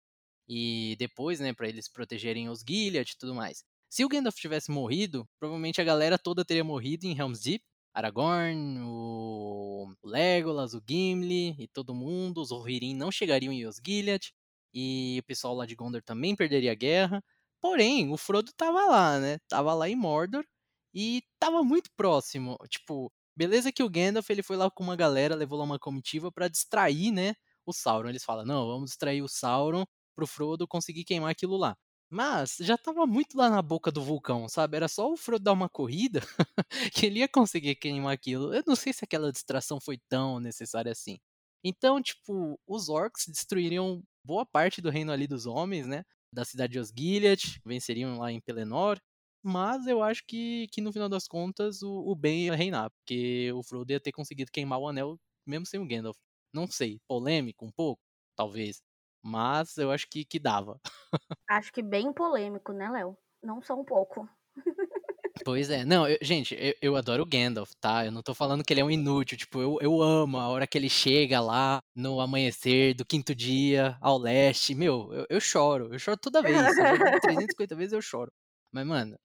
e 0.49 0.95
depois, 0.99 1.39
né, 1.39 1.53
para 1.53 1.69
eles 1.69 1.89
protegerem 1.89 2.49
os 2.49 2.63
Gilead 2.67 3.11
e 3.11 3.17
tudo 3.17 3.35
mais. 3.35 3.63
Se 3.89 4.05
o 4.05 4.09
Gandalf 4.09 4.37
tivesse 4.37 4.71
morrido, 4.71 5.27
provavelmente 5.39 5.81
a 5.81 5.83
galera 5.85 6.17
toda 6.19 6.45
teria 6.45 6.63
morrido 6.63 7.05
em 7.05 7.17
Helm's 7.17 7.41
Deep. 7.41 7.63
Aragorn, 7.93 8.79
o 8.83 9.93
Legolas, 10.03 10.73
o 10.73 10.83
Gimli 10.87 11.55
e 11.59 11.67
todo 11.67 11.95
mundo, 11.95 12.41
os 12.41 12.51
Rohirrim 12.51 12.95
não 12.95 13.11
chegariam 13.11 13.53
em 13.53 13.65
Osgiliath 13.65 14.31
e 14.73 15.17
o 15.21 15.23
pessoal 15.25 15.55
lá 15.55 15.65
de 15.65 15.75
Gondor 15.75 16.03
também 16.03 16.35
perderia 16.35 16.73
a 16.73 16.75
guerra. 16.75 17.23
Porém, 17.65 18.11
o 18.13 18.17
Frodo 18.17 18.51
tava 18.55 18.85
lá, 18.85 19.19
né? 19.19 19.39
Tava 19.47 19.73
lá 19.73 19.89
em 19.89 19.95
Mordor 19.95 20.45
e 20.93 21.23
tava 21.39 21.63
muito 21.63 21.89
próximo. 21.97 22.55
Tipo, 22.69 23.11
beleza 23.35 23.71
que 23.71 23.81
o 23.81 23.89
Gandalf 23.89 24.29
ele 24.29 24.43
foi 24.43 24.55
lá 24.55 24.69
com 24.69 24.83
uma 24.83 24.95
galera, 24.95 25.33
levou 25.33 25.57
lá 25.57 25.65
uma 25.65 25.79
comitiva 25.79 26.31
para 26.31 26.47
distrair, 26.47 27.11
né, 27.11 27.33
o 27.65 27.73
Sauron. 27.73 28.09
Eles 28.09 28.23
falam: 28.23 28.45
"Não, 28.45 28.67
vamos 28.67 28.91
distrair 28.91 29.23
o 29.23 29.27
Sauron 29.27 29.83
pro 30.15 30.27
Frodo 30.27 30.67
conseguir 30.67 31.03
queimar 31.05 31.31
aquilo 31.31 31.57
lá. 31.57 31.75
Mas 32.09 32.57
já 32.59 32.77
tava 32.77 33.07
muito 33.07 33.35
lá 33.35 33.49
na 33.49 33.61
boca 33.63 33.91
do 33.91 34.03
vulcão, 34.03 34.47
sabe? 34.47 34.77
Era 34.77 34.87
só 34.87 35.11
o 35.11 35.17
Frodo 35.17 35.43
dar 35.45 35.53
uma 35.53 35.67
corrida 35.67 36.21
que 36.93 37.07
ele 37.07 37.19
ia 37.19 37.27
conseguir 37.27 37.75
queimar 37.75 38.13
aquilo. 38.13 38.53
Eu 38.53 38.63
não 38.67 38.75
sei 38.75 38.93
se 38.93 39.03
aquela 39.03 39.31
distração 39.31 39.79
foi 39.81 39.97
tão 40.07 40.39
necessária 40.39 40.91
assim. 40.91 41.17
Então, 41.63 41.99
tipo, 42.01 42.59
os 42.67 42.89
orcs 42.89 43.25
destruiriam 43.27 44.03
boa 44.23 44.45
parte 44.45 44.81
do 44.81 44.89
reino 44.91 45.11
ali 45.11 45.25
dos 45.27 45.45
homens, 45.47 45.87
né? 45.87 46.03
Da 46.35 46.45
cidade 46.45 46.73
de 46.73 46.79
Osgiliath, 46.79 47.59
venceriam 47.65 48.17
lá 48.19 48.31
em 48.31 48.41
Pelennor. 48.41 48.99
Mas 49.43 49.87
eu 49.87 50.01
acho 50.03 50.23
que, 50.27 50.67
que 50.71 50.81
no 50.81 50.91
final 50.91 51.07
das 51.09 51.27
contas 51.27 51.81
o, 51.83 51.91
o 52.11 52.15
bem 52.15 52.45
ia 52.47 52.55
reinar, 52.55 52.89
porque 52.91 53.51
o 53.53 53.63
Frodo 53.63 53.91
ia 53.91 53.99
ter 53.99 54.11
conseguido 54.11 54.51
queimar 54.51 54.79
o 54.79 54.87
anel 54.89 55.17
mesmo 55.47 55.65
sem 55.67 55.79
o 55.79 55.87
Gandalf. 55.87 56.17
Não 56.53 56.67
sei, 56.67 56.99
polêmico 57.07 57.65
um 57.65 57.71
pouco, 57.71 58.01
talvez. 58.35 58.81
Mas 59.23 59.77
eu 59.77 59.91
acho 59.91 60.07
que, 60.09 60.25
que 60.25 60.39
dava. 60.39 60.79
Acho 61.49 61.71
que 61.73 61.81
bem 61.81 62.13
polêmico, 62.13 62.71
né, 62.71 62.87
Léo? 62.89 63.17
Não 63.41 63.61
só 63.61 63.73
um 63.75 63.83
pouco. 63.85 64.29
Pois 65.43 65.69
é, 65.69 65.83
não, 65.83 66.07
eu, 66.07 66.17
gente, 66.21 66.55
eu, 66.57 66.73
eu, 66.81 66.95
adoro 66.95 67.23
o 67.23 67.25
Gandalf, 67.25 67.71
tá? 67.81 68.05
Eu 68.05 68.11
não 68.11 68.23
tô 68.23 68.33
falando 68.33 68.63
que 68.63 68.71
ele 68.71 68.79
é 68.79 68.85
um 68.85 68.89
inútil, 68.89 69.37
tipo, 69.37 69.61
eu, 69.61 69.77
eu 69.81 70.01
amo 70.01 70.37
a 70.37 70.47
hora 70.47 70.65
que 70.65 70.77
ele 70.77 70.89
chega 70.89 71.41
lá 71.41 71.81
no 71.93 72.21
amanhecer 72.21 72.93
do 72.93 73.05
quinto 73.05 73.35
dia 73.35 73.97
ao 73.99 74.17
leste. 74.17 74.73
Meu, 74.73 75.13
eu, 75.13 75.25
eu 75.29 75.41
choro, 75.41 75.93
eu 75.93 75.99
choro 75.99 76.17
toda 76.17 76.41
vez. 76.41 76.55
Eu 76.55 77.21
350 77.21 77.75
vezes 77.75 77.93
eu 77.93 78.01
choro. 78.01 78.31
Mas, 78.71 78.87
mano, 78.87 79.17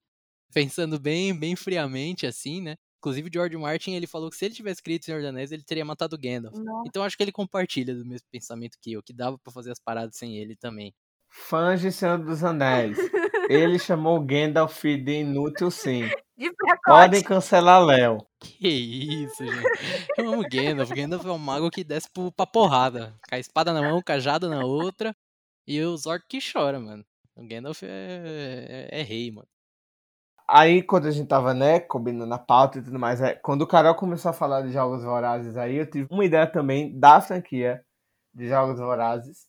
pensando 0.53 0.99
bem, 0.99 1.37
bem 1.37 1.55
friamente 1.55 2.27
assim, 2.27 2.61
né? 2.61 2.75
Inclusive, 2.99 3.29
o 3.29 3.33
George 3.33 3.57
Martin, 3.57 3.93
ele 3.93 4.05
falou 4.05 4.29
que 4.29 4.35
se 4.35 4.45
ele 4.45 4.53
tivesse 4.53 4.75
escrito 4.75 5.05
Senhor 5.05 5.21
dos 5.21 5.29
Anéis, 5.29 5.51
ele 5.51 5.63
teria 5.63 5.83
matado 5.83 6.17
Gandalf. 6.17 6.55
Não. 6.55 6.83
Então, 6.85 7.03
acho 7.03 7.17
que 7.17 7.23
ele 7.23 7.31
compartilha 7.31 7.95
do 7.95 8.05
mesmo 8.05 8.27
pensamento 8.29 8.77
que 8.79 8.91
eu, 8.93 9.01
que 9.01 9.11
dava 9.11 9.39
para 9.39 9.51
fazer 9.51 9.71
as 9.71 9.79
paradas 9.79 10.15
sem 10.15 10.37
ele 10.37 10.55
também. 10.55 10.93
Fãs 11.31 11.79
de 11.79 11.91
Senhor 11.91 12.17
dos 12.17 12.43
Anéis. 12.43 12.97
ele 13.49 13.79
chamou 13.79 14.19
Gandalf 14.19 14.83
de 14.83 15.21
inútil, 15.21 15.71
sim. 15.71 16.09
De 16.37 16.51
Podem 16.85 17.23
cancelar 17.23 17.83
Léo. 17.83 18.25
Que 18.39 18.67
isso, 18.67 19.45
gente. 19.45 20.09
Eu 20.17 20.33
amo 20.33 20.43
Gandalf. 20.49 20.89
Gandalf 20.89 21.25
é 21.25 21.31
um 21.31 21.37
mago 21.37 21.69
que 21.69 21.83
desce 21.83 22.09
pra 22.35 22.45
porrada. 22.45 23.15
Com 23.29 23.35
a 23.35 23.39
espada 23.39 23.71
na 23.71 23.81
mão, 23.81 24.01
cajada 24.01 24.49
na 24.49 24.65
outra. 24.65 25.15
E 25.67 25.81
o 25.81 25.95
Zork 25.95 26.25
que 26.27 26.39
chora, 26.41 26.79
mano. 26.79 27.05
O 27.35 27.47
Gandalf 27.47 27.83
é, 27.83 28.89
é, 28.91 28.99
é 28.99 29.03
rei, 29.03 29.31
mano. 29.31 29.47
Aí, 30.47 30.83
quando 30.83 31.07
a 31.07 31.11
gente 31.11 31.27
tava, 31.27 31.53
né, 31.53 31.79
combinando 31.79 32.33
a 32.33 32.39
pauta 32.39 32.79
e 32.79 32.81
tudo 32.81 32.99
mais, 32.99 33.21
é, 33.21 33.35
quando 33.35 33.61
o 33.61 33.67
Carol 33.67 33.95
começou 33.95 34.31
a 34.31 34.33
falar 34.33 34.61
de 34.63 34.71
Jogos 34.73 35.01
Vorazes 35.01 35.55
aí, 35.55 35.77
eu 35.77 35.89
tive 35.89 36.07
uma 36.11 36.25
ideia 36.25 36.45
também 36.45 36.99
da 36.99 37.21
franquia 37.21 37.85
de 38.33 38.49
Jogos 38.49 38.77
Vorazes, 38.77 39.47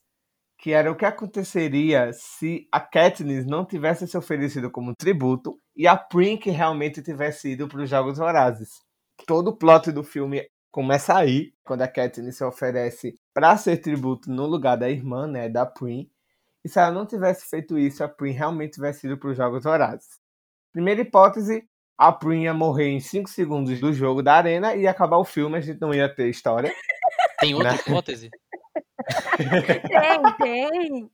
que 0.62 0.70
era 0.70 0.92
o 0.92 0.94
que 0.94 1.04
aconteceria 1.04 2.12
se 2.12 2.68
a 2.70 2.78
Katniss 2.78 3.44
não 3.44 3.64
tivesse 3.64 4.06
se 4.06 4.16
oferecido 4.16 4.70
como 4.70 4.94
tributo 4.94 5.58
e 5.74 5.88
a 5.88 5.96
Prink 5.96 6.48
realmente 6.50 7.02
tivesse 7.02 7.50
ido 7.50 7.66
para 7.66 7.82
os 7.82 7.90
Jogos 7.90 8.18
Vorazes. 8.18 8.80
Todo 9.26 9.48
o 9.48 9.56
plot 9.56 9.90
do 9.90 10.04
filme 10.04 10.48
começa 10.70 11.16
aí, 11.16 11.52
quando 11.64 11.82
a 11.82 11.88
Katniss 11.88 12.36
se 12.36 12.44
oferece 12.44 13.18
para 13.34 13.56
ser 13.56 13.78
tributo 13.78 14.30
no 14.30 14.46
lugar 14.46 14.76
da 14.76 14.88
irmã, 14.88 15.26
né, 15.26 15.48
da 15.48 15.66
Prim. 15.66 16.08
E 16.64 16.68
se 16.68 16.78
ela 16.78 16.92
não 16.92 17.06
tivesse 17.06 17.50
feito 17.50 17.76
isso, 17.76 18.04
a 18.04 18.08
Prim 18.08 18.30
realmente 18.30 18.74
tivesse 18.74 19.08
ido 19.08 19.18
para 19.18 19.30
os 19.30 19.36
Jogos 19.36 19.64
Vorazes. 19.64 20.20
Primeira 20.72 21.00
hipótese, 21.00 21.68
a 21.98 22.12
Prim 22.12 22.42
ia 22.42 22.54
morrer 22.54 22.86
em 22.86 23.00
5 23.00 23.28
segundos 23.28 23.80
do 23.80 23.92
jogo 23.92 24.22
da 24.22 24.34
arena 24.34 24.76
e 24.76 24.82
ia 24.82 24.92
acabar 24.92 25.18
o 25.18 25.24
filme, 25.24 25.58
a 25.58 25.60
gente 25.60 25.80
não 25.80 25.92
ia 25.92 26.08
ter 26.08 26.28
história. 26.28 26.72
Tem 27.40 27.52
outra 27.52 27.72
né? 27.74 27.78
hipótese? 27.84 28.30
Tem, 29.88 30.36
tem. 30.38 31.10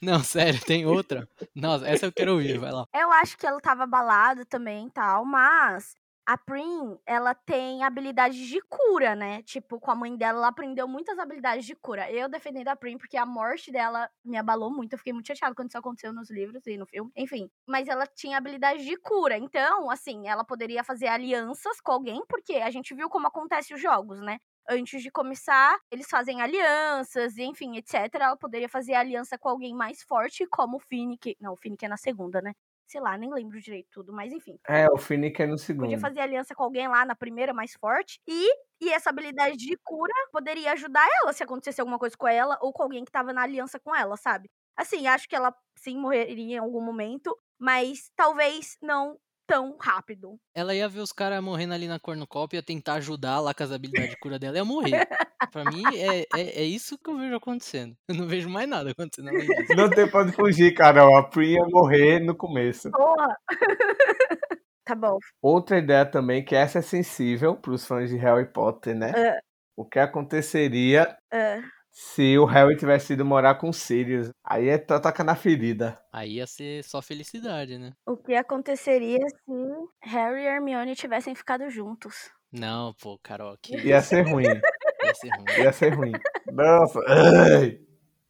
Não, 0.00 0.22
sério, 0.22 0.60
tem 0.64 0.86
outra. 0.86 1.28
Nossa, 1.54 1.86
essa 1.88 2.06
eu 2.06 2.12
quero 2.12 2.32
ouvir, 2.32 2.58
vai 2.58 2.70
lá. 2.70 2.86
Eu 2.94 3.10
acho 3.12 3.36
que 3.36 3.46
ela 3.46 3.60
tava 3.60 3.84
abalada 3.84 4.44
também 4.44 4.86
e 4.86 4.90
tal, 4.90 5.24
mas 5.24 5.94
a 6.24 6.38
Prim, 6.38 6.98
ela 7.04 7.34
tem 7.34 7.82
habilidades 7.82 8.38
de 8.46 8.60
cura, 8.62 9.16
né? 9.16 9.42
Tipo, 9.42 9.80
com 9.80 9.90
a 9.90 9.94
mãe 9.94 10.16
dela, 10.16 10.38
ela 10.38 10.48
aprendeu 10.48 10.86
muitas 10.86 11.18
habilidades 11.18 11.66
de 11.66 11.74
cura. 11.74 12.10
Eu 12.10 12.28
defendendo 12.28 12.68
a 12.68 12.76
Prim 12.76 12.96
porque 12.96 13.16
a 13.16 13.26
morte 13.26 13.72
dela 13.72 14.08
me 14.24 14.36
abalou 14.36 14.70
muito. 14.70 14.92
Eu 14.92 14.98
fiquei 14.98 15.12
muito 15.12 15.26
chateada 15.26 15.54
quando 15.54 15.68
isso 15.68 15.78
aconteceu 15.78 16.12
nos 16.12 16.30
livros 16.30 16.64
e 16.66 16.76
no 16.76 16.86
filme. 16.86 17.10
Enfim, 17.16 17.50
mas 17.66 17.88
ela 17.88 18.06
tinha 18.06 18.38
habilidades 18.38 18.84
de 18.84 18.96
cura. 18.98 19.36
Então, 19.36 19.90
assim, 19.90 20.28
ela 20.28 20.44
poderia 20.44 20.84
fazer 20.84 21.08
alianças 21.08 21.80
com 21.80 21.90
alguém, 21.90 22.22
porque 22.28 22.54
a 22.54 22.70
gente 22.70 22.94
viu 22.94 23.08
como 23.08 23.26
acontece 23.26 23.74
os 23.74 23.80
jogos, 23.80 24.20
né? 24.20 24.38
Antes 24.72 25.02
de 25.02 25.10
começar, 25.10 25.78
eles 25.90 26.06
fazem 26.08 26.40
alianças, 26.40 27.36
enfim, 27.38 27.76
etc. 27.76 27.94
Ela 28.14 28.36
poderia 28.36 28.68
fazer 28.68 28.94
aliança 28.94 29.38
com 29.38 29.48
alguém 29.48 29.74
mais 29.74 30.02
forte, 30.02 30.46
como 30.46 30.76
o 30.76 30.80
Finnick. 30.80 31.36
Não, 31.40 31.52
o 31.52 31.56
Finnick 31.56 31.84
é 31.84 31.88
na 31.88 31.96
segunda, 31.96 32.40
né? 32.40 32.52
sei 32.92 33.00
lá, 33.00 33.16
nem 33.16 33.32
lembro 33.32 33.58
direito 33.58 33.88
tudo, 33.90 34.12
mas 34.12 34.32
enfim. 34.32 34.58
É, 34.68 34.86
o 34.90 34.98
Finnick 34.98 35.40
é 35.40 35.46
no 35.46 35.56
segundo. 35.56 35.84
Podia 35.84 35.98
fazer 35.98 36.20
aliança 36.20 36.54
com 36.54 36.62
alguém 36.62 36.86
lá 36.86 37.06
na 37.06 37.16
primeira 37.16 37.54
mais 37.54 37.72
forte 37.72 38.20
e 38.28 38.46
e 38.82 38.90
essa 38.90 39.10
habilidade 39.10 39.56
de 39.56 39.78
cura 39.84 40.12
poderia 40.32 40.72
ajudar 40.72 41.06
ela 41.22 41.32
se 41.32 41.42
acontecesse 41.42 41.80
alguma 41.80 41.98
coisa 41.98 42.16
com 42.16 42.26
ela 42.26 42.58
ou 42.60 42.72
com 42.72 42.82
alguém 42.82 43.04
que 43.04 43.12
tava 43.12 43.32
na 43.32 43.42
aliança 43.42 43.78
com 43.80 43.94
ela, 43.94 44.16
sabe? 44.16 44.50
Assim, 44.76 45.06
acho 45.06 45.28
que 45.28 45.36
ela 45.36 45.54
sim 45.78 45.96
morreria 45.96 46.56
em 46.56 46.58
algum 46.58 46.82
momento, 46.82 47.36
mas 47.58 48.10
talvez 48.16 48.76
não 48.82 49.16
tão 49.52 49.76
rápido. 49.78 50.40
Ela 50.54 50.74
ia 50.74 50.88
ver 50.88 51.00
os 51.00 51.12
caras 51.12 51.44
morrendo 51.44 51.74
ali 51.74 51.86
na 51.86 52.00
cornucópia, 52.00 52.56
ia 52.56 52.62
tentar 52.62 52.94
ajudar 52.94 53.38
lá 53.38 53.52
com 53.52 53.62
as 53.62 53.70
habilidades 53.70 54.12
de 54.12 54.16
cura 54.16 54.38
dela, 54.38 54.56
ia 54.56 54.64
morrer. 54.64 55.06
pra 55.52 55.62
mim, 55.64 55.82
é, 55.94 56.20
é, 56.20 56.62
é, 56.62 56.64
isso 56.64 56.96
que 56.96 57.10
eu 57.10 57.18
vejo 57.18 57.36
acontecendo. 57.36 57.94
Eu 58.08 58.14
não 58.14 58.26
vejo 58.26 58.48
mais 58.48 58.66
nada 58.66 58.90
acontecendo 58.90 59.28
além 59.28 59.46
disso. 59.46 59.76
Não 59.76 59.90
tem 59.90 60.08
pra 60.08 60.22
onde 60.22 60.32
fugir, 60.32 60.72
Carol. 60.72 61.14
A 61.14 61.28
Pri 61.28 61.52
ia 61.52 61.64
morrer 61.70 62.20
no 62.20 62.34
começo. 62.34 62.90
Porra! 62.90 63.36
tá 64.86 64.94
bom. 64.94 65.18
Outra 65.42 65.76
ideia 65.76 66.06
também, 66.06 66.42
que 66.42 66.56
essa 66.56 66.78
é 66.78 66.82
sensível 66.82 67.54
pros 67.54 67.86
fãs 67.86 68.08
de 68.08 68.16
Harry 68.16 68.50
Potter, 68.50 68.94
né? 68.94 69.12
Uh. 69.12 69.42
O 69.76 69.84
que 69.84 69.98
aconteceria... 69.98 71.14
Uh 71.32 71.81
se 71.92 72.38
o 72.38 72.46
Harry 72.46 72.74
tivesse 72.74 73.12
ido 73.12 73.24
morar 73.24 73.56
com 73.56 73.68
o 73.68 73.72
Sirius. 73.72 74.30
Aí 74.42 74.68
é 74.68 74.78
toca 74.78 75.22
na 75.22 75.36
ferida. 75.36 76.00
Aí 76.10 76.36
ia 76.36 76.46
ser 76.46 76.82
só 76.82 77.02
felicidade, 77.02 77.78
né? 77.78 77.92
O 78.06 78.16
que 78.16 78.34
aconteceria 78.34 79.20
se 79.28 80.10
Harry 80.10 80.40
e 80.40 80.46
Hermione 80.46 80.96
tivessem 80.96 81.34
ficado 81.34 81.68
juntos? 81.68 82.30
Não, 82.50 82.94
pô, 82.94 83.18
Carol. 83.22 83.56
Que... 83.62 83.76
Ia 83.76 84.00
ser 84.00 84.22
ruim. 84.22 84.44
ia 85.04 85.14
ser 85.14 85.28
ruim. 85.28 85.62
Ia 85.62 85.72
ser 85.72 85.94
ruim. 85.94 86.12
Nossa, 86.50 87.00
ai, 87.06 87.78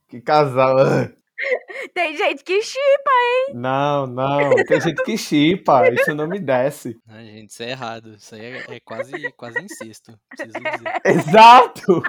que 0.08 0.20
casal. 0.20 0.76
Ai. 0.78 1.14
Tem 1.92 2.16
gente 2.16 2.44
que 2.44 2.62
chipa, 2.62 3.10
hein? 3.10 3.54
Não, 3.54 4.06
não. 4.06 4.54
Tem 4.64 4.80
gente 4.80 5.02
que 5.02 5.18
chipa. 5.18 5.88
Isso 5.88 6.14
não 6.14 6.28
me 6.28 6.38
desce. 6.38 6.96
Não, 7.04 7.20
gente, 7.20 7.50
isso 7.50 7.62
é 7.64 7.70
errado. 7.70 8.14
Isso 8.14 8.34
aí 8.34 8.44
é, 8.44 8.76
é 8.76 8.80
quase, 8.80 9.32
quase 9.32 9.58
incesto. 9.60 10.16
Preciso 10.28 10.58
dizer. 10.60 11.00
Exato! 11.04 12.02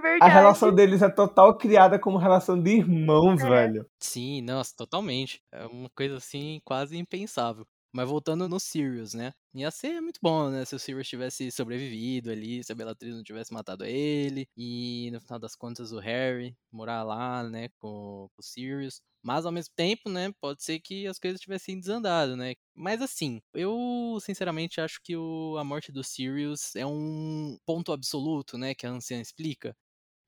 Verdade. 0.00 0.30
A 0.30 0.34
relação 0.34 0.74
deles 0.74 1.02
é 1.02 1.08
total 1.08 1.56
criada 1.56 1.98
como 1.98 2.18
relação 2.18 2.60
de 2.60 2.70
irmãos, 2.78 3.40
É. 3.42 3.48
velho. 3.48 3.86
Sim, 4.00 4.42
nossa, 4.42 4.74
totalmente. 4.76 5.40
É 5.52 5.66
uma 5.66 5.90
coisa 5.90 6.16
assim 6.16 6.60
quase 6.64 6.96
impensável. 6.96 7.66
Mas 7.90 8.06
voltando 8.06 8.46
no 8.48 8.60
Sirius, 8.60 9.14
né? 9.14 9.32
Ia 9.54 9.70
ser 9.70 10.00
muito 10.02 10.18
bom, 10.22 10.50
né? 10.50 10.64
Se 10.64 10.74
o 10.74 10.78
Sirius 10.78 11.08
tivesse 11.08 11.50
sobrevivido 11.50 12.30
ali, 12.30 12.62
se 12.62 12.70
a 12.70 12.74
Bellatrix 12.74 13.16
não 13.16 13.22
tivesse 13.24 13.52
matado 13.52 13.82
ele. 13.84 14.46
E 14.56 15.08
no 15.10 15.20
final 15.20 15.38
das 15.38 15.56
contas 15.56 15.90
o 15.90 15.98
Harry 15.98 16.54
morar 16.70 17.02
lá, 17.02 17.42
né? 17.42 17.68
Com, 17.78 18.28
com 18.34 18.40
o 18.40 18.42
Sirius. 18.42 19.00
Mas 19.22 19.46
ao 19.46 19.52
mesmo 19.52 19.72
tempo, 19.74 20.10
né? 20.10 20.30
Pode 20.38 20.62
ser 20.62 20.78
que 20.80 21.06
as 21.06 21.18
coisas 21.18 21.40
tivessem 21.40 21.80
desandado, 21.80 22.36
né? 22.36 22.54
Mas 22.74 23.00
assim, 23.00 23.40
eu 23.54 24.18
sinceramente 24.20 24.80
acho 24.82 25.00
que 25.02 25.16
o, 25.16 25.56
a 25.58 25.64
morte 25.64 25.90
do 25.90 26.04
Sirius 26.04 26.76
é 26.76 26.86
um 26.86 27.56
ponto 27.66 27.90
absoluto, 27.90 28.58
né? 28.58 28.74
Que 28.74 28.86
a 28.86 28.90
anciã 28.90 29.18
explica. 29.20 29.74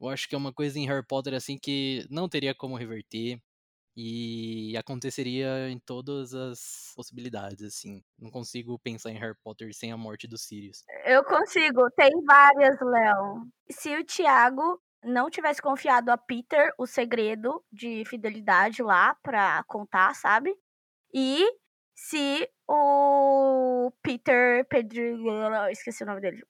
Eu 0.01 0.09
acho 0.09 0.29
que 0.29 0.35
é 0.35 0.39
uma 0.39 0.53
coisa 0.53 0.79
em 0.79 0.87
Harry 0.87 1.05
Potter 1.07 1.35
assim 1.35 1.59
que 1.59 2.07
não 2.11 2.29
teria 2.29 2.55
como 2.55 2.77
reverter 2.77 3.41
e 3.97 4.75
aconteceria 4.77 5.69
em 5.69 5.79
todas 5.79 6.33
as 6.33 6.93
possibilidades, 6.95 7.63
assim. 7.63 8.03
Não 8.19 8.31
consigo 8.31 8.79
pensar 8.79 9.11
em 9.11 9.19
Harry 9.19 9.37
Potter 9.43 9.75
sem 9.75 9.93
a 9.93 9.97
morte 9.97 10.27
do 10.27 10.39
Sirius. 10.39 10.85
Eu 11.05 11.25
consigo, 11.25 11.91
tem 11.91 12.11
várias, 12.25 12.79
Léo. 12.81 13.47
Se 13.71 13.95
o 13.97 14.05
Thiago 14.05 14.81
não 15.05 15.29
tivesse 15.29 15.61
confiado 15.61 16.11
a 16.11 16.17
Peter 16.17 16.73
o 16.79 16.87
segredo 16.87 17.63
de 17.73 18.05
fidelidade 18.07 18.83
lá 18.83 19.15
pra 19.23 19.63
contar, 19.67 20.15
sabe? 20.15 20.55
E 21.13 21.45
se 21.95 22.49
o 22.69 23.93
Peter 24.03 24.67
Pedro, 24.69 25.69
esqueci 25.71 26.03
o 26.03 26.07
nome 26.07 26.21
dele. 26.21 26.43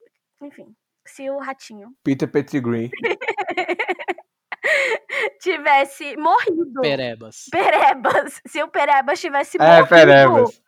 Enfim, 0.43 0.75
se 1.07 1.29
o 1.31 1.39
ratinho 1.39 1.95
Peter 2.05 2.31
Pettigrew. 2.31 2.91
tivesse 5.41 6.17
morrido. 6.17 6.81
Perebas. 6.83 7.47
Perebas. 7.51 8.41
Se 8.47 8.63
o 8.63 8.69
Perebas 8.69 9.21
tivesse 9.21 9.57
É, 9.61 9.67
morrido. 9.77 9.89
Perebas. 9.89 10.63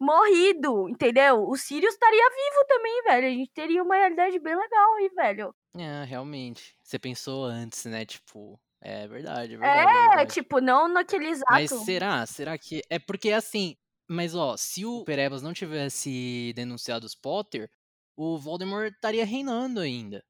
Morrido, 0.00 0.88
entendeu? 0.88 1.44
O 1.48 1.56
Sirius 1.56 1.94
estaria 1.94 2.28
vivo 2.30 2.66
também, 2.68 3.02
velho. 3.04 3.26
A 3.26 3.30
gente 3.30 3.50
teria 3.52 3.82
uma 3.82 3.94
realidade 3.94 4.38
bem 4.38 4.56
legal 4.56 4.94
aí, 4.94 5.08
velho. 5.14 5.54
É, 5.76 6.04
realmente. 6.04 6.74
Você 6.82 6.98
pensou 6.98 7.44
antes, 7.44 7.84
né? 7.84 8.04
Tipo, 8.04 8.58
é 8.80 9.06
verdade, 9.06 9.54
é 9.54 9.58
verdade. 9.58 9.78
é 9.78 9.82
É, 9.82 10.06
verdade. 10.08 10.32
tipo, 10.34 10.60
não 10.60 10.88
naquele 10.88 11.28
exato. 11.28 11.52
Mas 11.52 11.70
será? 11.70 12.26
Será 12.26 12.58
que. 12.58 12.82
É 12.90 12.98
porque 12.98 13.30
assim. 13.32 13.76
Mas 14.08 14.34
ó, 14.34 14.56
se 14.56 14.84
o 14.84 15.04
Perebas 15.04 15.40
não 15.42 15.52
tivesse 15.54 16.52
denunciado 16.56 17.06
os 17.06 17.14
Potter, 17.14 17.70
o 18.16 18.36
Voldemort 18.36 18.92
estaria 18.92 19.24
reinando 19.24 19.80
ainda. 19.80 20.22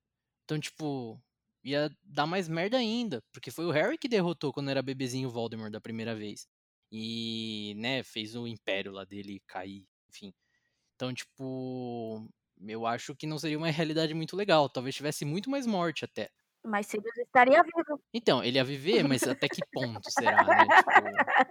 Então, 0.44 0.60
tipo, 0.60 1.18
ia 1.64 1.90
dar 2.02 2.26
mais 2.26 2.48
merda 2.48 2.76
ainda. 2.78 3.22
Porque 3.32 3.50
foi 3.50 3.64
o 3.66 3.70
Harry 3.70 3.98
que 3.98 4.08
derrotou 4.08 4.52
quando 4.52 4.70
era 4.70 4.82
bebezinho 4.82 5.28
o 5.28 5.32
Voldemort 5.32 5.70
da 5.72 5.80
primeira 5.80 6.14
vez. 6.14 6.46
E, 6.90 7.74
né, 7.78 8.02
fez 8.02 8.34
o 8.36 8.46
império 8.46 8.92
lá 8.92 9.04
dele 9.04 9.40
cair, 9.46 9.86
enfim. 10.10 10.32
Então, 10.94 11.12
tipo, 11.14 12.28
eu 12.68 12.86
acho 12.86 13.14
que 13.16 13.26
não 13.26 13.38
seria 13.38 13.58
uma 13.58 13.70
realidade 13.70 14.14
muito 14.14 14.36
legal. 14.36 14.68
Talvez 14.68 14.94
tivesse 14.94 15.24
muito 15.24 15.50
mais 15.50 15.66
morte 15.66 16.04
até. 16.04 16.28
Mas 16.64 16.86
Sirius 16.86 17.16
estaria 17.18 17.62
vivo. 17.62 18.00
Então, 18.14 18.44
ele 18.44 18.56
ia 18.58 18.64
viver, 18.64 19.02
mas 19.08 19.22
até 19.24 19.48
que 19.48 19.62
ponto 19.72 20.08
será, 20.10 20.44
né? 20.44 20.66
Tipo, 20.78 21.42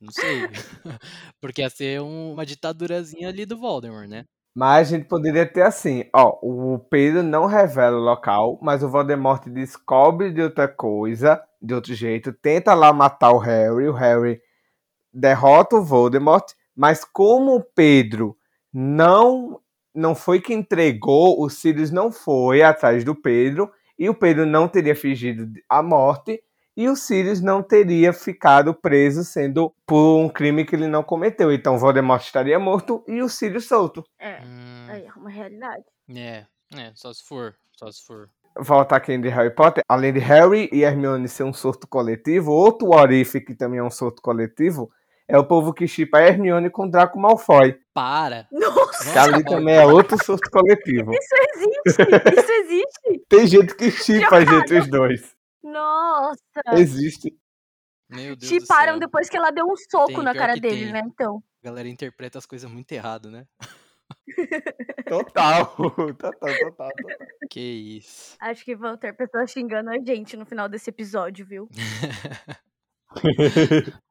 não 0.00 0.12
sei. 0.12 0.40
Porque 1.40 1.60
ia 1.62 1.70
ser 1.70 2.00
um- 2.00 2.32
uma 2.32 2.46
ditadurazinha 2.46 3.28
ali 3.28 3.44
do 3.46 3.56
Voldemort, 3.58 4.08
né? 4.08 4.24
Mas 4.54 4.88
a 4.88 4.96
gente 4.96 5.06
poderia 5.08 5.46
ter 5.46 5.62
assim, 5.62 6.04
ó, 6.14 6.38
o 6.42 6.78
Pedro 6.90 7.22
não 7.22 7.46
revela 7.46 7.96
o 7.96 8.00
local, 8.02 8.58
mas 8.60 8.82
o 8.82 8.88
Voldemort 8.88 9.46
descobre 9.48 10.32
de 10.32 10.42
outra 10.42 10.66
coisa, 10.66 11.40
de 11.62 11.74
outro 11.74 11.94
jeito, 11.94 12.32
tenta 12.32 12.74
lá 12.74 12.92
matar 12.92 13.30
o 13.32 13.38
Harry, 13.38 13.88
o 13.88 13.92
Harry 13.92 14.40
derrota 15.12 15.76
o 15.76 15.84
Voldemort, 15.84 16.52
mas 16.76 17.04
como 17.04 17.56
o 17.56 17.64
Pedro 17.64 18.36
não 18.72 19.60
não 19.94 20.14
foi 20.14 20.40
que 20.40 20.54
entregou, 20.54 21.42
o 21.42 21.50
Sirius 21.50 21.90
não 21.90 22.12
foi 22.12 22.62
atrás 22.62 23.02
do 23.02 23.16
Pedro, 23.16 23.68
e 23.98 24.08
o 24.08 24.14
Pedro 24.14 24.46
não 24.46 24.68
teria 24.68 24.94
fingido 24.94 25.50
a 25.68 25.82
morte, 25.82 26.40
e 26.80 26.88
o 26.88 26.94
Sirius 26.94 27.40
não 27.40 27.60
teria 27.60 28.12
ficado 28.12 28.72
preso 28.72 29.24
sendo 29.24 29.74
por 29.84 30.16
um 30.16 30.28
crime 30.28 30.64
que 30.64 30.76
ele 30.76 30.86
não 30.86 31.02
cometeu. 31.02 31.50
Então 31.52 31.74
o 31.74 31.78
Voldemort 31.78 32.22
estaria 32.22 32.56
morto 32.56 33.02
e 33.08 33.20
o 33.20 33.28
Sirius 33.28 33.66
solto. 33.66 34.04
É, 34.16 34.38
Hum, 34.44 34.86
aí 34.88 35.04
é 35.04 35.12
uma 35.18 35.28
realidade. 35.28 35.82
é, 36.16 36.46
é, 36.76 36.92
só 36.94 37.12
se 37.12 37.24
for, 37.26 37.56
só 37.76 37.90
se 37.90 38.06
for. 38.06 38.28
volta 38.60 38.94
aqui 38.94 39.18
de 39.18 39.28
Harry 39.28 39.52
Potter, 39.52 39.82
além 39.88 40.12
de 40.12 40.20
Harry 40.20 40.68
e 40.72 40.84
Hermione 40.84 41.26
ser 41.28 41.42
um 41.42 41.52
surto 41.52 41.88
coletivo, 41.88 42.52
outro 42.52 42.90
Orife 42.94 43.40
que 43.40 43.56
também 43.56 43.80
é 43.80 43.82
um 43.82 43.90
surto 43.90 44.22
coletivo, 44.22 44.88
é 45.26 45.36
o 45.36 45.44
povo 45.44 45.74
que 45.74 45.88
chipa 45.88 46.20
Hermione 46.22 46.70
com 46.70 46.88
Draco 46.88 47.18
Malfoy. 47.18 47.76
Para! 47.92 48.46
Nossa, 48.52 49.12
Que 49.12 49.18
ali 49.18 49.44
também 49.44 49.74
é 49.74 49.84
outro 49.84 50.16
surto 50.24 50.48
coletivo. 50.48 51.12
isso 51.12 51.34
existe! 51.54 52.38
Isso 52.40 52.52
existe! 52.52 53.24
Tem 53.28 53.46
gente 53.48 53.74
que 53.74 53.90
chipa, 53.90 54.40
gente, 54.46 54.74
os 54.74 54.86
dois. 54.88 55.37
Nossa! 55.72 56.40
Existe. 56.74 57.36
Meu 58.10 58.34
Deus 58.34 58.50
Te 58.50 58.58
do 58.58 58.66
param 58.66 58.94
céu. 58.94 59.00
depois 59.00 59.28
que 59.28 59.36
ela 59.36 59.50
deu 59.50 59.66
um 59.66 59.76
soco 59.76 60.14
Tem, 60.14 60.24
na 60.24 60.34
cara 60.34 60.54
dele, 60.54 60.84
tem. 60.84 60.92
né? 60.92 61.02
Então. 61.04 61.42
A 61.62 61.66
galera 61.66 61.88
interpreta 61.88 62.38
as 62.38 62.46
coisas 62.46 62.70
muito 62.70 62.90
errado, 62.92 63.30
né? 63.30 63.46
Total. 65.06 65.66
Total, 65.76 66.14
total, 66.14 66.58
total. 66.58 66.90
Que 67.50 67.60
isso. 67.60 68.36
Acho 68.40 68.64
que 68.64 68.74
vão 68.74 68.96
ter 68.96 69.14
pessoas 69.14 69.50
xingando 69.50 69.90
a 69.90 69.98
gente 69.98 70.36
no 70.36 70.46
final 70.46 70.68
desse 70.68 70.88
episódio, 70.90 71.46
viu? 71.46 71.68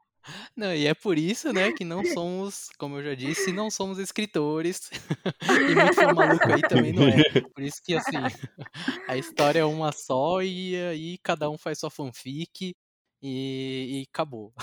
Não, 0.56 0.74
e 0.74 0.88
é 0.88 0.94
por 0.94 1.18
isso, 1.18 1.54
né, 1.54 1.72
que 1.72 1.84
não 1.84 2.04
somos, 2.06 2.70
como 2.78 2.98
eu 2.98 3.04
já 3.04 3.16
disse, 3.16 3.52
não 3.52 3.70
somos 3.70 4.00
escritores. 4.00 4.90
e 5.72 5.76
muito 5.76 6.16
maluco 6.16 6.52
aí 6.52 6.62
também 6.62 6.94
não 6.94 7.08
é. 7.08 7.18
Por 7.54 7.64
isso 7.64 7.82
que, 7.84 7.96
assim, 7.96 8.18
a 9.08 9.18
história 9.18 9.60
é 9.60 9.66
uma 9.66 9.92
só 9.92 10.42
e 10.42 10.76
aí 10.76 11.18
cada 11.20 11.50
um 11.50 11.58
faz 11.58 11.80
sua 11.80 11.90
fanfic 11.90 12.76
e, 13.22 14.02
e 14.02 14.08
acabou. 14.12 14.54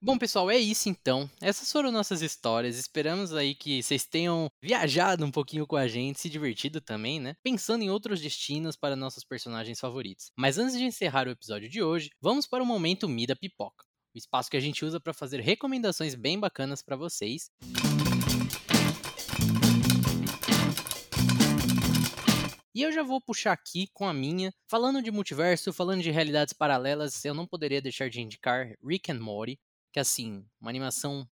Bom, 0.00 0.18
pessoal, 0.18 0.50
é 0.50 0.56
isso 0.58 0.88
então. 0.88 1.28
Essas 1.40 1.72
foram 1.72 1.90
nossas 1.90 2.20
histórias. 2.22 2.76
Esperamos 2.78 3.32
aí 3.34 3.54
que 3.54 3.82
vocês 3.82 4.06
tenham 4.06 4.48
viajado 4.62 5.24
um 5.24 5.30
pouquinho 5.30 5.66
com 5.66 5.74
a 5.74 5.88
gente, 5.88 6.20
se 6.20 6.28
divertido 6.28 6.80
também, 6.80 7.18
né? 7.18 7.34
Pensando 7.42 7.82
em 7.82 7.90
outros 7.90 8.20
destinos 8.20 8.76
para 8.76 8.94
nossos 8.94 9.24
personagens 9.24 9.80
favoritos. 9.80 10.30
Mas 10.36 10.58
antes 10.58 10.76
de 10.76 10.84
encerrar 10.84 11.26
o 11.26 11.30
episódio 11.30 11.68
de 11.68 11.82
hoje, 11.82 12.10
vamos 12.20 12.46
para 12.46 12.62
o 12.62 12.66
momento 12.66 13.08
Mida 13.08 13.34
Pipoca. 13.34 13.85
O 14.16 14.18
espaço 14.18 14.50
que 14.50 14.56
a 14.56 14.60
gente 14.60 14.82
usa 14.82 14.98
para 14.98 15.12
fazer 15.12 15.40
recomendações 15.40 16.14
bem 16.14 16.40
bacanas 16.40 16.80
para 16.80 16.96
vocês. 16.96 17.50
E 22.74 22.80
eu 22.80 22.90
já 22.90 23.02
vou 23.02 23.20
puxar 23.20 23.52
aqui 23.52 23.88
com 23.92 24.08
a 24.08 24.14
minha. 24.14 24.50
Falando 24.70 25.02
de 25.02 25.10
multiverso, 25.10 25.70
falando 25.70 26.00
de 26.02 26.10
realidades 26.10 26.54
paralelas, 26.54 27.22
eu 27.26 27.34
não 27.34 27.46
poderia 27.46 27.82
deixar 27.82 28.08
de 28.08 28.22
indicar 28.22 28.74
Rick 28.82 29.12
and 29.12 29.20
Morty, 29.20 29.58
que 29.92 30.00
assim, 30.00 30.46
uma 30.58 30.70
animação 30.70 31.28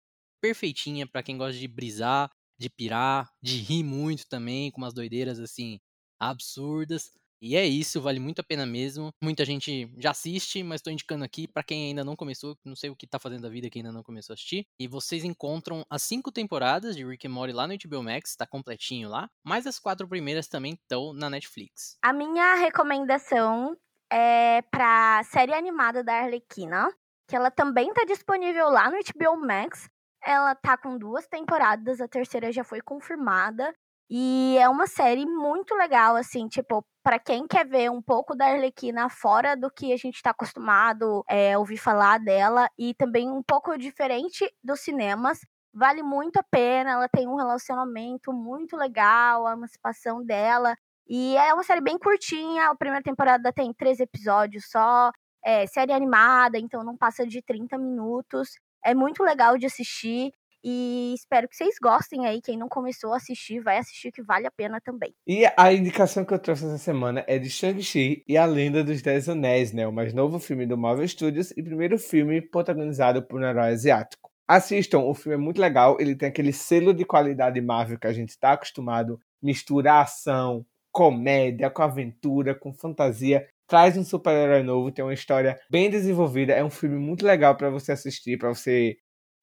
perfeitinha 0.41 1.05
para 1.05 1.24
quem 1.24 1.37
gosta 1.37 1.59
de 1.59 1.66
brisar, 1.66 2.31
de 2.57 2.70
pirar, 2.70 3.29
de 3.43 3.57
rir 3.57 3.83
muito 3.83 4.24
também, 4.29 4.70
com 4.70 4.81
umas 4.81 4.95
doideiras 4.95 5.41
assim 5.41 5.81
absurdas. 6.20 7.11
E 7.41 7.57
é 7.57 7.64
isso, 7.64 8.01
vale 8.01 8.18
muito 8.18 8.41
a 8.41 8.45
pena 8.45 8.66
mesmo. 8.66 9.11
Muita 9.22 9.45
gente 9.45 9.91
já 9.99 10.11
assiste, 10.11 10.62
mas 10.62 10.78
estou 10.78 10.93
indicando 10.93 11.24
aqui 11.24 11.47
para 11.47 11.62
quem 11.62 11.89
ainda 11.89 12.05
não 12.05 12.16
começou, 12.16 12.57
não 12.64 12.74
sei 12.74 12.91
o 12.91 12.97
que 12.97 13.07
tá 13.07 13.18
fazendo 13.18 13.43
da 13.43 13.49
vida 13.49 13.70
que 13.70 13.78
ainda 13.78 13.93
não 13.93 14.03
começou 14.03 14.32
a 14.32 14.34
assistir. 14.34 14.66
E 14.78 14.89
vocês 14.89 15.24
encontram 15.24 15.84
as 15.89 16.03
cinco 16.03 16.32
temporadas 16.32 16.97
de 16.97 17.05
Rick 17.05 17.26
and 17.26 17.30
Morty 17.30 17.53
lá 17.53 17.66
no 17.66 17.76
HBO 17.76 18.03
Max, 18.03 18.34
tá 18.36 18.47
completinho 18.47 19.09
lá. 19.09 19.28
Mas 19.45 19.66
as 19.66 19.78
quatro 19.78 20.09
primeiras 20.09 20.49
também 20.49 20.74
estão 20.74 21.12
na 21.12 21.30
Netflix. 21.30 21.97
A 22.03 22.12
minha 22.12 22.55
recomendação 22.55 23.76
é 24.11 24.62
pra 24.62 25.22
série 25.24 25.55
animada 25.55 26.03
da 26.03 26.14
Arlequina, 26.14 26.89
que 27.28 27.36
ela 27.36 27.51
também 27.51 27.93
tá 27.93 28.05
disponível 28.05 28.68
lá 28.70 28.91
no 28.91 28.97
HBO 28.97 29.47
Max. 29.47 29.89
Ela 30.24 30.55
tá 30.55 30.76
com 30.76 30.99
duas 30.99 31.26
temporadas, 31.28 32.01
a 32.01 32.09
terceira 32.09 32.51
já 32.51 32.64
foi 32.64 32.80
confirmada. 32.80 33.72
E 34.11 34.57
é 34.59 34.69
uma 34.69 34.87
série 34.87 35.27
muito 35.27 35.75
legal, 35.75 36.17
assim, 36.17 36.49
tipo, 36.49 36.85
pra 37.03 37.19
quem 37.19 37.47
quer 37.47 37.67
ver 37.67 37.91
um 37.91 38.01
pouco 38.01 38.35
da 38.35 38.47
Arlequina 38.47 39.09
fora 39.11 39.55
do 39.57 39.71
que 39.71 39.93
a 39.93 39.97
gente 39.97 40.23
tá 40.23 40.31
acostumado 40.31 41.23
é, 41.29 41.59
ouvir 41.59 41.77
falar 41.77 42.19
dela, 42.19 42.69
e 42.79 42.95
também 42.95 43.31
um 43.31 43.43
pouco 43.43 43.77
diferente 43.77 44.51
dos 44.65 44.81
cinemas. 44.81 45.41
Vale 45.75 46.03
muito 46.03 46.39
a 46.39 46.43
pena, 46.51 46.93
ela 46.93 47.09
tem 47.09 47.29
um 47.29 47.37
relacionamento 47.37 48.33
muito 48.33 48.77
legal, 48.77 49.47
a 49.47 49.53
emancipação 49.53 50.25
dela. 50.25 50.75
E 51.07 51.37
é 51.37 51.53
uma 51.55 51.63
série 51.63 51.81
bem 51.81 51.99
curtinha, 51.99 52.69
a 52.71 52.77
primeira 52.77 53.03
temporada 53.03 53.53
tem 53.53 53.73
três 53.75 54.01
episódios 54.01 54.71
só. 54.71 55.11
é, 55.45 55.67
série 55.67 55.93
animada, 55.93 56.59
então 56.59 56.83
não 56.85 56.97
passa 56.97 57.27
de 57.27 57.41
30 57.43 57.79
minutos. 57.79 58.51
É 58.85 58.95
muito 58.95 59.23
legal 59.23 59.57
de 59.59 59.67
assistir. 59.67 60.33
E 60.71 61.14
espero 61.14 61.49
que 61.49 61.57
vocês 61.57 61.77
gostem 61.81 62.27
aí. 62.27 62.43
Quem 62.43 62.59
não 62.59 62.69
começou 62.69 63.14
a 63.14 63.16
assistir, 63.16 63.59
vai 63.59 63.79
assistir 63.79 64.12
que 64.12 64.23
vale 64.23 64.47
a 64.47 64.51
pena 64.51 64.79
também. 64.83 65.14
E 65.27 65.47
a 65.57 65.73
indicação 65.73 66.27
que 66.27 66.35
eu 66.35 66.39
trouxe 66.39 66.66
essa 66.66 66.77
semana 66.77 67.25
é 67.27 67.39
de 67.39 67.49
Shang-Chi 67.49 68.23
e 68.29 68.37
a 68.37 68.45
Lenda 68.45 68.85
dos 68.85 69.01
Dez 69.01 69.31
Anéis, 69.31 69.73
né? 69.73 69.87
O 69.87 69.93
mais 69.93 70.12
novo 70.12 70.39
filme 70.39 70.66
do 70.66 70.77
Marvel 70.77 71.09
Studios 71.09 71.53
e 71.53 71.62
primeiro 71.62 71.99
filme 71.99 72.43
protagonizado 72.43 73.23
por 73.23 73.41
um 73.41 73.47
herói 73.47 73.71
asiático. 73.71 74.31
Assistam, 74.47 74.99
o 74.99 75.14
filme 75.14 75.37
é 75.37 75.39
muito 75.39 75.59
legal. 75.59 75.97
Ele 75.99 76.14
tem 76.14 76.29
aquele 76.29 76.53
selo 76.53 76.93
de 76.93 77.07
qualidade 77.07 77.59
Marvel 77.62 77.99
que 77.99 78.07
a 78.07 78.12
gente 78.12 78.31
está 78.31 78.53
acostumado. 78.53 79.19
Misturar 79.43 80.03
ação, 80.03 80.66
comédia, 80.93 81.71
com 81.71 81.83
aventura, 81.83 82.55
com 82.55 82.75
fantasia. 82.75 83.49
Traz 83.66 83.97
um 83.97 84.05
super-herói 84.05 84.62
novo, 84.62 84.93
tem 84.93 85.03
uma 85.03 85.14
história 85.14 85.59
bem 85.71 85.89
desenvolvida. 85.89 86.53
É 86.53 86.62
um 86.62 86.71
filme 86.71 86.99
muito 86.99 87.25
legal 87.25 87.57
para 87.57 87.71
você 87.71 87.93
assistir, 87.93 88.37
para 88.37 88.51
você 88.51 88.99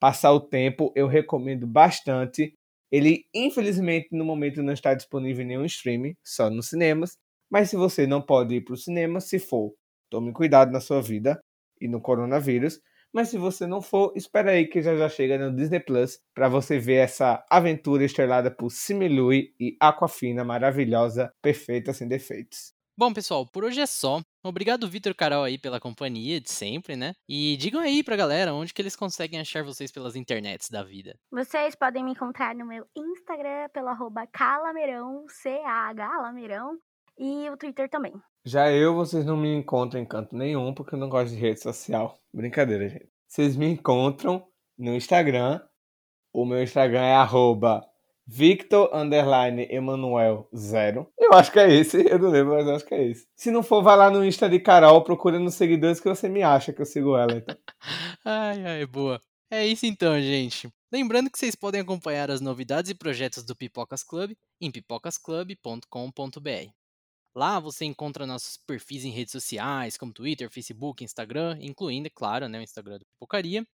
passar 0.06 0.32
o 0.34 0.40
tempo, 0.40 0.94
eu 0.96 1.08
recomendo 1.08 1.66
bastante. 1.66 2.54
Ele, 2.92 3.26
infelizmente, 3.34 4.10
no 4.12 4.24
momento 4.24 4.62
não 4.62 4.72
está 4.72 4.94
disponível 4.94 5.44
em 5.44 5.48
nenhum 5.48 5.66
streaming, 5.66 6.14
só 6.24 6.48
nos 6.48 6.70
cinemas. 6.70 7.18
Mas 7.50 7.72
se 7.72 7.76
você 7.76 8.06
não 8.06 8.22
pode 8.22 8.54
ir 8.54 8.62
para 8.62 8.76
o 8.76 8.78
cinema, 8.78 9.20
se 9.20 9.40
for, 9.40 9.74
tome 10.12 10.32
cuidado 10.32 10.72
na 10.72 10.80
sua 10.80 11.02
vida 11.02 11.40
e 11.82 11.88
no 11.88 12.00
coronavírus. 12.00 12.80
Mas 13.12 13.30
se 13.30 13.40
você 13.40 13.66
não 13.66 13.82
for, 13.82 14.14
espera 14.16 14.52
aí 14.52 14.68
que 14.68 14.80
já 14.80 14.96
já 14.96 15.10
chega 15.10 15.40
no 15.40 15.56
Disney 15.56 15.80
Plus 15.80 16.20
para 16.36 16.48
você 16.48 16.78
ver 16.78 16.98
essa 16.98 17.44
aventura 17.50 18.06
estrelada 18.06 18.52
por 18.52 18.70
Similui 18.70 19.56
e 19.60 19.76
Aquafina 19.80 20.44
maravilhosa, 20.44 21.32
perfeita 21.42 21.94
sem 21.94 22.08
defeitos. 22.08 22.75
Bom, 22.98 23.12
pessoal, 23.12 23.46
por 23.46 23.66
hoje 23.66 23.82
é 23.82 23.86
só. 23.86 24.22
Obrigado, 24.42 24.88
Vitor 24.88 25.12
e 25.12 25.16
Carol, 25.16 25.44
aí, 25.44 25.58
pela 25.58 25.82
companhia 25.82 26.40
de 26.40 26.50
sempre, 26.50 26.96
né? 26.96 27.14
E 27.28 27.58
digam 27.58 27.82
aí 27.82 28.02
pra 28.02 28.16
galera 28.16 28.54
onde 28.54 28.74
que 28.74 28.82
eles 28.82 28.96
conseguem 28.96 29.38
achar 29.38 29.66
vocês 29.66 29.92
pelas 29.92 30.16
internets 30.16 30.70
da 30.70 30.82
vida. 30.82 31.20
Vocês 31.30 31.76
podem 31.76 32.06
me 32.06 32.12
encontrar 32.12 32.56
no 32.56 32.66
meu 32.66 32.88
Instagram 32.96 33.68
pelo 33.74 33.90
arroba 33.90 34.26
calameirão, 34.28 35.26
C-A-H, 35.28 36.22
Lameirão, 36.22 36.78
e 37.18 37.50
o 37.50 37.58
Twitter 37.58 37.90
também. 37.90 38.14
Já 38.46 38.72
eu, 38.72 38.96
vocês 38.96 39.26
não 39.26 39.36
me 39.36 39.54
encontram 39.54 40.00
em 40.00 40.06
canto 40.06 40.34
nenhum, 40.34 40.74
porque 40.74 40.96
eu 40.96 41.00
não 41.00 41.10
gosto 41.10 41.34
de 41.34 41.40
rede 41.42 41.60
social. 41.60 42.18
Brincadeira, 42.34 42.88
gente. 42.88 43.10
Vocês 43.28 43.58
me 43.58 43.68
encontram 43.68 44.48
no 44.78 44.96
Instagram. 44.96 45.60
O 46.32 46.46
meu 46.46 46.64
Instagram 46.64 47.02
é 47.02 47.16
arroba 47.16 47.86
Victor 48.28 48.90
underline 48.94 49.68
Emanuel 49.70 50.50
zero. 50.56 51.08
Eu 51.18 51.34
acho 51.34 51.52
que 51.52 51.60
é 51.60 51.72
esse, 51.72 52.10
eu 52.10 52.18
não 52.18 52.30
lembro, 52.30 52.56
mas 52.56 52.68
acho 52.68 52.86
que 52.86 52.96
é 52.96 53.08
esse. 53.08 53.28
Se 53.36 53.52
não 53.52 53.62
for, 53.62 53.84
vai 53.84 53.96
lá 53.96 54.10
no 54.10 54.26
Insta 54.26 54.50
de 54.50 54.60
Carol, 54.60 55.04
procura 55.04 55.38
nos 55.38 55.54
seguidores 55.54 56.00
que 56.00 56.10
você 56.10 56.28
me 56.28 56.42
acha 56.42 56.74
que 56.74 56.82
eu 56.82 56.86
sigo 56.86 57.16
ela. 57.16 57.38
Então. 57.38 57.56
ai, 58.26 58.66
ai, 58.66 58.86
boa. 58.86 59.22
É 59.52 59.66
isso 59.66 59.86
então, 59.86 60.20
gente. 60.20 60.68
Lembrando 60.92 61.30
que 61.30 61.38
vocês 61.38 61.56
podem 61.56 61.82
acompanhar 61.82 62.32
as 62.32 62.42
novidades 62.42 62.90
e 62.90 62.96
projetos 62.96 63.44
do 63.44 63.56
Pipocas 63.56 64.04
Club 64.04 64.32
em 64.60 64.72
pipocasclub.com.br. 64.72 66.72
Lá 67.36 67.60
você 67.60 67.84
encontra 67.84 68.26
nossos 68.26 68.58
perfis 68.66 69.04
em 69.04 69.12
redes 69.12 69.34
sociais, 69.34 69.98
como 69.98 70.14
Twitter, 70.14 70.50
Facebook, 70.50 71.04
Instagram, 71.04 71.58
incluindo, 71.62 72.08
é 72.08 72.10
claro, 72.10 72.48
né, 72.48 72.60
o 72.60 72.64
Instagram 72.64 72.98
do 72.98 73.06
Pipocaria. 73.06 73.68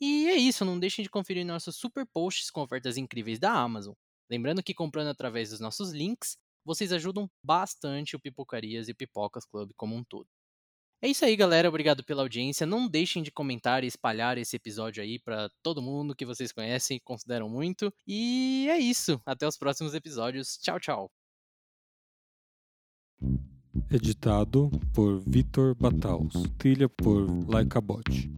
E 0.00 0.28
é 0.28 0.36
isso, 0.36 0.64
não 0.64 0.78
deixem 0.78 1.02
de 1.02 1.10
conferir 1.10 1.44
nossos 1.44 1.76
super 1.76 2.06
posts 2.06 2.50
com 2.50 2.62
ofertas 2.62 2.96
incríveis 2.96 3.38
da 3.38 3.52
Amazon. 3.52 3.94
Lembrando 4.30 4.62
que 4.62 4.74
comprando 4.74 5.08
através 5.08 5.50
dos 5.50 5.60
nossos 5.60 5.92
links, 5.92 6.36
vocês 6.64 6.92
ajudam 6.92 7.30
bastante 7.42 8.16
o 8.16 8.20
Pipocarias 8.20 8.88
e 8.88 8.92
o 8.92 8.96
Pipocas 8.96 9.46
Club 9.46 9.70
como 9.76 9.94
um 9.94 10.04
todo. 10.04 10.26
É 11.00 11.08
isso 11.08 11.24
aí, 11.24 11.36
galera. 11.36 11.68
Obrigado 11.68 12.02
pela 12.02 12.22
audiência. 12.22 12.66
Não 12.66 12.88
deixem 12.88 13.22
de 13.22 13.30
comentar 13.30 13.84
e 13.84 13.86
espalhar 13.86 14.38
esse 14.38 14.56
episódio 14.56 15.02
aí 15.02 15.18
para 15.18 15.50
todo 15.62 15.82
mundo 15.82 16.16
que 16.16 16.24
vocês 16.24 16.50
conhecem 16.52 16.96
e 16.96 17.00
consideram 17.00 17.48
muito. 17.48 17.92
E 18.06 18.66
é 18.70 18.78
isso. 18.78 19.20
Até 19.24 19.46
os 19.46 19.58
próximos 19.58 19.94
episódios. 19.94 20.56
Tchau, 20.56 20.80
tchau. 20.80 21.10
Editado 23.90 24.70
por 24.94 25.20
Vitor 25.20 25.74
Bataus. 25.74 26.32
Trilha 26.58 26.88
por 26.88 27.26
Laika 27.48 27.80
Bot. 27.80 28.36